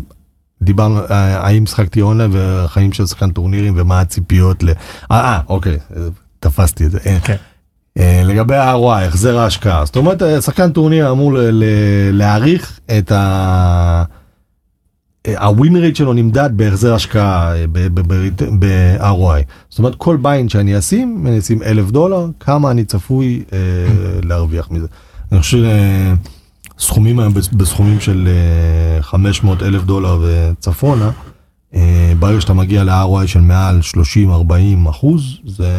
[0.62, 4.68] דיברנו, אה, האם שחקתי אונליין והחיים של שחקן טורנירים ומה הציפיות ל...
[4.68, 4.74] אה,
[5.10, 6.02] אה, אוקיי, אה,
[6.40, 6.98] תפסתי את זה.
[7.06, 7.36] אה, כן.
[7.98, 11.32] אה, לגבי ה-ROI, החזר ההשקעה, זאת אומרת, אה, שחקן טורניר אמור
[12.12, 14.05] להעריך את ה...
[15.38, 17.64] ה-win rate שלו נמדד בהחזר השקעה אה,
[18.58, 19.42] ב-ROI.
[19.68, 23.58] זאת אומרת כל ביינד שאני אשים, אני אשים אלף דולר, כמה אני צפוי אה,
[24.22, 24.86] להרוויח מזה.
[25.32, 25.58] אני חושב
[26.78, 28.28] שסכומים היום בס- בסכומים של
[28.96, 31.10] אה, 500 אלף דולר וצפונה,
[31.74, 34.52] אה, ברגע שאתה מגיע ל-ROI של מעל 30-40
[34.90, 35.70] אחוז, זה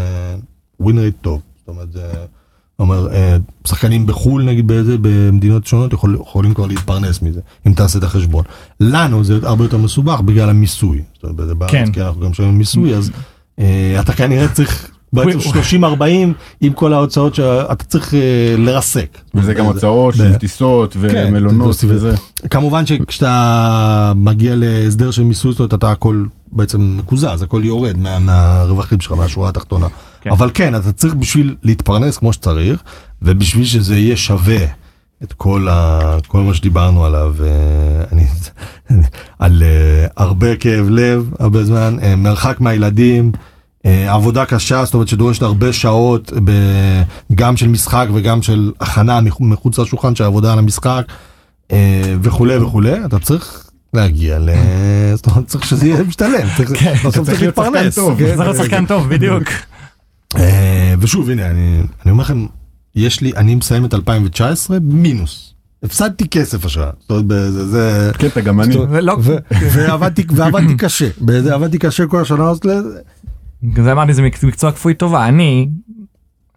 [0.80, 1.42] win rate טוב.
[1.60, 2.02] זאת אומרת, זה
[2.80, 3.38] אומר, אה,
[3.68, 8.44] שחקנים בחו"ל נגיד באיזה, במדינות שונות יכול, יכולים כבר להתפרנס מזה, אם תעשה את החשבון.
[8.80, 11.02] לנו זה הרבה יותר מסובך בגלל המיסוי.
[11.14, 11.92] זאת אומרת, בארץ, כן.
[11.92, 13.12] כי אנחנו גם משלמים מיסוי, אז
[13.60, 15.40] אה, אתה כנראה צריך בעצם
[15.82, 16.04] 30-40
[16.62, 18.20] עם כל ההוצאות שאתה צריך אה,
[18.58, 19.18] לרסק.
[19.36, 22.16] וזה גם הוצאות של טיסות כן, ומלונות וזה.
[22.50, 29.00] כמובן שכשאתה מגיע להסדר של מיסוי, זאת אתה הכל בעצם מקוזז, הכל יורד מה- מהרווחים
[29.00, 29.88] שלך, מהשורה התחתונה.
[30.24, 30.30] כן.
[30.30, 32.84] אבל כן, אתה צריך בשביל להתפרנס כמו שצריך,
[33.22, 34.66] ובשביל שזה יהיה שווה
[35.24, 37.50] את כל, ה, כל מה שדיברנו עליו, אה,
[38.12, 38.26] אני,
[39.40, 43.32] על אה, הרבה כאב לב, הרבה זמן, אה, מרחק מהילדים.
[44.08, 47.02] עבודה קשה, זאת אומרת שדורשת הרבה שעות, ב-
[47.36, 51.06] גם של משחק וגם של הכנה מח- מחוץ לשולחן של עבודה על המשחק
[52.22, 54.50] וכולי וכולי, אתה צריך להגיע ל...
[55.16, 58.00] זאת אומרת, צריך שזה יהיה משתלם, צריך צריך להיות שחקן להתפרנס.
[58.18, 58.38] כן?
[58.38, 59.44] זה לא שחקן טוב בדיוק.
[60.40, 62.46] אה, ושוב, הנה, אני אני אומר לכם,
[62.96, 65.54] יש לי, אני מסיים את 2019 מינוס.
[65.84, 66.90] הפסדתי כסף השנה.
[67.00, 68.12] זאת אומרת, זה- זה...
[68.18, 68.74] קטע גם אני.
[68.74, 69.04] זאת אומרת,
[69.74, 72.66] ועבדתי ועבדתי קשה, בזה עבדתי קשה כל השנה הזאת.
[73.84, 75.70] זה אמרתי זה מק- מקצוע כפוי טובה אני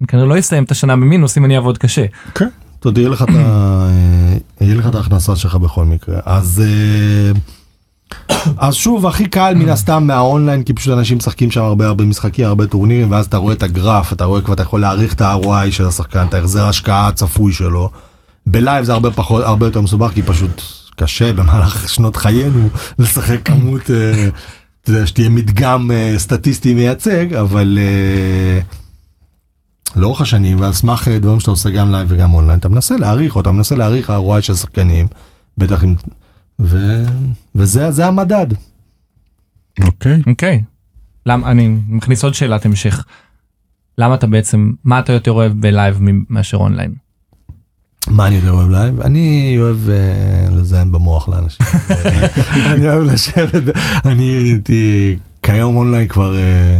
[0.01, 2.05] אני כנראה לא אסיים את השנה במינוס אם אני אעבוד קשה.
[2.35, 2.48] כן.
[2.81, 6.20] אתה יודע, יהיה לך את אה, ההכנסה שלך בכל מקרה.
[6.24, 7.32] אז אה,
[8.59, 12.47] אז שוב, הכי קל מן הסתם מהאונליין, כי פשוט אנשים משחקים שם הרבה הרבה משחקים,
[12.47, 15.70] הרבה טורנירים, ואז אתה רואה את הגרף, אתה רואה כבר, אתה יכול להעריך את ה-ROI
[15.70, 17.91] של השחקן, את ההחזר ההשקעה הצפוי שלו.
[18.47, 20.62] ב-live זה הרבה פחות, הרבה יותר מסובך, כי פשוט
[20.97, 22.69] קשה במהלך שנות חיינו
[22.99, 24.28] לשחק כמות, אה,
[24.85, 27.78] אתה שתהיה מדגם אה, סטטיסטי מייצג, אבל...
[27.81, 28.61] אה,
[29.97, 33.41] לאורך השנים ועל סמך דברים שאתה עושה גם live וגם אונליין אתה מנסה להעריך או
[33.41, 35.07] אתה מנסה להעריך הרואי של שחקנים
[35.59, 35.95] בטח אם
[36.61, 37.05] ו...
[37.55, 38.47] וזה זה המדד.
[39.85, 40.23] אוקיי.
[40.27, 40.62] אוקיי.
[41.27, 43.05] למה אני מכניס עוד שאלת המשך.
[43.99, 45.98] למה אתה בעצם מה אתה יותר אוהב ב-live
[46.31, 46.95] מאשר אונליין.
[48.09, 49.01] מה אני יותר אוהב live?
[49.01, 51.66] אני אוהב אה, לזיין במוח לאנשים.
[52.73, 53.62] אני אוהב לשבת,
[54.05, 56.78] אני הייתי כיום אונליין כבר, אה,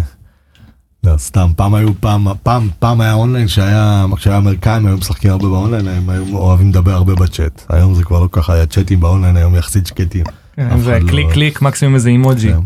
[1.07, 5.49] לא סתם, פעם היו פעם, פעם, פעם היה אונליין שהיה, כשהיה אמריקאים היו משחקים הרבה
[5.49, 7.63] באונליין, הם היו אוהבים לדבר הרבה בצ'אט.
[7.69, 10.25] היום זה כבר לא ככה, היה צ'אטים באונליין היום יחסית שקטים.
[10.61, 12.49] אף זה לא- click click מקסימום איזה אימוג'י.
[12.53, 12.59] כן.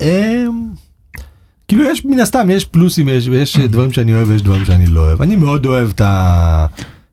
[0.00, 0.68] אמ,
[1.68, 5.00] כאילו יש מן הסתם יש פלוסים יש יש דברים שאני אוהב ויש דברים שאני לא
[5.00, 6.66] אוהב אני מאוד אוהב את ה-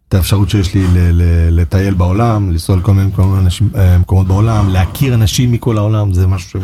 [0.10, 3.70] את האפשרות שיש לי ל- ל- לטייל בעולם לנסוע לכל מיני מקומות, אנשים,
[4.00, 6.60] מקומות בעולם להכיר אנשים מכל העולם זה משהו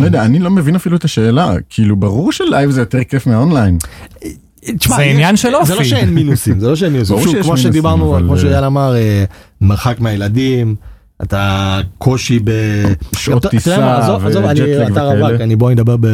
[0.00, 3.78] לא יודע, אני לא מבין אפילו את השאלה, כאילו ברור שלייב זה יותר כיף מהאונליין.
[4.78, 5.84] תשמע, זה עניין של זה לא אופי.
[5.88, 7.16] שאין מינוסים, זה לא שאין מינוסים.
[7.16, 9.24] ברור שוב, שיש כמו מינוסים, שדיברנו, אבל, כמו אה, שאייל אמר, אה,
[9.60, 10.74] מרחק מהילדים,
[11.22, 12.50] אתה קושי ב...
[13.16, 15.28] שעות טיסה וג'טלג אתה וכאלה.
[15.28, 16.06] רווק, אני בוא נדבר ב...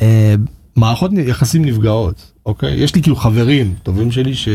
[0.00, 0.34] אה,
[0.76, 2.74] מערכות יחסים נפגעות, אוקיי?
[2.74, 4.48] יש לי כאילו חברים טובים שלי ש...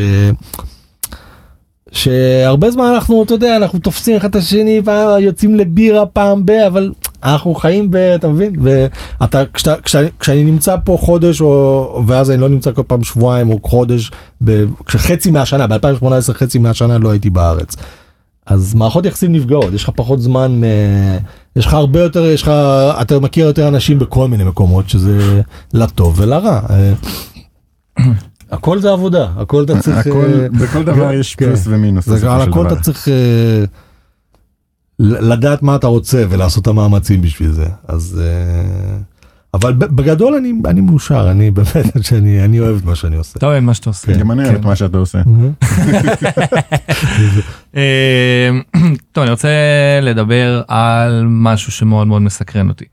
[1.96, 6.50] שהרבה זמן אנחנו, אתה יודע, אנחנו תופסים אחד את השני, פעם יוצאים לבירה פעם ב...
[6.52, 6.92] אבל
[7.24, 7.96] אנחנו חיים ב...
[7.96, 8.56] אתה מבין?
[8.62, 13.50] ואתה, כשאתה, כשאני, כשאני נמצא פה חודש, או, ואז אני לא נמצא כל פעם שבועיים
[13.50, 14.12] או חודש,
[14.44, 17.76] ב, כשחצי מהשנה, ב-2018 חצי מהשנה לא הייתי בארץ.
[18.46, 21.18] אז מערכות יחסים נפגעות, יש לך פחות זמן, אה,
[21.56, 22.52] יש לך הרבה יותר, יש לך,
[23.02, 25.42] אתה מכיר יותר אנשים בכל מיני מקומות, שזה
[25.74, 26.60] לטוב ולרע.
[28.52, 29.98] הכל זה עבודה, הכל אתה צריך...
[29.98, 31.46] הכל, אה, בכל דבר יש כן.
[31.46, 32.06] פלוס ומינוס.
[32.10, 32.68] זה על הכל.
[32.68, 33.64] אתה צריך אה,
[35.00, 37.66] לדעת מה אתה רוצה ולעשות את המאמצים בשביל זה.
[37.88, 38.22] אז...
[38.24, 38.98] אה,
[39.54, 43.34] אבל בגדול אני, אני מאושר, אני באמת, שאני, אני אוהב את מה שאני עושה.
[43.38, 44.18] אתה אוהב מה שאתה עושה.
[44.18, 45.22] גם אני אוהב את מה שאתה עושה.
[49.12, 49.50] טוב, אני רוצה
[50.02, 52.86] לדבר על משהו שמאוד מאוד מסקרן אותי.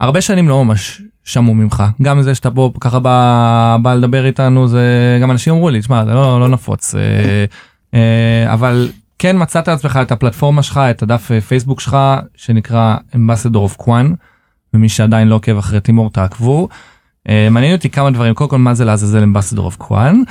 [0.00, 4.68] הרבה שנים לא ממש שמעו ממך, גם זה שאתה פה ככה בא, בא לדבר איתנו,
[4.68, 7.00] זה גם אנשים אמרו לי, תשמע, זה לא, לא נפוץ, אה,
[7.94, 8.88] אה, אבל
[9.18, 11.96] כן מצאת לעצמך את הפלטפורמה שלך, את הדף אה, פייסבוק שלך,
[12.36, 14.06] שנקרא Ambassador of Kwan,
[14.74, 16.68] ומי שעדיין לא עוקב אחרי טימור תעקבו.
[17.28, 20.22] אה, מעניין אותי כמה דברים, קודם כל מה זה לעזאזל Ambassador of Kwan,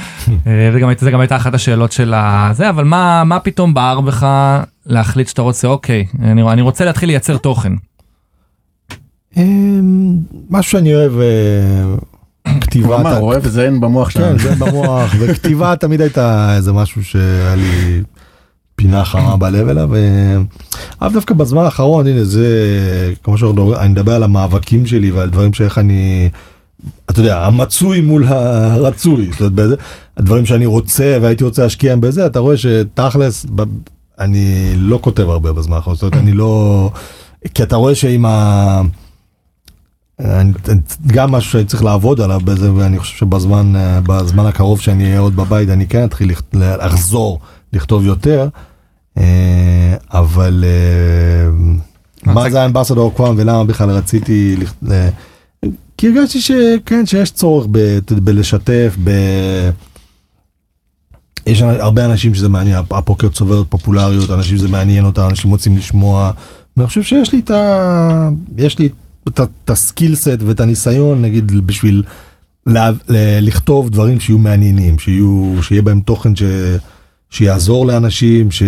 [0.74, 4.28] וגם זה גם הייתה אחת השאלות של הזה, אבל מה, מה פתאום בער בך
[4.86, 7.74] להחליט שאתה רוצה, אוקיי, אני, אני רוצה להתחיל לייצר תוכן.
[9.38, 10.18] אמ,
[10.50, 14.40] משהו שאני אוהב, אה, כתיבה, הוא אוהב זן במוח כן, שלנו.
[14.40, 18.02] זה במוח, וכתיבה תמיד הייתה איזה משהו שהיה לי
[18.76, 19.90] פינה חמה בלב אליו,
[21.02, 22.48] אבל דווקא בזמן האחרון, הנה זה,
[23.24, 26.30] כמו שאני מדבר על המאבקים שלי ועל דברים שאיך אני,
[27.10, 29.80] אתה יודע, המצוי מול הרצוי, זאת אומרת,
[30.18, 33.46] הדברים שאני רוצה והייתי רוצה להשקיע בזה, אתה רואה שתכלס,
[34.20, 36.92] אני לא כותב הרבה בזמן האחרון, זאת אומרת, אני לא,
[37.54, 38.82] כי אתה רואה שעם ה...
[41.08, 45.20] גם משהו שאני צריך לעבוד עליו בזה ואני חושב שבזמן אה, בזמן הקרוב שאני אהיה
[45.20, 47.40] עוד בבית אני כן אתחיל לחזור
[47.74, 48.48] לכתוב יותר
[49.18, 54.56] אה, אבל אה, מה זה האמבסדור קוואם ולמה בכלל רציתי
[55.98, 57.68] כי הרגשתי שכן שיש צורך
[58.24, 59.12] בלשתף ב...
[61.46, 66.32] יש הרבה אנשים שזה מעניין הפוקר צובר פופולריות אנשים שזה מעניין אותם אנשים רוצים לשמוע
[66.78, 68.30] ואני חושב שיש לי את ה...
[68.58, 68.91] יש לי את
[69.28, 72.04] את הסקילסט ואת הניסיון נגיד בשביל
[72.66, 76.44] לה, ל- לכתוב דברים שיהיו מעניינים שיהיו שיהיה בהם תוכן ש,
[77.30, 78.64] שיעזור לאנשים ש,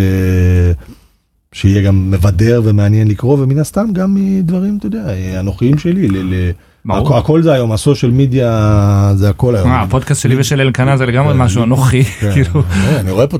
[1.53, 5.03] שיהיה גם מבדר ומעניין לקרוא ומן הסתם גם מדברים אתה יודע
[5.39, 6.07] אנוכיים שלי.
[6.07, 6.51] ל, ל,
[6.85, 7.17] ברור.
[7.17, 9.67] הכל, זה היום הסושיאל מדיה זה הכל היום.
[9.71, 11.39] אה, הפודקאסט שלי ושל אלקנה זה לגמרי כן.
[11.39, 12.63] משהו אנוכי, כן, כאילו.
[12.71, 13.37] אה, אני רואה פה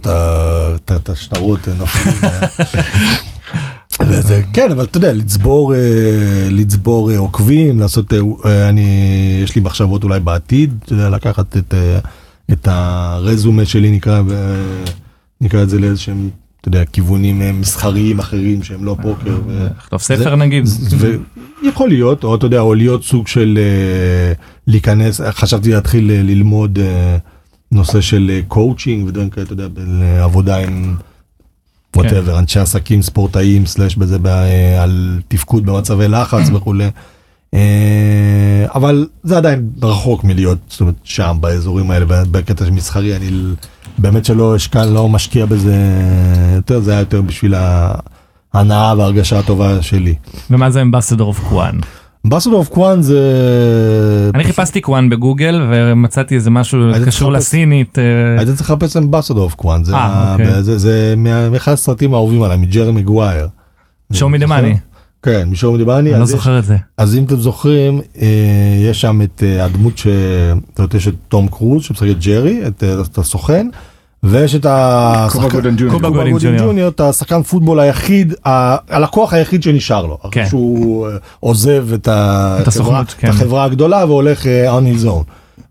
[0.86, 2.16] את השטרות נופלים.
[4.10, 5.80] וזה, כן אבל אתה יודע לצבור אה,
[6.52, 8.86] לצבור אה, עוקבים לעשות אה, אני
[9.44, 11.74] יש לי מחשבות אולי בעתיד לקחת את
[12.52, 14.22] את הרזומה שלי נקרא
[15.42, 16.30] נקרא את זה לאיזשהם
[16.62, 19.38] אתה יודע כיוונים מסחריים אחרים שהם לא פוקר.
[19.78, 20.66] לכתוב ספר זה- נגיד.
[21.64, 23.60] יכול להיות או אתה יודע או להיות סוג של
[24.68, 26.80] להיכנס חשבתי להתחיל ללמוד
[27.72, 29.68] נושא של קואוצ'ינג ודברים כאלה אתה יודע
[30.24, 30.96] עבודה עם.
[31.96, 36.90] whatever אנשי עסקים ספורטאים slash בזה ב- אה, על תפקוד במצבי לחץ וכולי.
[37.54, 37.60] אה,
[38.76, 43.30] אבל זה עדיין רחוק מלהיות זאת אומרת, שם באזורים האלה בקטע מסחרי אני
[43.98, 45.76] באמת שלא אשקל לא משקיע בזה
[46.56, 47.54] יותר זה היה יותר בשביל
[48.54, 50.16] ההנאה וההרגשה הטובה שלי.
[50.52, 51.76] ומה זה Ambassador of Kwan?
[52.26, 53.20] Ambassador of Kwan זה...
[54.34, 58.00] אני חיפשתי Kwan בגוגל ומצאתי איזה משהו קשור לסינית.
[58.00, 58.04] אה,
[58.38, 61.16] היית צריך לחפש Ambassador of Kwan זה אה, אוקיי.
[61.52, 63.48] מאחד הסרטים האהובים עליי מג'רמי גווייר.
[64.14, 64.78] Show me the money.
[65.24, 66.12] כן show me the money.
[66.12, 66.78] אני לא זוכר את זה.
[66.98, 68.28] אז אם אתם זוכרים אה,
[68.90, 69.98] יש שם את הדמות.
[69.98, 73.68] זאת אומרת, יש את תום קרוז שמשחק את ג'רי את הסוכן.
[74.24, 75.40] ויש את השחקן
[77.00, 80.18] השחקן פוטבול היחיד, הלקוח היחיד שנשאר לו.
[80.32, 80.40] כן.
[80.40, 83.28] אחרי שהוא אה, עוזב את החברה- כן.
[83.28, 85.24] החברה הגדולה והולך אה, on his own.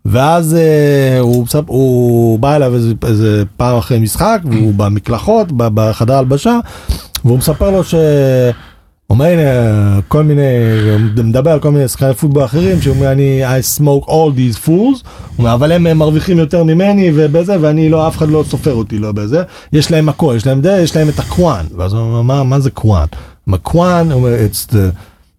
[0.05, 1.47] ואז אה, הוא,
[2.39, 2.93] בא אליו איזה,
[3.57, 6.57] פעם אחרי משחק והוא במקלחות בחדר הלבשה
[7.25, 7.95] והוא מספר לו ש...
[9.11, 9.41] אומר הנה
[10.07, 10.41] כל מיני,
[11.23, 15.03] מדבר על כל מיני שחקני פוטבול אחרים שהוא אומר אני I smoke all these fools,
[15.43, 19.11] אבל הם אה, מרוויחים יותר ממני ובזה ואני לא אף אחד לא סופר אותי לא
[19.11, 19.43] בזה,
[19.73, 22.59] יש להם הכל, יש להם זה, יש להם את ה-Kwan, ואז הוא אומר מה, מה
[22.59, 23.05] זה Kwan?
[23.57, 24.35] Kwan, הוא אומר
[24.69, 24.75] the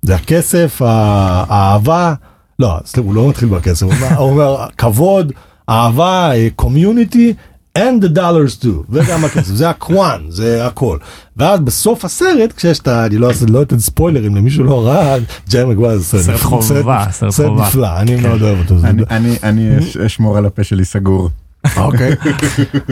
[0.02, 2.14] זה הכסף, האהבה,
[2.58, 3.92] לא, הוא לא מתחיל בכסף, הוא
[4.30, 5.32] אומר- כבוד,
[5.68, 7.34] אהבה, community.
[7.78, 10.98] And the dollars too, וגם הכסף, זה ה-Kwan, זה הכל.
[11.36, 13.06] ואז בסוף הסרט, כשיש את ה...
[13.06, 15.16] אני לא אעשה, לא אתן ספוילרים למי שלא ראה,
[15.50, 17.50] ג'רמי מגווייר זה סרט חובה, סרט.
[17.60, 18.74] נפלא, אני מאוד אוהב אותו.
[18.84, 21.28] אני- אני- אני אש- אשמור על הפה שלי סגור.
[21.76, 22.12] אוקיי.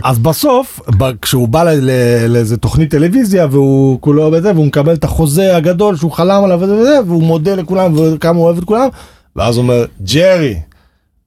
[0.05, 0.81] אז בסוף,
[1.23, 1.65] כשהוא בא
[2.28, 6.74] לאיזה תוכנית טלוויזיה והוא כולו בזה, והוא מקבל את החוזה הגדול שהוא חלם עליו וזה
[6.74, 8.89] וזה, והוא מודה לכולם וכמה הוא אוהב את כולם,
[9.36, 10.55] ואז הוא אומר, ג'רי,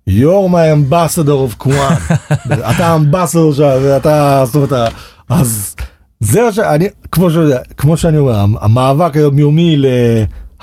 [0.10, 2.14] you're my ambassador of Kwan.
[2.72, 4.92] אתה האמבסדור שלך, ואתה, זאת אומרת,
[5.30, 5.76] אז
[6.20, 7.34] זה מה שאני, כמו, ש,
[7.78, 9.76] כמו שאני אומר, המאבק היומיומי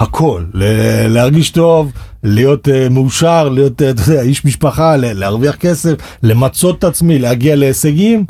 [0.00, 1.92] להכל, ל- להרגיש טוב,
[2.22, 5.92] להיות uh, מאושר, להיות, uh, אתה יודע, איש משפחה, ל- להרוויח כסף,
[6.22, 8.24] למצות את עצמי, להגיע להישגים.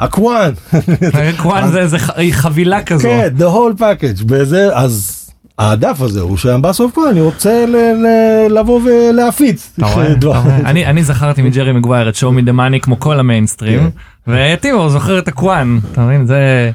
[0.00, 0.52] ה-Kwan,
[1.42, 1.98] Kwan זה
[2.32, 3.02] חבילה כזו.
[3.02, 5.21] כן, the whole package, וזה, אז
[5.58, 7.64] הדף הזה הוא שה-Ambassador Kwan, אני רוצה
[8.50, 9.72] לבוא ולהפיץ.
[10.66, 13.90] אני אני זכרתי מג'רי מגווייר את show me the money כמו כל ה-mainstream
[14.26, 16.26] וטימור זוכר את ה-Kwan אתה מבין?
[16.26, 16.70] זה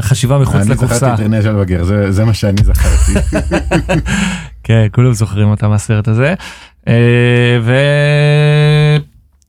[0.00, 0.94] חשיבה מחוץ אני לקופסה.
[0.94, 3.38] זכרתי את רנה זלווגר, זה- זה מה שאני זכרתי.
[4.64, 6.34] כן כולם זוכרים אותה מהסרט הזה.
[6.88, 6.94] אה,
[7.62, 7.74] ו...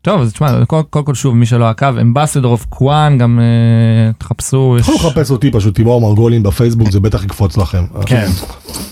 [0.01, 4.11] טוב אז תשמע קודם כל, כל שוב מי שלא עקב Ambassador of Kwan גם אה,
[4.17, 7.83] תחפשו יש- יכולו לחפש אותי פשוט טימור מרגולים בפייסבוק זה בטח יקפוץ לכם.
[8.05, 8.27] כן,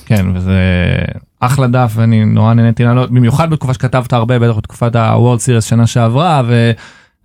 [0.06, 0.60] כן, וזה
[1.40, 5.88] אחלה דף ואני נורא נהניתי לעלות, במיוחד בתקופה שכתבת הרבה, בטח בתקופת ה-World Series שנה
[5.88, 6.72] שעברה, ו...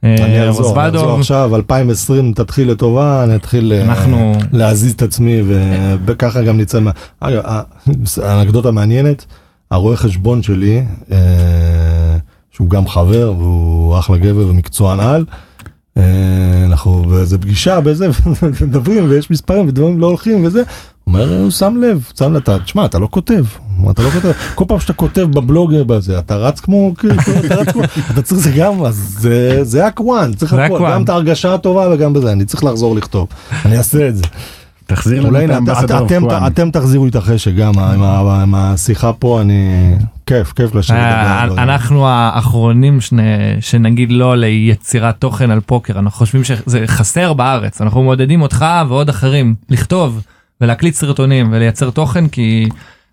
[0.05, 5.03] אני אה, אני רוזוולדוב, אחזור עכשיו 2020 תתחיל לטובה אני אתחיל אה, אנחנו- להזיז את
[5.03, 5.41] עצמי
[6.07, 6.91] וככה גם נצא מה...
[7.21, 7.63] אגב, ה-
[8.23, 9.27] האנקדוטה מעניינת
[9.71, 10.83] הרואה חשבון שלי
[12.53, 15.24] שהוא גם חבר והוא אחלה גבר ומקצוען על.
[15.97, 16.03] אה,
[16.66, 18.09] אנחנו באיזה פגישה בזה
[18.66, 20.62] מדברים ויש מספרים ודברים לא הולכים וזה.
[21.07, 23.45] אומר הוא שם לב שם לב אתה תשמע אתה לא כותב
[23.91, 27.83] אתה לא כותב כל פעם שאתה כותב בבלוג בזה אתה רץ כמו אתה רץ כמו
[28.11, 29.89] אתה צריך זה גם אז זה זה
[30.37, 30.93] צריך זה הכל הקוואן.
[30.93, 33.29] גם את ההרגשה הטובה וגם בזה אני צריך לחזור לכתוב
[33.65, 34.23] אני אעשה את זה.
[34.94, 36.24] תחזיר לנו את האמבסדור אתם-.
[36.47, 39.94] אתם תחזירו לי את החשק גם עם השיחה פה אני
[40.27, 40.97] כיף כיף לשבת.
[40.97, 41.44] אה.
[41.44, 43.16] אנחנו האחרונים שנ-
[43.60, 49.09] שנגיד לא ליצירת תוכן על פוקר, אנחנו חושבים שזה חסר בארץ, אנחנו מעודדים אותך ועוד
[49.09, 50.20] אחרים לכתוב
[50.60, 52.69] ולהקליט סרטונים ולייצר תוכן, כי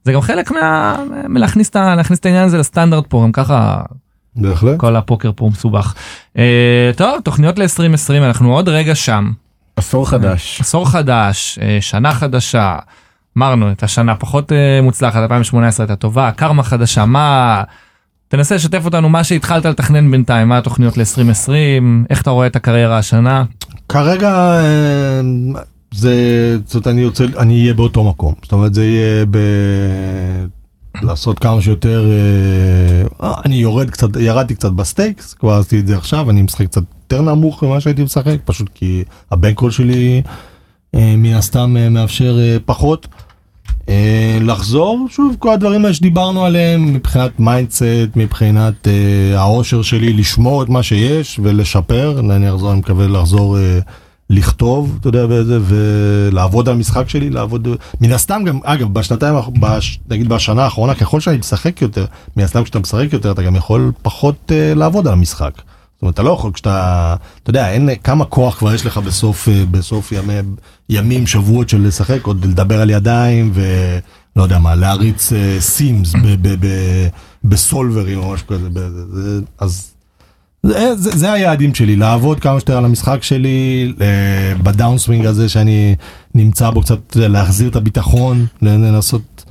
[0.06, 0.96] זה גם חלק מה...
[1.30, 3.82] מלהכניס את ה- להכניס את העניין הזה לסטנדרט פה, גם ככה
[4.36, 4.78] בהחלט.
[4.78, 5.94] כל הפוקר פה מסובך.
[6.38, 9.32] אה, טוב, תוכניות ל-2020, אנחנו עוד רגע שם.
[9.80, 10.62] עשור חדש.
[10.62, 12.78] עשור חדש, אה, שנה חדשה,
[13.38, 17.64] אמרנו את השנה פחות אה, מוצלחת, 2018 הייתה טובה, קרמה חדשה, מה...
[18.28, 21.52] תנסה לשתף אותנו מה שהתחלת לתכנן בינתיים, מה התוכניות ל-2020,
[22.10, 23.44] איך אתה רואה את הקריירה השנה.
[23.90, 25.22] כרגע אה,
[25.92, 26.14] זה
[26.66, 29.38] זאת אומרת אני רוצה אני אהיה באותו מקום זאת אומרת זה יהיה ב...
[31.02, 32.06] לעשות כמה שיותר
[33.24, 36.82] אה, אני יורד קצת ירדתי קצת ב-stakes כבר עשיתי את זה עכשיו אני משחק קצת
[37.04, 40.22] יותר נמוך ממה שהייתי משחק פשוט כי ה-bankroll שלי
[40.96, 43.08] אה, מן הסתם אה, מאפשר אה, פחות.
[43.90, 47.84] אה, לחזור שוב כל הדברים האלה שדיברנו עליהם מבחינת mindset
[48.16, 53.80] מבחינת אה, האושר שלי לשמור את מה שיש ולשפר אני אחזור אני מקווה לחזור אה,
[54.30, 57.68] לכתוב אתה יודע וזה ולעבוד על המשחק שלי לעבוד
[58.02, 62.06] מן הסתם גם אגב בשנתיים בש, נגיד בשנה האחרונה ככל שאני משחק יותר
[62.38, 65.52] מן הסתם כשאתה משחק יותר אתה גם יכול פחות אה, לעבוד על המשחק.
[65.56, 69.50] זאת אומרת אתה לא יכול כשאתה אתה יודע אין כמה כוח כבר יש לך בסוף
[69.50, 70.34] אה, בסוף ימי
[70.90, 76.14] ימים שבועות של לשחק עוד לדבר על ידיים ולא יודע מה להריץ סימס
[77.44, 78.68] בסולברים או משהו כזה
[79.60, 79.92] אז
[80.64, 84.08] זה, זה, זה היעדים שלי לעבוד כמה שיותר על המשחק שלי אה,
[84.64, 85.96] בדאונסווינג הזה שאני
[86.36, 89.46] נמצא בו קצת להחזיר את הביטחון לנסות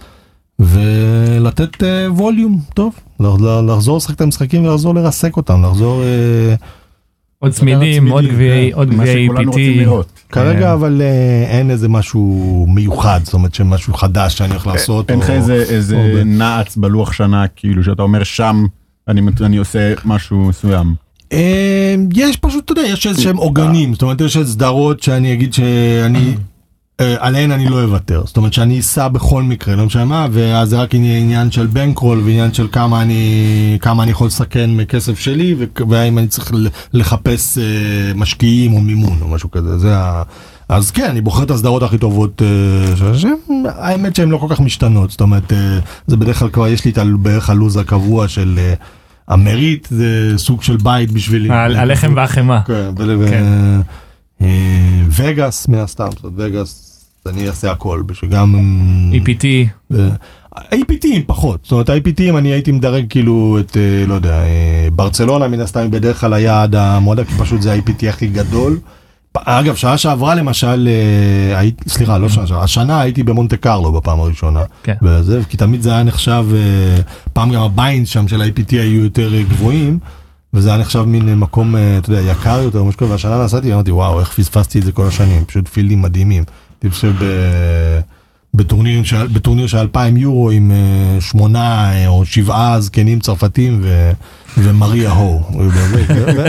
[0.58, 6.54] ולתת אה, volume טוב לח- לחזור לשחק את המשחקים ולחזור לרסק אותם לחזור אה,
[7.38, 8.08] עוד צמידים,
[8.72, 9.78] עוד גביעי, כן, עוד גביעי.
[9.80, 10.08] לראות.
[10.28, 12.26] כרגע אבל אה, אין איזה משהו
[12.68, 15.10] מיוחד זאת אומרת שמשהו חדש שאני הולך לעשות.
[15.10, 18.66] אין לך איזה נעץ בלוח שנה כאילו שאתה אומר שם
[19.08, 20.94] אני אני עושה משהו מסוים.
[21.32, 25.54] אה, יש פשוט, אתה יודע, יש איזה שהם עוגנים, זאת אומרת, יש סדרות שאני אגיד
[25.54, 26.34] שאני,
[27.00, 30.68] אה, עליהן אני לא אוותר, זאת אומרת שאני אסע בכל מקרה, לא משנה מה, ואז
[30.68, 35.54] זה רק עניין של בנקרול ועניין של כמה אני, כמה אני יכול לסכן מכסף שלי,
[35.88, 36.52] והאם אני צריך
[36.92, 37.64] לחפש אה,
[38.14, 40.22] משקיעים או מימון או משהו כזה, זה ה...
[40.68, 45.10] אז כן, אני בוחר את הסדרות הכי טובות, אה, האמת שהן לא כל כך משתנות,
[45.10, 48.74] זאת אומרת, אה, זה בדרך כלל כבר יש לי בערך הלו"ז הקבוע של אה,
[49.28, 51.50] המריט, זה סוג של בית בשבילי.
[51.52, 52.62] הלחם והחמאה.
[52.62, 52.90] כן,
[53.28, 53.44] כן.
[55.10, 58.54] וגאס מן הסתם, וגאס, אני אעשה הכל, בשביל גם...
[59.12, 59.44] EPT.
[59.90, 60.08] ו-
[60.56, 63.76] ה-APTים פחות, זאת אומרת ה-APTים אני הייתי מדרג כאילו את,
[64.06, 64.42] לא יודע,
[64.92, 68.78] ברצלונה מן הסתם בדרך כלל היעד המועדף, כי פשוט זה ה-APT הכי גדול.
[69.44, 74.20] אגב, שעה שעברה למשל, אה, הייתי, סליחה, לא שנה שעברה, השנה הייתי במונטה קרלו בפעם
[74.20, 74.62] הראשונה.
[74.82, 74.94] כן.
[75.02, 77.00] וזה, כי תמיד זה היה נחשב, אה,
[77.32, 79.98] פעם גם ה buy-ins שם של ה-EPT היו יותר אה, גבוהים,
[80.54, 84.20] וזה היה נחשב מין מקום, אתה יודע, יקר יותר, משהו כזה, והשנה נסעתי, אמרתי, וואו,
[84.20, 86.44] איך פספסתי את זה כל השנים, פשוט field ים מדהימים.
[86.74, 87.12] הייתי חושב
[88.54, 90.72] בטורניר של, בטורניר של 2,000 יורו עם
[91.20, 94.12] שמונה או שבעה זקנים צרפתים ו,
[94.56, 95.42] ומריה הו,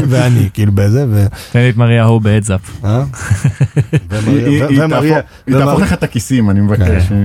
[0.10, 1.26] ואני, כאילו בזה, ו...
[1.52, 2.62] תן לי את מריה הו ב heads up.
[2.86, 3.04] אה?
[4.28, 4.64] היא-
[5.48, 7.06] תהפוך- לך את הכיסים, אני מבקש.
[7.10, 7.16] כן.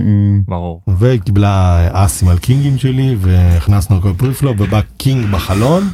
[0.49, 0.81] ברור.
[0.99, 5.89] והיא קיבלה אסים על king ים שלי והכנסנו הכל preflop ובא king בחלון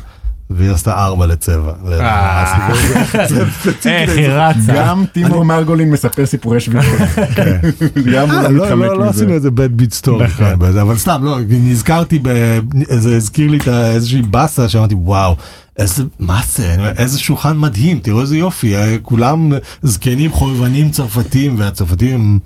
[0.51, 1.73] והיא עשתה ארבע לצבע.
[2.01, 2.69] אה.
[3.63, 4.11] ספציפי איך.
[4.17, 4.73] היא רצה.
[4.75, 6.87] גם טימור מרגולין מספר סיפורי שביעות.
[6.87, 6.97] הוא
[8.15, 9.05] אה, לא לא, לא, לא.
[9.05, 10.47] עשינו איזה bad beat story, נכון.
[10.81, 12.23] אבל סתם, לא, נזכרתי,
[12.89, 15.37] זה הזכיר לי איזושהי באסה שאמרתי וואו,
[15.77, 19.53] איזה, מה זה, איזה שולחן מדהים, תראו איזה יופי, אה, כולם
[19.83, 22.39] זקנים חובבנים צרפתים, והצרפתים הם,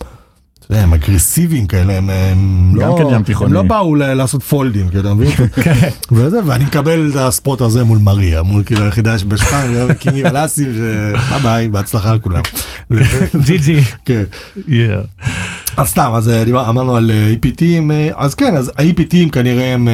[0.67, 3.53] אתה יודע, הם אגרסיביים כאלה, הם, הם לא, כן הם.
[3.53, 5.31] לא באו לעשות fold ים, כאילו, מבין?
[6.13, 10.35] וזה, ואני מקבל את ה spot הזה מול מריה, מול כאילו היחידה שבשפן, king ים
[10.35, 10.65] לאסים,
[11.33, 12.43] ביי ביי, בהצלחה לכולם.
[13.47, 13.81] GG.
[14.05, 14.25] כן.
[14.57, 15.27] Yeah.
[15.77, 19.75] אז סתם, אז אה, אמרנו על אה, EPT ים, אה, אז כן, אז ה-EPTים כנראה
[19.75, 19.89] הם,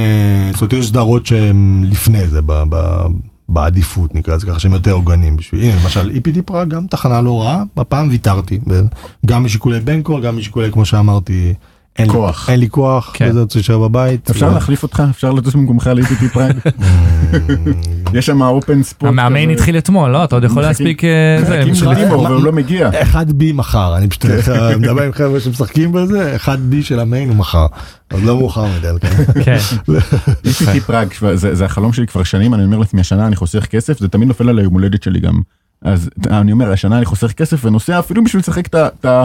[0.53, 2.41] זאת אומרת, יש סדרות שהם לפני זה,
[3.51, 7.43] בעדיפות נקרא לזה ככה, שהם יותר הוגנים בשביל, הנה למשל EPT פראג גם תחנה לא
[7.43, 8.61] רעה, הפעם ויתרתי,
[9.27, 11.55] גם משיקולי בנקור, גם משיקולי כמו שאמרתי,
[11.99, 12.51] אין לי- כוח.
[12.51, 13.29] אין לי כוח, כן.
[13.31, 14.31] וזה רוצה להישאר בבית.
[14.31, 15.03] אפשר ו- להחליף אותך?
[15.11, 16.53] אפשר לטוס במקומך ל-EPT פראג?
[18.15, 19.11] יש שם אופן ספורט.
[19.11, 20.25] המאמן התחיל אתמול, לא?
[20.25, 21.05] אתה עוד יכול להספיק...
[21.05, 22.91] אה, זה, מחכים והוא לא מגיע.
[23.03, 24.25] אחד בי מחר, אני פשוט
[24.79, 27.67] מדבר עם חבר'ה שמשחקים בזה, אחד בי של המיין הוא מחר,
[28.11, 29.43] אז לא מאוחר מדי, כן.
[29.45, 29.59] כן.
[30.51, 33.99] EPT פראג זה זה החלום שלי כבר שנים אני אומר לעצמי השנה אני חוסך כסף
[34.01, 35.41] זה תמיד נופל על היום הולדת שלי גם.
[35.83, 39.25] אז אני אומר השנה אני חוסך כסף ונוסע אפילו בשביל לשחק את ה-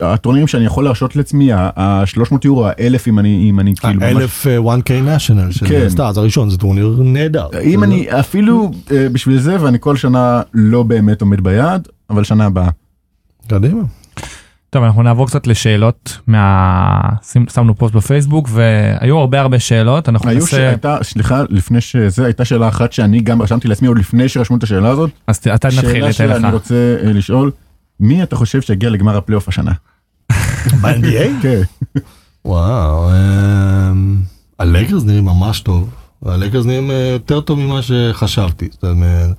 [0.00, 4.46] הטורנירים שאני יכול להרשות לעצמי ה-300 יורו האלף אם אני אם אני כאילו ממש- אלף
[4.46, 5.88] אה, 1K national של כן.
[5.88, 7.46] סטארס הראשון זה טורניר נהדר.
[7.62, 12.46] אם אני אפילו אה, בשביל זה ואני כל שנה לא באמת עומד ביעד אבל שנה
[12.46, 12.68] הבאה.
[13.48, 13.82] קדימה.
[14.70, 17.00] טוב אנחנו נעבור קצת לשאלות מה...
[17.54, 22.44] שמנו פוסט בפייסבוק והיו הרבה הרבה שאלות אנחנו היו ננסה שהייתה סליחה לפני שזה הייתה
[22.44, 25.10] שאלה אחת שאני גם רשמתי לעצמי עוד לפני שרשמו את השאלה הזאת.
[25.26, 26.52] אז אתה נתחיל שאלה ניתן שאני לך.
[26.52, 26.74] רוצה
[27.04, 27.50] אה, לשאול
[28.00, 29.72] מי אתה חושב שיגיע לגמר הפלייאוף השנה?
[30.80, 31.28] ב-NBA?
[31.42, 31.60] כן.
[32.44, 34.16] וואו, אמ,
[34.58, 35.90] הלייקרס נראים ממש טוב,
[36.26, 39.30] הלייקרס נראים אה, יותר טוב ממה שחשבתי, זאת אומרת,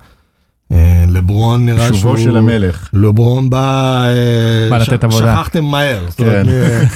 [0.72, 2.88] אה, לברון נראה שהוא, שובו של המלך.
[2.92, 5.36] לברון בא, אה, בא לתת עבודה.
[5.36, 6.46] שכחתם מהר, כן.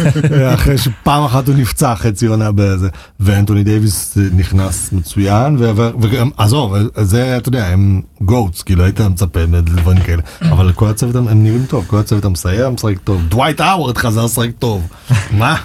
[0.55, 2.89] אחרי שפעם אחת הוא נפצע חצי עונה בזה,
[3.21, 5.57] ואנטוני דייוויס נכנס מצוין,
[6.01, 11.17] וגם, עזוב, זה אתה יודע, הם GOATs, כאילו היית מצפה לדברים כאלה, אבל כל הצוות
[11.17, 14.89] הם נראים טוב, כל הצוות המסייע משחק טוב, דווייט האוורד חזר לשחק טוב,
[15.31, 15.57] מה?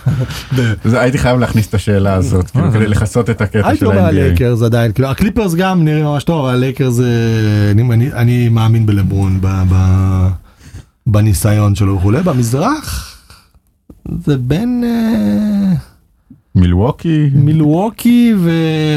[0.86, 3.99] זה- הייתי חייב להכניס את השאלה הזאת כאילו, כדי לכסות את הקטע הייתי של אומר
[3.99, 4.07] ה-NBA.
[4.07, 7.06] הלייקרס עדיין, כאילו הקליפרס גם נראים ממש טוב, אבל הלייקרס אה,
[7.72, 10.28] אני- אני- אני מאמין בלברון ב- ב-
[11.07, 13.15] בניסיון שלו וכולי, במזרח
[14.26, 15.73] זה בין אה,
[16.56, 18.52] מילווקי, מילווקי ו...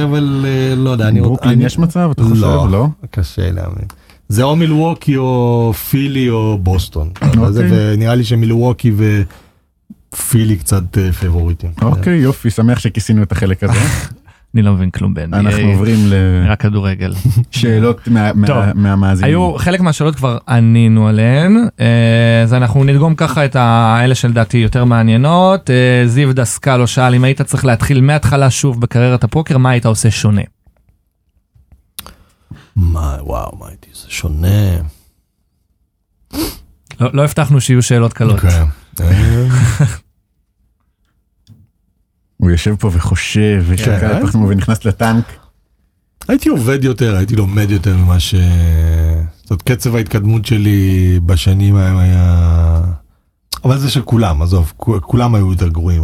[0.04, 2.86] אבל אה, לא יודע, אני ברוקלין אני- יש מצב אתה חושב לא?
[3.10, 3.84] קשה להאמין.
[4.28, 7.10] זה או מילווקי או פילי או בוסטון.
[7.22, 7.94] זה- אוקיי.
[7.94, 8.92] ונראה לי שמילווקי
[10.12, 11.70] ופילי קצת אה, פבוריטים.
[11.82, 13.72] אוקיי יופי שמח שכיסינו את החלק הזה
[14.54, 15.36] אני לא מבין כלום ב-NBA.
[15.36, 15.98] אנחנו עוברים
[16.46, 17.14] רק כדורגל.
[18.46, 19.30] טוב, מהמאזינים.
[19.30, 24.84] היו חלק מהשאלות כבר ענינו עליהן אה, אז אנחנו נדגום ככה את האלה שלדעתי יותר
[24.84, 29.86] מעניינות אה, זיו דסקלו שאל אם היית צריך להתחיל מההתחלה שוב בקריירת הפוקר מה היית
[29.86, 30.42] עושה שונה.
[32.76, 34.76] מה, וואו, מה הייתי, זה שונה.
[37.00, 38.40] לא לא הבטחנו שיהיו שאלות קלות.
[42.36, 44.18] הוא יושב פה וחושב ושקע כן.
[44.18, 45.24] את עצמו ונכנס לטנק.
[46.28, 48.34] הייתי עובד יותר, הייתי לומד יותר ממה ש...
[49.42, 52.80] זאת אומרת, קצב ההתקדמות שלי בשנים ההם היה...
[53.64, 56.02] אבל זה של כולם, עזוב, כולם היו יותר גרועים.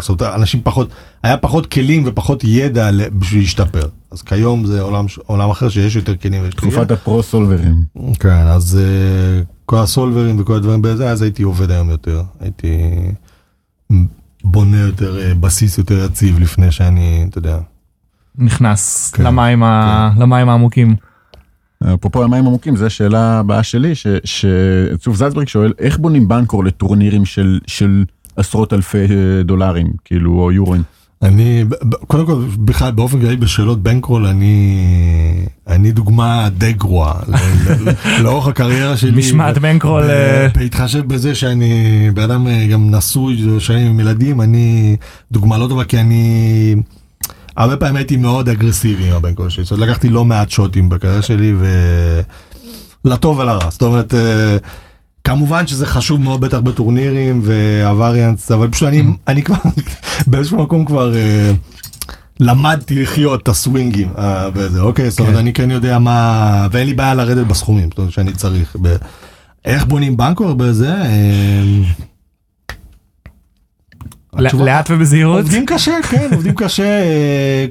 [0.00, 0.90] זאת אומרת, אנשים פחות,
[1.22, 3.88] היה פחות כלים ופחות ידע בשביל להשתפר.
[4.10, 6.50] אז כיום זה עולם, עולם אחר שיש יותר כלים.
[6.50, 7.82] תקופת הפרו סולברים.
[8.20, 12.22] כן, אז אה, כל הסולברים וכל הדברים בזה, אז הייתי עובד היום יותר.
[12.40, 12.68] הייתי
[14.50, 17.58] בונה יותר אה, בסיס יותר יציב לפני שאני, אתה יודע.
[18.38, 20.96] נכנס כן, למים ה- למים העמוקים.
[21.94, 27.24] אפרופו המים עמוקים זו השאלה הבאה שלי ש- שצוף זלצברג שואל איך בונים בנקור לטורנירים
[27.24, 28.04] של של
[28.36, 30.82] עשרות אלפי אה, דולרים, כאילו, או יורוים.
[31.22, 31.64] אני,
[32.06, 34.76] קודם כל, בכלל, באופן כללי בשאלות בנקרול, אני,
[35.68, 37.14] אני דוגמה די גרועה.
[37.28, 37.34] ל-
[37.88, 39.18] ל- לאורך הקריירה שלי.
[39.18, 41.70] משמעת בנקרול, אה, בהתחשב בזה שאני
[42.14, 44.96] בן אדם אה, גם נשוי שנים עם ילדים, אני
[45.32, 46.74] דוגמה לא טובה כי אני...
[47.56, 49.64] הרבה פעמים הייתי מאוד אגרסיבי עם הבנקרול שלי.
[49.64, 51.66] זאת אומרת, לקחתי לא מעט שוטים בקריירה שלי, ו...
[53.04, 53.70] לטוב ולרע.
[53.70, 54.56] זאת אומרת, אה,
[55.28, 59.56] כמובן שזה חשוב מאוד בטח בטורנירים והווריאנס, אבל פשוט אני, אני כבר
[60.26, 61.52] באיזשהו מקום כבר אה,
[62.40, 65.38] למדתי לחיות את הסווינגים אה, וזה, אוקיי, זאת אומרת, כן.
[65.38, 68.76] אני כן יודע מה, ואין לי בעיה לרדת בסכומים, זאת אומרת שאני צריך.
[69.64, 70.94] איך בונים בנקור בזה?
[70.94, 71.62] אה,
[74.54, 75.40] לאט ובזהירות.
[75.40, 77.04] עובדים קשה, כן, עובדים קשה,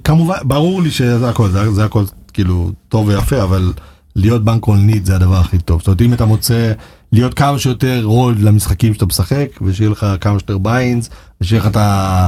[0.04, 2.04] כמובן, ברור לי שזה הכל, זה הכל
[2.34, 3.74] כאילו טוב ויפה, אבל
[4.18, 5.80] להיות בנק אונליט זה הדבר הכי טוב.
[5.80, 6.72] זאת אומרת, אם אתה מוצא
[7.12, 11.10] להיות כמה שיותר רולד למשחקים שאתה משחק, ושיהיה לך כמה שיותר ביינס,
[11.42, 12.28] ושיהיה לך את ה...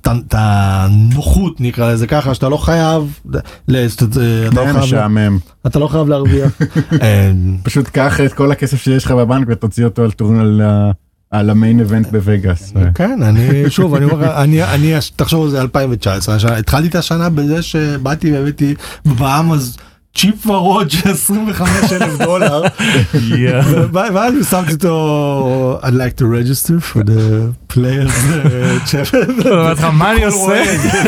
[0.00, 3.38] את- הנוחות נקרא לזה ככה שאתה לא חייב, אתה
[4.54, 4.84] לא חייב-.
[5.66, 6.52] אתה לא חייב להרוויח.
[7.02, 10.60] אה, פשוט קח את כל הכסף שיש לך בבנק ותוציא אותו על טורניר
[11.30, 12.72] על ה main event בווגאס.
[12.94, 17.28] כן, אני שוב, אני אומר אני, אני, תחשוב על זה 2019, השנה, התחלתי את השנה
[17.30, 18.74] בזה שבאתי והבאתי
[19.06, 19.76] בבאמאז
[20.18, 22.62] צ'יפ ורוד של 25 אלף דולר,
[23.14, 23.92] יואו.
[23.92, 29.16] ואז שמתי אותו, I'd like to register for the chapter.
[29.48, 30.62] אמרתי לך, מה אני עושה?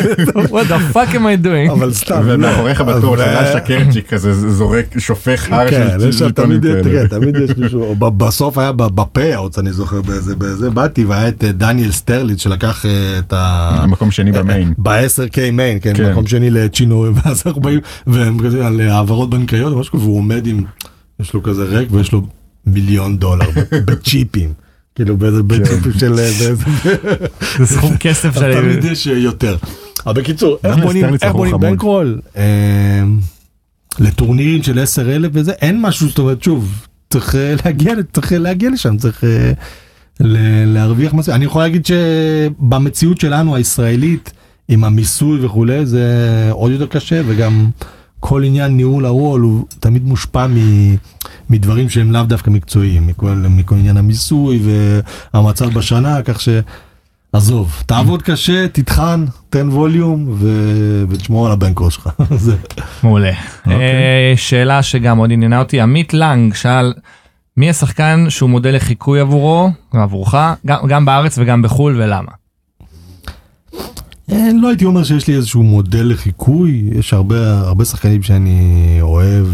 [0.53, 1.71] What the fuck am I doing?
[1.71, 2.85] אבל סתם, ומאחוריך לא.
[2.97, 7.07] בטוח, אבל- שאתה שקרצ'יק כזה זורק, שופך הר כן, של יש שם שלטונים תמיד, כאלה.
[7.07, 11.51] תמיד יש מישהו, בסוף היה ב payouts, אני זוכר באיזה, באיזה באתי, והיה את אה,
[11.51, 13.85] דניאל סטרליץ שלקח אה, את ה...
[13.87, 14.73] מקום שני ב main.
[14.77, 16.11] ב-10K main, כן, כן.
[16.11, 20.03] מקום שני לצ'ינו, ואז אנחנו באים, והם כזה על אה, העברות בנקאיות, או משהו כזה,
[20.03, 20.63] והוא עומד עם,
[21.19, 22.21] יש לו כזה rack ויש לו
[22.65, 23.45] מיליון דולר
[23.87, 24.60] בצ'יפים.
[24.95, 26.19] כאילו באיזה בצ'יפים של...
[26.19, 26.31] אה,
[27.57, 28.83] זה סכום כסף אז תמיד.
[28.83, 29.57] יש אה, יותר.
[30.05, 30.77] אבל בקיצור, איך
[31.31, 31.59] בונים.
[31.59, 32.19] בנקרול?
[32.37, 33.03] אה,
[33.99, 37.35] לטורנירים של 10,000 וזה, אין משהו, זאת אומרת, שוב, צריך
[37.65, 39.23] להגיע, צריך להגיע לשם, צריך
[40.65, 41.35] להרוויח מספיק.
[41.35, 44.31] אני יכול להגיד שבמציאות שלנו הישראלית,
[44.67, 46.05] עם המיסוי וכולי, זה
[46.51, 47.69] עוד יותר קשה, וגם
[48.23, 50.95] כל עניין ניהול הרול הוא תמיד מושפע מ-
[51.49, 54.59] מדברים שהם לאו דווקא מקצועיים, מכל, מכל עניין המיסוי
[55.33, 56.49] והמצב בשנה, כך ש...
[57.33, 62.09] עזוב, תעבוד קשה, תטחן, תן ווליום ו- ותשמור על הבנקו שלך.
[63.03, 63.31] מעולה.
[63.59, 63.75] אוקיי.
[63.75, 66.93] אה, שאלה שגם מאוד עניינה אותי, עמית לנג שאל,
[67.57, 70.35] מי השחקן שהוא מודל לחיקוי עבורו, עבורך,
[70.65, 72.31] גם- גם בארץ וגם בחו"ל ולמה?
[74.31, 79.47] אה, לא הייתי אומר שיש לי איזשהו מודל לחיקוי, יש הרבה הרבה שחקנים שאני אוהב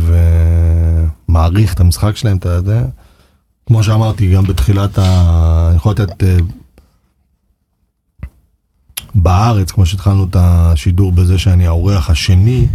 [1.29, 2.85] ומעריך את המשחק שלהם, אתה יודע.
[3.65, 5.67] כמו שאמרתי, גם בתחילת ה...
[5.69, 6.23] אני יכול לתת...
[6.23, 6.37] אה,
[9.15, 12.67] בארץ, כמו שהתחלנו את השידור בזה שאני האורח השני,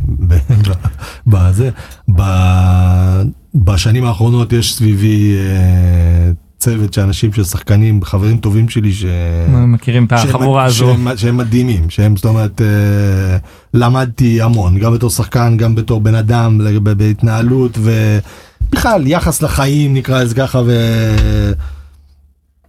[1.26, 1.70] בזה,
[3.54, 6.30] בשנים האחרונות יש סביבי אה,
[6.62, 9.04] צוות של אנשים, של שחקנים, חברים טובים שלי, ש...
[9.66, 11.04] מכירים את החבורה שהם- הזו?
[11.04, 13.36] שהם, שהם מדהימים, שהם זאת אומרת אה,
[13.74, 20.22] למדתי המון, גם בתור שחקן, גם בתור בן אדם, לגבי- בהתנהלות ובכלל יחס לחיים נקרא
[20.22, 21.52] לזה ככה זה-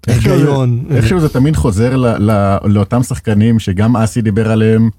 [0.08, 0.84] והיגיון.
[0.92, 4.90] איכשהו זה תמיד חוזר ל- ל- לאותם שחקנים שגם אסי דיבר עליהם,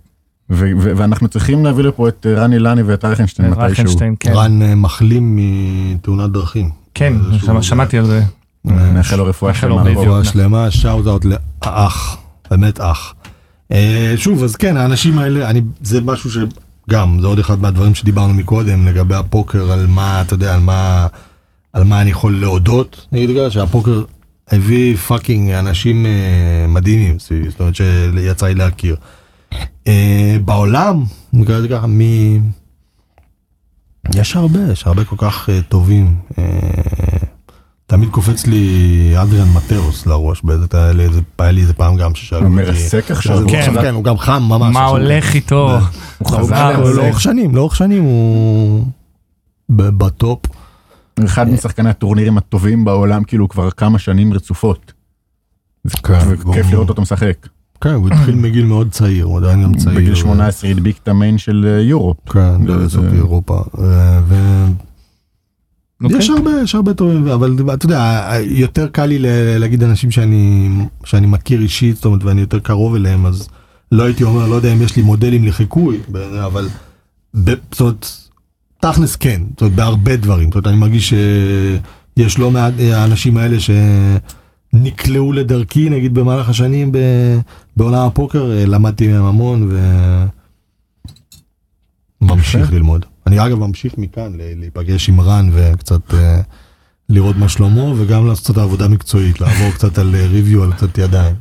[0.51, 3.85] ו- ו- ואנחנו צריכים להביא לפה את אה, רני לני ואת רייכנשטיין מתישהו.
[4.21, 4.33] כן.
[4.35, 5.39] רן אה, מחלים
[5.95, 6.71] מתאונת דרכים.
[6.95, 8.23] כן, שמע- שמעתי על זה.
[8.65, 9.83] נאחל לו רפואה שלמה.
[9.83, 11.25] רפואה שלמה, שאוט אאוט
[11.65, 12.17] לאח,
[12.51, 13.15] באמת אח.
[13.73, 18.35] אה, שוב, אז כן, האנשים האלה, אני, זה משהו שגם, זה עוד אחד מהדברים שדיברנו
[18.35, 21.07] מקודם לגבי הפוקר, על מה, אתה יודע, על מה,
[21.73, 24.03] על מה אני יכול להודות, נגיד ככה, שהפוקר
[24.49, 28.97] הביא fucking אנשים אה, מדהימים סביבי, זאת אומרת שיצא לי להכיר.
[29.87, 32.41] אה, בעולם, נקרא לזה ככה, מי...
[34.15, 36.17] יש הרבה, יש הרבה כל כך טובים.
[37.95, 38.69] אה, תמיד קופץ לי
[39.23, 40.93] אדריאן מטאוס לראש, באיזה, היה
[41.53, 42.71] לי איזה- פעם גם ששאלו הוא אותי.
[42.71, 43.37] מרסק עכשיו?
[43.37, 43.83] שאלו- כן.
[43.83, 44.75] כן, הוא גם חם ממש.
[44.75, 44.89] מה עכשיו.
[44.97, 45.71] הולך איתו?
[45.71, 45.81] הוא
[46.19, 46.85] הוא חזר.
[46.87, 48.85] זה- לאורך שנים, לאורך שנים הוא
[49.71, 50.39] בטופ.
[51.25, 54.93] אחד משחקני הטורנירים הטובים בעולם כאילו כבר כמה שנים רצופות.
[56.03, 57.47] כן, וכיף לראות אותו משחק.
[57.81, 59.97] כן, הוא התחיל מגיל מאוד צעיר, הוא עדיין גם צעיר.
[59.97, 62.15] בגיל 18 הדביק את המיין של אה, יורו.
[62.33, 62.99] כן, זה-
[66.05, 66.19] ו- אוקיי.
[66.19, 69.19] יש הרבה, יש הרבה טובים, אבל אתה יודע, יותר קל לי
[69.59, 70.69] להגיד אנשים שאני,
[71.05, 73.49] שאני מכיר אישית, זאת אומרת, ואני יותר קרוב אליהם, אז
[73.93, 75.99] לא הייתי אומר, לא יודע אם יש לי מודלים לחיקוי,
[76.45, 76.69] אבל
[77.73, 78.07] זאת אומרת,
[78.81, 81.15] תכלס כן, זאת אומרת, בהרבה דברים, זאת אומרת, אני מרגיש
[82.17, 83.57] שיש לא מעט, האנשים האלה
[84.73, 86.99] נקלעו לדרכי נגיד במהלך השנים ב,
[87.77, 89.71] בעולם הפוקר, למדתי מהם המון
[92.21, 93.07] וממשיך ללמוד.
[93.35, 96.41] אני אגב ממשיך מכאן להיפגש עם רן וקצת אה,
[97.09, 101.35] לראות מה שלמה וגם לעשות קצת עבודה מקצועית, לעבור קצת על ריוויו על קצת ידיים.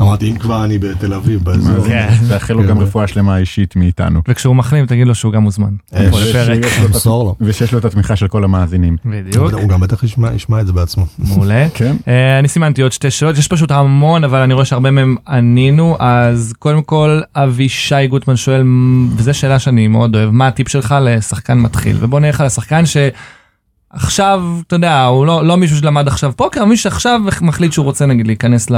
[0.00, 1.86] אמרתי אם כבר אני בתל אביב באזור.
[1.88, 2.08] כן.
[2.28, 2.68] תאחל לו כן.
[2.68, 4.20] גם רפואה שלמה אישית מאיתנו.
[4.28, 5.70] וכשהוא מחלים תגיד לו שהוא גם מוזמן.
[5.94, 6.34] אה, ש-
[7.06, 7.34] לו לו.
[7.40, 8.96] ושיש לו את התמיכה של כל המאזינים.
[9.04, 9.52] בדיוק.
[9.52, 10.02] הוא גם בטח
[10.34, 11.06] ישמע את זה בעצמו.
[11.18, 11.66] מעולה.
[11.74, 11.96] כן.
[12.08, 15.96] אה, אני סימנתי עוד שתי שאלות, יש פשוט המון, אבל אני רואה שהרבה מהם ענינו,
[15.98, 18.62] אז קודם כל אבישי גוטמן שואל,
[19.16, 21.96] וזו שאלה שאני מאוד אוהב, מה הטיפ שלך לשחקן מתחיל?
[22.00, 22.82] ובוא נלך על השחקן
[23.98, 28.06] שעכשיו, אתה יודע, הוא לא, לא מישהו שלמד עכשיו פוקר, מישהו שעכשיו מחליט שהוא רוצה
[28.06, 28.76] נגיד להיכנס, ל...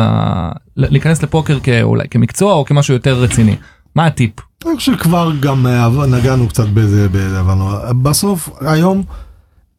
[0.77, 3.57] להיכנס לפוקר כאולי כמקצוע או כמשהו יותר רציני.
[3.95, 4.33] מה הטיפ?
[4.67, 7.55] אני חושב שכבר גם אה, נגענו קצת בזה, בזה, אבל
[8.03, 9.03] בסוף היום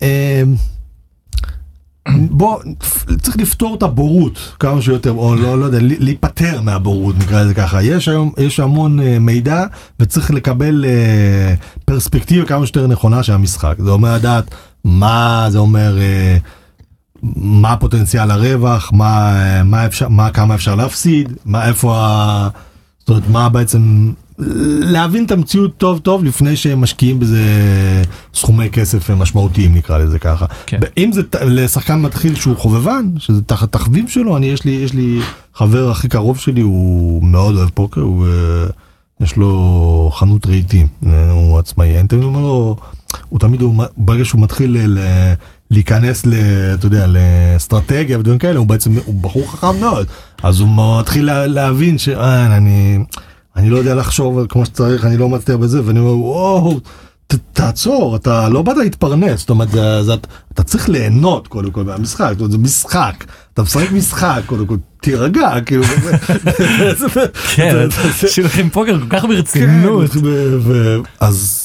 [0.02, 0.44] אה,
[2.30, 2.60] בוא
[3.22, 7.84] צריך לפתור את הבורות כמה שיותר או לא לא יודע להיפטר מהבורות נקרא לזה ככה
[7.84, 9.66] יש היום יש המון אה, מידע
[10.00, 10.86] וצריך לקבל
[11.86, 15.98] פרספקטיבה כמה שיותר נכונה של המשחק זה אומר לדעת מה זה אומר.
[15.98, 16.38] אה,
[17.36, 22.50] מה פוטנציאל הרווח, מה, מה אפשר, מה, כמה אפשר להפסיד, מה, איפה ה...
[23.00, 24.12] זאת אומרת, מה בעצם...
[24.80, 27.44] להבין את המציאות טוב טוב לפני שהם משקיעים בזה
[28.34, 30.46] סכומי כסף משמעותיים נקרא לזה ככה.
[30.66, 30.80] כן.
[30.98, 35.20] אם זה לשחקן מתחיל שהוא חובבן, שזה תחת תחביב שלו, אני יש לי, יש לי
[35.54, 38.66] חבר הכי קרוב שלי, הוא מאוד אוהב פוקר, הוא, אה,
[39.22, 42.78] יש לו חנות רהיטים, אה, הוא עצמאי, אני תמיד אומר לו,
[43.30, 45.34] הוא תמיד, הוא, ברגע שהוא מתחיל ל, ל,
[45.72, 46.34] להיכנס ל...
[46.74, 50.08] אתה יודע, לאסטרטגיה ודברים כאלה, הוא בעצם, הוא בחור חכם מאוד,
[50.44, 53.00] אז הוא מתחיל לה, להבין שאני,
[53.56, 56.80] אני לא יודע לחשוב כמו שצריך, אני לא מצליח בזה, ואני אומר, וואו,
[57.28, 60.14] ת, תעצור, אתה לא באת להתפרנס, זאת אומרת, זה, זה,
[60.54, 63.24] אתה צריך ליהנות קודם כל מהמשחק, זאת אומרת, זה משחק,
[63.54, 65.84] אתה משחק משחק, קודם כל, תירגע, כאילו,
[67.56, 67.88] כן,
[68.28, 70.12] שלכם פוקר כל כך כן, ברצינות.
[71.20, 71.63] אז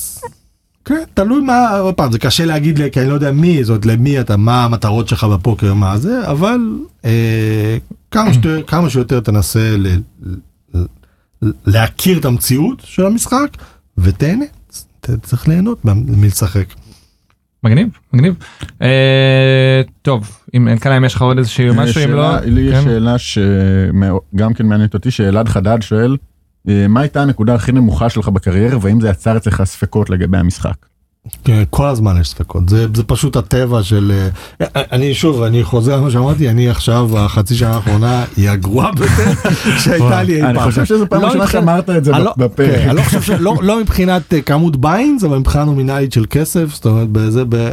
[0.88, 3.86] כן, תלוי מה, עוד פעם, זה קשה להגיד, לי, כי אני לא יודע מי, זאת
[3.86, 6.58] למי אתה, מה המטרות שלך בפוקר, מה זה, אבל
[7.04, 7.76] אה,
[8.10, 9.86] כמה, שיותר, כמה שיותר תנסה ל,
[10.74, 10.84] ל,
[11.66, 13.48] להכיר את המציאות של המשחק,
[13.98, 14.44] ותהנה,
[15.22, 16.64] צריך ליהנות מה- מי לשחק.
[17.64, 18.34] מגניב, מגניב.
[18.82, 22.22] אה, טוב, אם אין כאן, יש לך עוד איזשהו משהו, אם לא...
[22.38, 22.82] שאלה- לי יש כן.
[22.84, 26.16] שאלה שגם כן מעניינת אותי, שאלעד חדד שואל, אה,
[26.64, 30.74] מה הייתה הנקודה הכי נמוכה שלך בקריירה, והאם זה יצר אצלך ספקות לגבי המשחק?
[31.44, 34.12] כן, כל הזמן יש ספקות, זה, זה פשוט הטבע של...
[34.60, 39.50] אה, אני שוב, אני חוזר מה שאמרתי, אני עכשיו, החצי שנה האחרונה היא הגרועה ביותר
[39.84, 40.50] שהייתה לי אי פעם.
[40.50, 42.70] אני חושב שזו פעם לא ראשונה שאמרת את זה לא- בפרק.
[42.70, 43.30] כן, אני לא חושב ש...
[43.30, 47.70] לא- לא מבחינת אה, כמות ביינס, אבל מבחינה נומינלית של כסף, זאת אומרת, בזה, ב...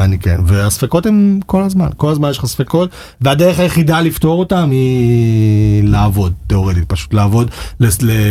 [0.00, 2.90] אני כן, והספקות הם כל הזמן, כל הזמן יש לך ספקות,
[3.20, 7.50] והדרך היחידה לפתור אותם היא לעבוד, תיאורטית, פשוט לעבוד,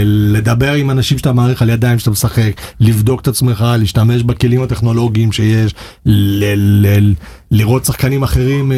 [0.05, 5.31] לדבר עם אנשים שאתה מעריך על ידיים שאתה משחק, לבדוק את עצמך, להשתמש בכלים הטכנולוגיים
[5.31, 5.75] שיש,
[7.51, 8.77] לראות שחקנים אחרים, אה,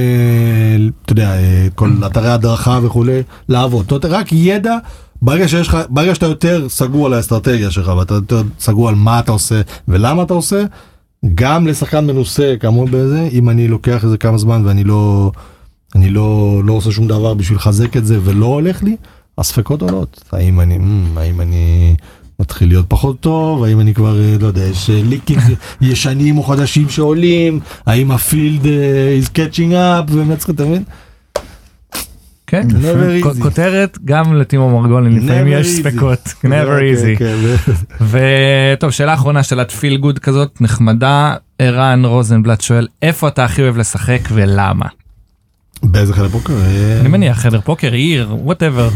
[1.05, 4.77] אתה יודע, אה, כל אתרי הדרכה וכולי, לעבוד, זאת אומרת, רק ידע.
[5.21, 9.19] ברגע שיש לך, ברגע שאתה יותר סגור על האסטרטגיה שלך ואתה יותר סגור על מה
[9.19, 10.63] אתה עושה ולמה אתה עושה,
[11.35, 15.31] גם לשחקן מנוסה כאמור בזה, אם אני לוקח איזה כמה זמן ואני לא,
[15.95, 18.95] אני לא, לא עושה שום דבר בשביל לחזק את זה ולא הולך לי,
[19.37, 20.23] הספקות עולות.
[20.31, 21.95] האם אני, "מ, האם אני
[22.39, 25.39] מתחיל להיות פחות טוב, האם אני כבר, אה, לא יודע, יש אה, ליקים
[25.81, 30.83] ישנים או חדשים שעולים, האם הפילד אה, is catching up ומנצחים, אתה מבין?
[32.47, 33.41] כן, Never כ- easy.
[33.41, 35.69] כותרת גם לטימו מרגולין לפעמים Never יש easy.
[35.83, 37.17] ספקות, never כן, easy.
[37.19, 37.35] כן,
[38.01, 43.61] ו- וטוב שאלה אחרונה שאלת feel good כזאת נחמדה ערן רוזנבלט שואל איפה אתה הכי
[43.61, 44.85] אוהב לשחק ולמה
[45.83, 46.53] באיזה חלק פוקר?
[46.53, 48.89] אה, אני מניח חדר פוקר עיר whatever.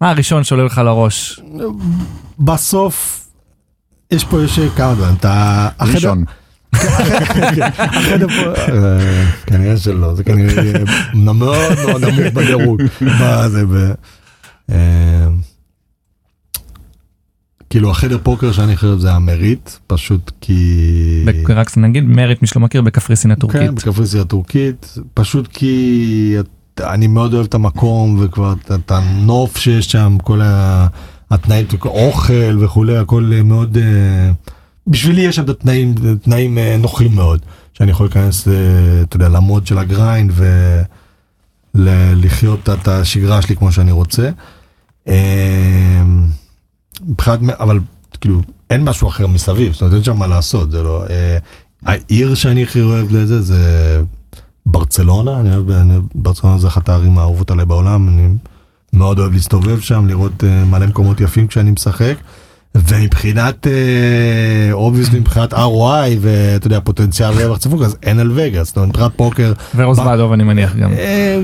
[0.00, 1.40] מה הראשון שעולה לך לראש
[2.38, 3.26] בסוף,
[4.10, 5.68] יש פה, יש כמה דברים, אתה...
[5.78, 6.24] החדר- ראשון.
[8.68, 10.72] אה, כנראה שלא, זה כנראה
[11.14, 12.82] מאוד מאוד נמוך בדירוג.
[14.70, 15.26] אה,
[17.70, 21.22] כאילו החדר פוקר שאני חושב זה המריט, פשוט כי...
[21.54, 23.70] רק נגיד מריט מי שלא מכיר בקפריסין כן, הטורקית.
[23.70, 26.34] בקפריסין הטורקית, פשוט כי
[26.80, 30.40] אני מאוד אוהב את המקום וכבר את- הנוף שיש שם, כל
[31.30, 32.32] התנאים, אוכל
[32.64, 34.30] וכולי, הכל מאוד, אה,
[34.86, 37.40] בשבילי יש שם את התנאים, תנאים אה, נוחים מאוד,
[37.72, 38.52] שאני יכול להיכנס, אה,
[39.02, 40.32] אתה יודע, ל mode של ה grind
[41.74, 44.30] ולחיות את השגרה שלי כמו שאני רוצה.
[45.08, 46.02] אה,
[47.08, 47.80] מבחינת, אבל
[48.20, 48.40] כאילו
[48.70, 51.04] אין משהו אחר מסביב, זאת אומרת אין שם מה לעשות, זה לא,
[51.82, 54.02] העיר שאני הכי אוהב לזה זה
[54.66, 58.28] ברצלונה, אני אוהב, אני, ברצלונה זה אחת הערים האהובות עליי בעולם, אני
[58.92, 62.14] מאוד אוהב להסתובב שם, לראות מלא מקומות יפים כשאני משחק.
[62.74, 63.66] ומבחינת,
[64.72, 69.12] obviously מבחינת ROI ואתה יודע, פוטנציאל רווח צפוק, אז אין על וגאס, זאת אומרת, מבחינת
[69.16, 69.52] פוקר.
[69.76, 70.92] ורוזוודוב אני מניח גם.
[70.92, 71.40] אה,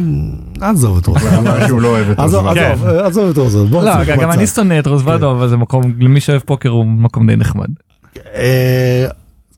[0.60, 1.08] עזוב את.
[1.38, 3.70] אמר שהוא לא את עזוב, את רוזוודוב.
[3.70, 4.30] בוא לא, גם.
[4.30, 7.68] אני שונא את רוזוודוב, אבל זה מקום, למי שאוהב פוקר הוא מקום די נחמד.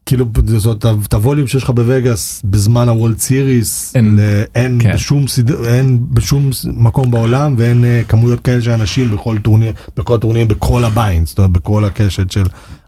[0.06, 4.18] כאילו זאת את ה volume שיש לך בווגאס בזמן ה World Series אין.
[4.54, 4.92] אין כן.
[4.94, 10.18] בשום סד- אין בשום מקום בעולם ואין אה, כמויות כאלה של אנשים בכל טורניר בכל
[10.18, 10.84] טורניר בכל
[11.26, 12.44] זאת אומרת בכל הקשת של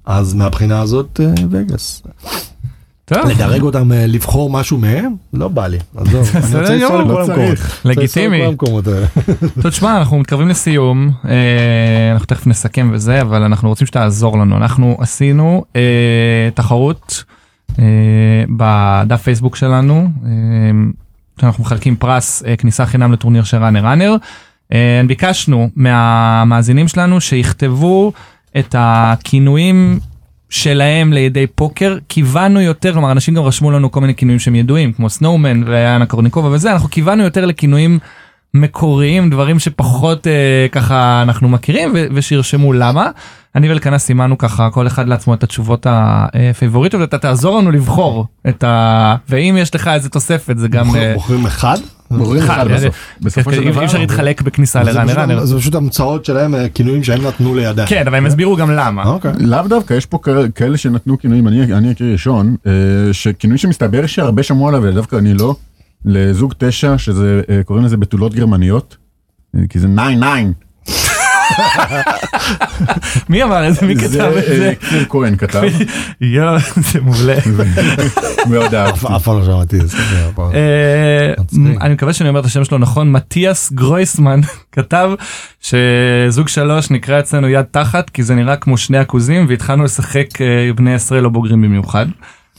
[0.06, 2.02] אז מהבחינה הזאת אה, וגאס
[3.10, 7.02] לדרג אותם אה, לבחור משהו מהם לא בא לי עזוב אני רוצה לנסוע.
[7.02, 7.58] לכל לא המקומות.
[7.84, 8.42] לגיטימי.
[9.62, 14.56] תשמע, אנחנו מתקרבים לסיום, אה, אנחנו תכף נסכם וזה, אבל אנחנו רוצים שתעזור לנו.
[14.56, 17.24] אנחנו עשינו אה, תחרות
[17.78, 17.84] אה,
[18.56, 20.30] בדף פייסבוק שלנו, אה,
[21.40, 24.16] שאנחנו מחלקים פרס אה, כניסה חינם לטורניר של ראנר ראנר.
[24.72, 28.12] אה, ביקשנו מהמאזינים שלנו שיכתבו
[28.58, 29.98] את הכינויים
[30.50, 34.92] שלהם לידי פוקר כיוונו יותר כלומר אנשים גם רשמו לנו כל מיני כינויים שהם ידועים
[34.92, 37.98] כמו סנואומן ואנה קורניקובה וזה אנחנו כיוונו יותר לכינויים
[38.54, 40.32] מקוריים דברים שפחות אה,
[40.72, 43.10] ככה אנחנו מכירים ו- ושירשמו למה.
[43.54, 48.64] אני ואלקנה סימנו ככה כל אחד לעצמו את התשובות הפייבוריטות ואתה תעזור לנו לבחור את
[48.64, 49.16] ה...
[49.28, 50.96] ואם יש לך איזה תוספת זה גם...
[50.96, 51.76] אה, בוחרים אחד
[52.10, 52.84] בוחרים אחד בסוף.
[52.84, 52.90] אה,
[53.20, 53.84] בסופו אי של דבר.
[53.84, 55.44] אפשר להתחלק בכניסה זה לראנר.
[55.44, 57.88] זה פשוט המצאות שלהם אה, כינויים שהם נתנו לידיים.
[57.88, 59.04] כן אבל הם הסבירו גם למה.
[59.04, 59.32] אוקיי.
[59.38, 60.18] לאו דווקא יש פה
[60.54, 62.72] כאלה- שנתנו כינויים אני אני אקריא ראשון אה,
[63.12, 65.54] שכינוי שמסתבר שהרבה שמעו עליו ודווקא אני לא
[66.06, 68.96] לזוג תשע שזה אה, קוראים לזה בתולות גרמניות
[69.56, 69.90] אה, כי זה 9-9
[73.28, 73.86] מי אמר את זה?
[73.86, 74.68] מי כתב את זה?
[74.68, 75.62] אה, כפיר כהן כתב
[76.20, 77.36] יואו זה מעולה.
[78.50, 79.06] מאוד אהבתי.
[79.16, 79.96] אף פעם לא שמעתי את זה.
[80.54, 81.34] אה.
[81.80, 84.40] אני מקווה שאני אומר את השם שלו נכון מתיאס גרויסמן
[84.72, 85.10] כתב
[85.60, 90.70] שזוג שלוש נקרא אצלנו יד תחת כי זה נראה כמו שני עכוזים והתחלנו לשחק אה,
[90.76, 92.06] בני עשרה לא בוגרים במיוחד.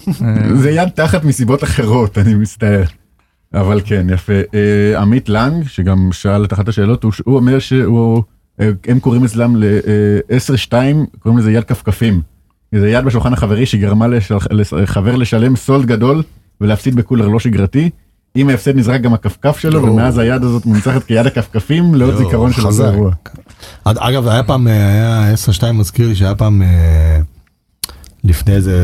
[0.08, 0.14] אה,
[0.56, 2.84] זה יד תחת מסיבות אחרות אני מצטער.
[3.54, 8.24] אבל כן יפה אה, עמית לנג שגם שאל את אחת השאלות הוא אומר שהוא
[8.62, 10.74] אה, הם קוראים אצלם ל-10-2
[11.20, 12.22] קוראים לזה יד כפכפים.
[12.76, 14.06] זה יד בשולחן החברי שגרמה
[14.72, 16.24] לחבר לשלם סולד גדול
[16.62, 17.90] ולהפסיד בקולר לא שגרתי.
[18.36, 19.94] עם ההפסד נזרק גם הכפכף שלו יואו.
[19.94, 22.84] ומאז היד הזאת מונצחת כיד הכפכפים לעוד יואו, זיכרון של חזק.
[22.84, 23.12] אותו אירוע.
[23.86, 24.74] עד- אגב היה פעם אה,
[25.24, 27.20] היה 10-2 מזכיר לי שהיה פעם אה,
[28.24, 28.78] לפני איזה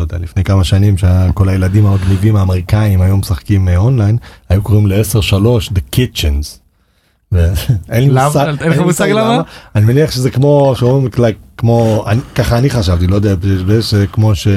[0.00, 4.16] לא יודע לפני כמה שנים שכל הילדים המגניבים האמריקאים היו משחקים אה, אונליין
[4.48, 5.34] היו קוראים ל-10-3
[5.74, 6.58] The Kitchens.
[7.32, 8.24] ואין לי?
[8.24, 9.42] מושג, אין לך מושג למה?
[9.74, 11.08] אני מניח שזה כמו שאומרים
[11.56, 12.04] כמו
[12.34, 13.34] ככה אני חשבתי לא יודע
[14.12, 14.48] כמו ש...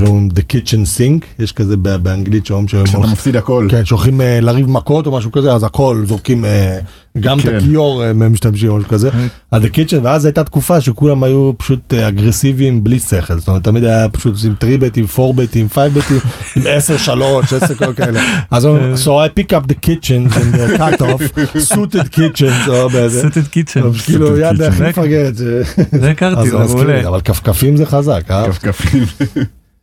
[0.00, 3.66] שאומרים The Kitchen Sink יש כזה באנגלית שאומרים שאתה מפסיד הכל.
[3.70, 6.78] כן, שהולכים אה, לריב מכות או משהו כזה, אז הכל זורקים, אה,
[7.20, 7.56] גם את כן.
[7.56, 9.10] הכיור אה, הם משתמשים או משהו כזה.
[9.50, 13.84] אז הקיצ'ן, ואז הייתה תקופה שכולם היו פשוט אה, אגרסיביים בלי שכל, זאת אומרת תמיד
[13.84, 16.18] היה פשוט עם 3 בטים, 4 בטים, 5 בטים,
[16.56, 18.20] עם 10 3, 10 כל כאלה.
[18.50, 21.38] אז אומרים, so I pick up the kitchen and the cut off,
[21.74, 22.70] suited kitchen,
[23.08, 23.82] סטד קיצ'ן.
[23.82, 24.64] אז כאילו יד kitchen.
[24.64, 25.36] הכי מפגרת.
[25.36, 25.62] זה-
[25.92, 27.08] זה הכרתי זה לי, מעולה.
[27.08, 28.22] אבל כפכפים זה חזק?
[28.50, 29.04] כפכפים.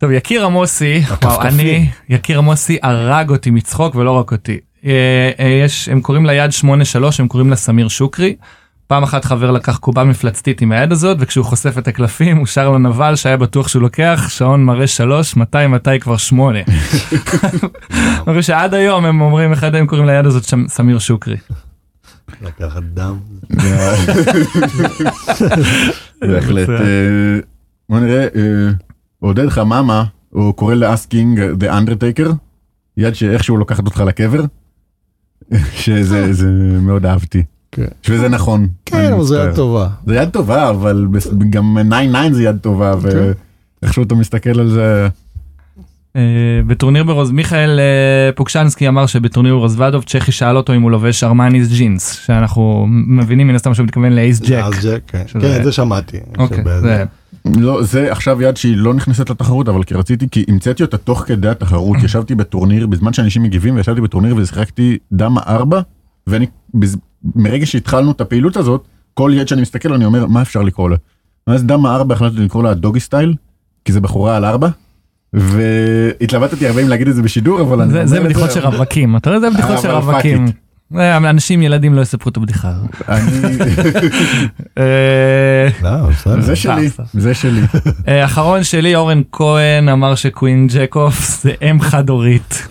[0.00, 4.58] טוב יקיר עמוסי וואו, אני יקיר עמוסי הרג אותי מצחוק ולא רק אותי.
[4.84, 6.64] אה, אה, יש הם קוראים לה יד 8-3
[7.18, 8.36] הם קוראים לה סמיר שוקרי.
[8.86, 12.70] פעם אחת חבר לקח קובה מפלצתית עם היד הזאת וכשהוא חושף את הקלפים הוא שר
[12.70, 16.58] לנבל שהיה בטוח שהוא לוקח שעון מראה 3 מתי מתי כבר 8.
[18.26, 21.36] אומרים שעד היום הם אומרים אחד הם קוראים ליד הזאת שם סמיר שוקרי.
[22.42, 23.16] לקחת דם.
[26.20, 26.68] בהחלט.
[26.68, 27.38] אה,
[27.88, 28.70] בוא נראה, אה,
[29.20, 32.32] עודד חממה, הוא קורא ל Ace King The Undertaker,
[32.96, 34.44] יד שאיכשהו לוקחת אותך לקבר,
[35.82, 36.48] שזה זה
[36.80, 37.42] מאוד אהבתי.
[37.72, 37.86] כן.
[38.02, 38.68] שזה נכון.
[38.86, 39.42] כן, אבל זה.
[39.42, 39.88] היה טובה.
[40.06, 41.06] זה יד טובה, אבל
[41.50, 41.78] גם
[42.30, 43.32] 9-9 זה יד טובה, כן.
[43.82, 45.08] ואיכשהו אתה מסתכל על זה, אה,
[46.66, 51.68] בטורניר ברוז מיכאל אה, פוקשנסקי אמר שבטורניר ברוזוודוב צ'כי שאל אותו אם הוא לובש Armani's
[51.68, 54.62] jeans שאנחנו מבינים מן הסתם שהוא מתכוון ל Ace Jack.
[54.64, 54.72] אז
[55.06, 55.22] כן.
[55.26, 56.16] שזה- כן, את זה שמעתי.
[56.38, 56.64] אוקיי,
[57.56, 61.24] לא, זה עכשיו יד שהיא לא נכנסת לתחרות, אבל כי רציתי, כי המצאתי אותה תוך
[61.26, 65.80] כדי התחרות, ישבתי בטורניר, בזמן שאנשים מגיבים, וישבתי בטורניר ושיחקתי דמה 4,
[66.26, 66.96] ואני, בז-
[67.36, 68.84] מרגע שהתחלנו את הפעילות הזאת,
[69.14, 70.96] כל יד שאני מסתכל אני אומר, מה אפשר לקרוא לה?
[71.46, 73.34] ואז דמה 4 החלטתי לקרוא לה דוגי סטייל,
[73.84, 74.68] כי זה בחורה על 4,
[75.32, 79.50] והתלבטתי הרבה אם להגיד את זה בשידור, אבל אני זה- בדיחות של רווקים אתה יודע
[79.50, 80.46] זה בדיחות של אבל fuck רווקים.
[80.96, 82.68] אה, אנשים ילדים לא יספרו את הבדיחה.
[82.68, 82.90] הזאת.
[84.78, 85.90] אה, לא.
[86.40, 87.60] זה שלי, זה שלי.
[88.08, 92.68] אה, אחרון שלי אורן כהן אמר שקווין ג'קוף זה אם חד הורית.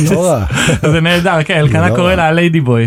[0.10, 0.38] לא.
[0.92, 2.14] זה נהדר, כן, אלקנה קורא.
[2.14, 2.86] לה ליידי בוי.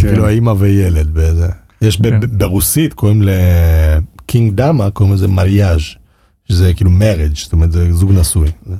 [0.00, 1.48] כאילו האימא וילד באיזה.
[1.82, 2.20] יש כן.
[2.32, 5.80] ברוסית קוראים לקינג דמה קוראים לזה מריאז'
[6.50, 8.48] שזה כאילו מרג' זאת אומרת זה זוג נשוי.
[8.70, 8.76] אה,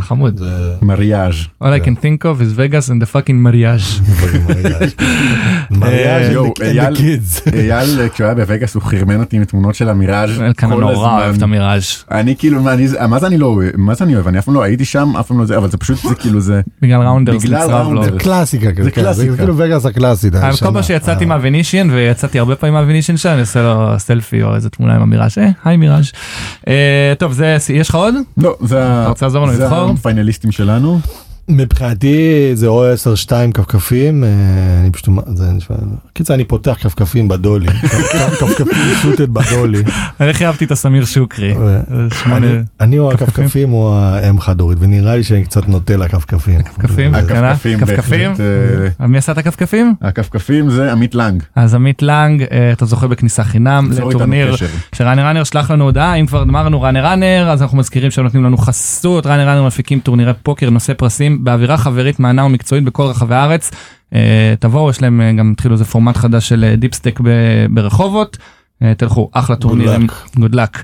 [0.00, 0.36] חמוד.
[0.38, 0.46] זה
[0.82, 1.34] מריאז'.
[1.62, 3.32] All I can think of is Vegas and the fucking.
[3.32, 4.00] מריאז'.
[5.70, 7.48] מריאז' and אייל- the kids.
[7.54, 10.30] אייל, כשהוא היה בווגאס, הוא חרמן אותי עם תמונות של המיראז'
[10.60, 11.18] כל נורא.
[11.20, 11.84] אוהב את המיראז'.
[12.10, 13.70] אני כאילו, מה, זה אני לא אוהב?
[13.76, 14.28] מה זה אני אוהב?
[14.28, 16.40] אני אף פעם לא הייתי שם, אף פעם לא זה, אבל זה פשוט, זה כאילו
[16.40, 16.60] זה...
[16.82, 18.00] בגלל ראונדרס בגלל נצרב לו.
[18.00, 18.22] ראונדרס.
[18.22, 19.36] קלאסיקה כזה, זה כן, זה קלאסיקה.
[19.36, 20.32] כאילו וגאס הקלאסית.
[20.32, 20.72] כל.
[20.72, 21.28] פעם שיצאתי אה.
[21.28, 25.38] מהוונישיאן ויצאתי הרבה פעמים מהוונישיאן שם אני עושה לו סלפי או איזה תמונה עם המיראז'
[25.38, 26.10] אה היי מיראז'.
[26.68, 28.14] אה, טוב זה יש לך עוד?
[28.36, 28.84] לא, זה
[29.76, 29.98] זה לבחור?
[29.98, 30.98] הפיינליסטים שלנו.
[31.48, 32.16] מבחינתי
[32.54, 32.96] זה או 10-2
[33.54, 34.28] כפכפים, אה,
[34.80, 35.76] אני פשוט, זה נשמע,
[36.12, 37.68] קיצר אני פותח כפכפים בדולי,
[38.40, 38.66] כפכפים
[39.02, 39.82] שוטט בדולי.
[40.20, 41.54] אני הכי אהבתי את הסמיר שוקרי.
[42.24, 42.46] שמונה
[42.80, 43.26] אני- או כפכפים?
[43.44, 46.60] הכפכפים או האם חד הורית, ונראה לי שאני קצת נוטה לכפכפים.
[46.60, 47.12] הכפכפים
[47.80, 47.80] כפכפים?
[47.80, 48.40] בהחלט,
[49.00, 49.94] אה, מי עשה את הכפכפים?
[50.02, 51.42] הכפכפים זה עמית לנג.
[51.56, 54.54] אז עמית לנג אה, אתה זוכה בכניסה חינם לטורניר.
[54.92, 58.24] ש Runner Runner שלח לנו הודעה אם כבר אמרנו Runner Runner אז אנחנו מזכירים שהם
[58.24, 63.02] נותנים לנו חסות Runner Runner מפיקים טורנירי פוקר נושאי פרסים באווירה חברית מהנה ומקצועית בכל
[63.02, 63.70] רחבי הארץ.
[64.14, 67.20] אה, תבואו יש להם אה, גם התחילו איזה פורמט חדש של אה, deep stack
[67.70, 68.36] ברחובות.
[68.82, 70.06] אה, תלכו אחלה טורנירים.
[70.36, 70.82] good luck.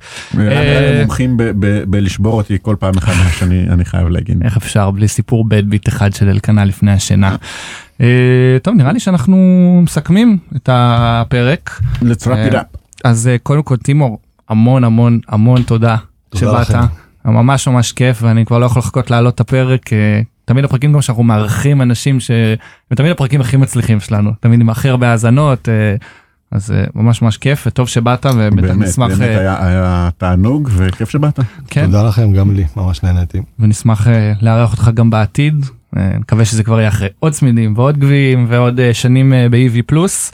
[1.01, 1.37] מומחים
[1.87, 4.43] בלשבור אותי כל פעם מחדש, אני אני חייב להגיד.
[4.45, 7.37] איך אפשר בלי סיפור bad beat אחד של אלקנה לפני השינה.
[8.01, 9.37] אה, טוב נראה לי שאנחנו
[9.85, 11.81] מסכמים את הפרק.
[12.01, 12.79] Let's wrap it up.
[13.05, 14.19] אז אה, קודם כל טימור
[14.49, 15.97] המון המון המון תודה
[16.29, 16.77] תודה שבאת.
[17.25, 19.91] ממש ממש כיף ואני כבר לא יכול לחכות לעלות את הפרק.
[20.45, 22.31] תמיד הפרקים גם שאנחנו מארחים אנשים ש...
[22.91, 25.95] ותמיד הפרקים הכי מצליחים שלנו תמיד עם הכי הרבה האזנות אה,
[26.51, 30.69] אז אה, ממש ממש כיף וטוב שבאת ובטח באמת, נשמח באמת אה, היה היה תענוג
[30.73, 31.41] וכיף שבאת.
[31.69, 33.41] כן תודה לכם, גם לי, ממש נהניתי.
[33.59, 34.07] ונשמח
[34.43, 39.33] לארח אותך גם בעתיד נקווה שזה כבר יהיה אחרי עוד צמידים ועוד גביעים ועוד שנים
[39.51, 40.33] ב-EV פלוס.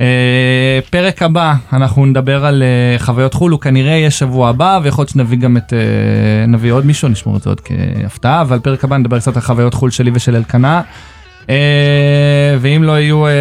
[0.00, 5.02] אה, פרק הבא אנחנו נדבר על אה, חוויות חו"ל הוא כנראה יהיה שבוע הבא ויכול
[5.02, 8.84] להיות שנביא גם את אה, נביא עוד מישהו נשמור את זה עוד כהפתעה אבל פרק
[8.84, 10.82] הבא נדבר קצת על חוויות חו"ל שלי ושל אלקנה.
[11.50, 13.32] אה, ואם לא יהיו אה,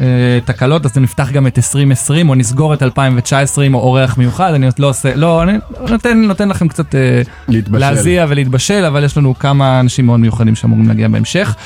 [0.00, 4.66] אה, תקלות אז נפתח גם את 2020 או נסגור את 2019 עם אורח מיוחד אני
[4.78, 5.52] לא עושה לא אני
[5.90, 6.94] נותן נותן לכם קצת.
[6.94, 7.78] אה, להתבשל.
[7.78, 11.56] להזיע ולהתבשל אבל יש לנו כמה אנשים מאוד מיוחדים שאמורים להגיע בהמשך.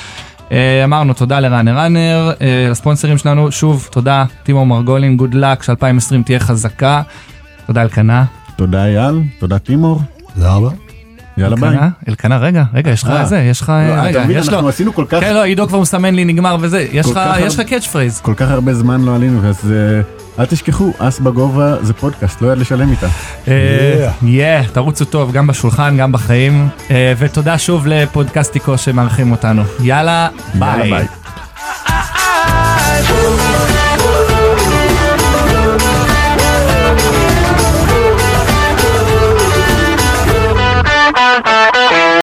[0.52, 5.62] אה, אמרנו תודה ל Runner Runner אה, לספונסרים שלנו שוב תודה טימור מרגולין good luck
[5.62, 7.02] ש2020 תהיה חזקה.
[7.66, 8.24] תודה אלקנה.
[8.56, 10.00] תודה אייל, תודה טימור,
[10.34, 10.68] תודה רבה.
[11.36, 11.76] יאללה ביי.
[12.08, 13.20] אלקנה, רגע רגע יש לך אה.
[13.20, 14.54] איזה יש לך לא, רגע יש לו.
[14.54, 17.06] אנחנו עשינו כל כך כן לא עידו כבר מסמן לי נגמר וזה יש
[17.54, 18.20] לך catch phrase.
[18.20, 22.52] כל כך הרבה זמן לא עלינו, אז אה, אל תשכחו, אס בגובה זה פודקאסט, לא
[22.52, 23.06] יד לשלם איתה.
[24.22, 26.68] יאה, תרוצו טוב, גם בשולחן, גם בחיים.
[27.18, 29.62] ותודה שוב לפודקאסטיקו שמארחים אותנו.
[29.80, 31.06] יאללה, ביי.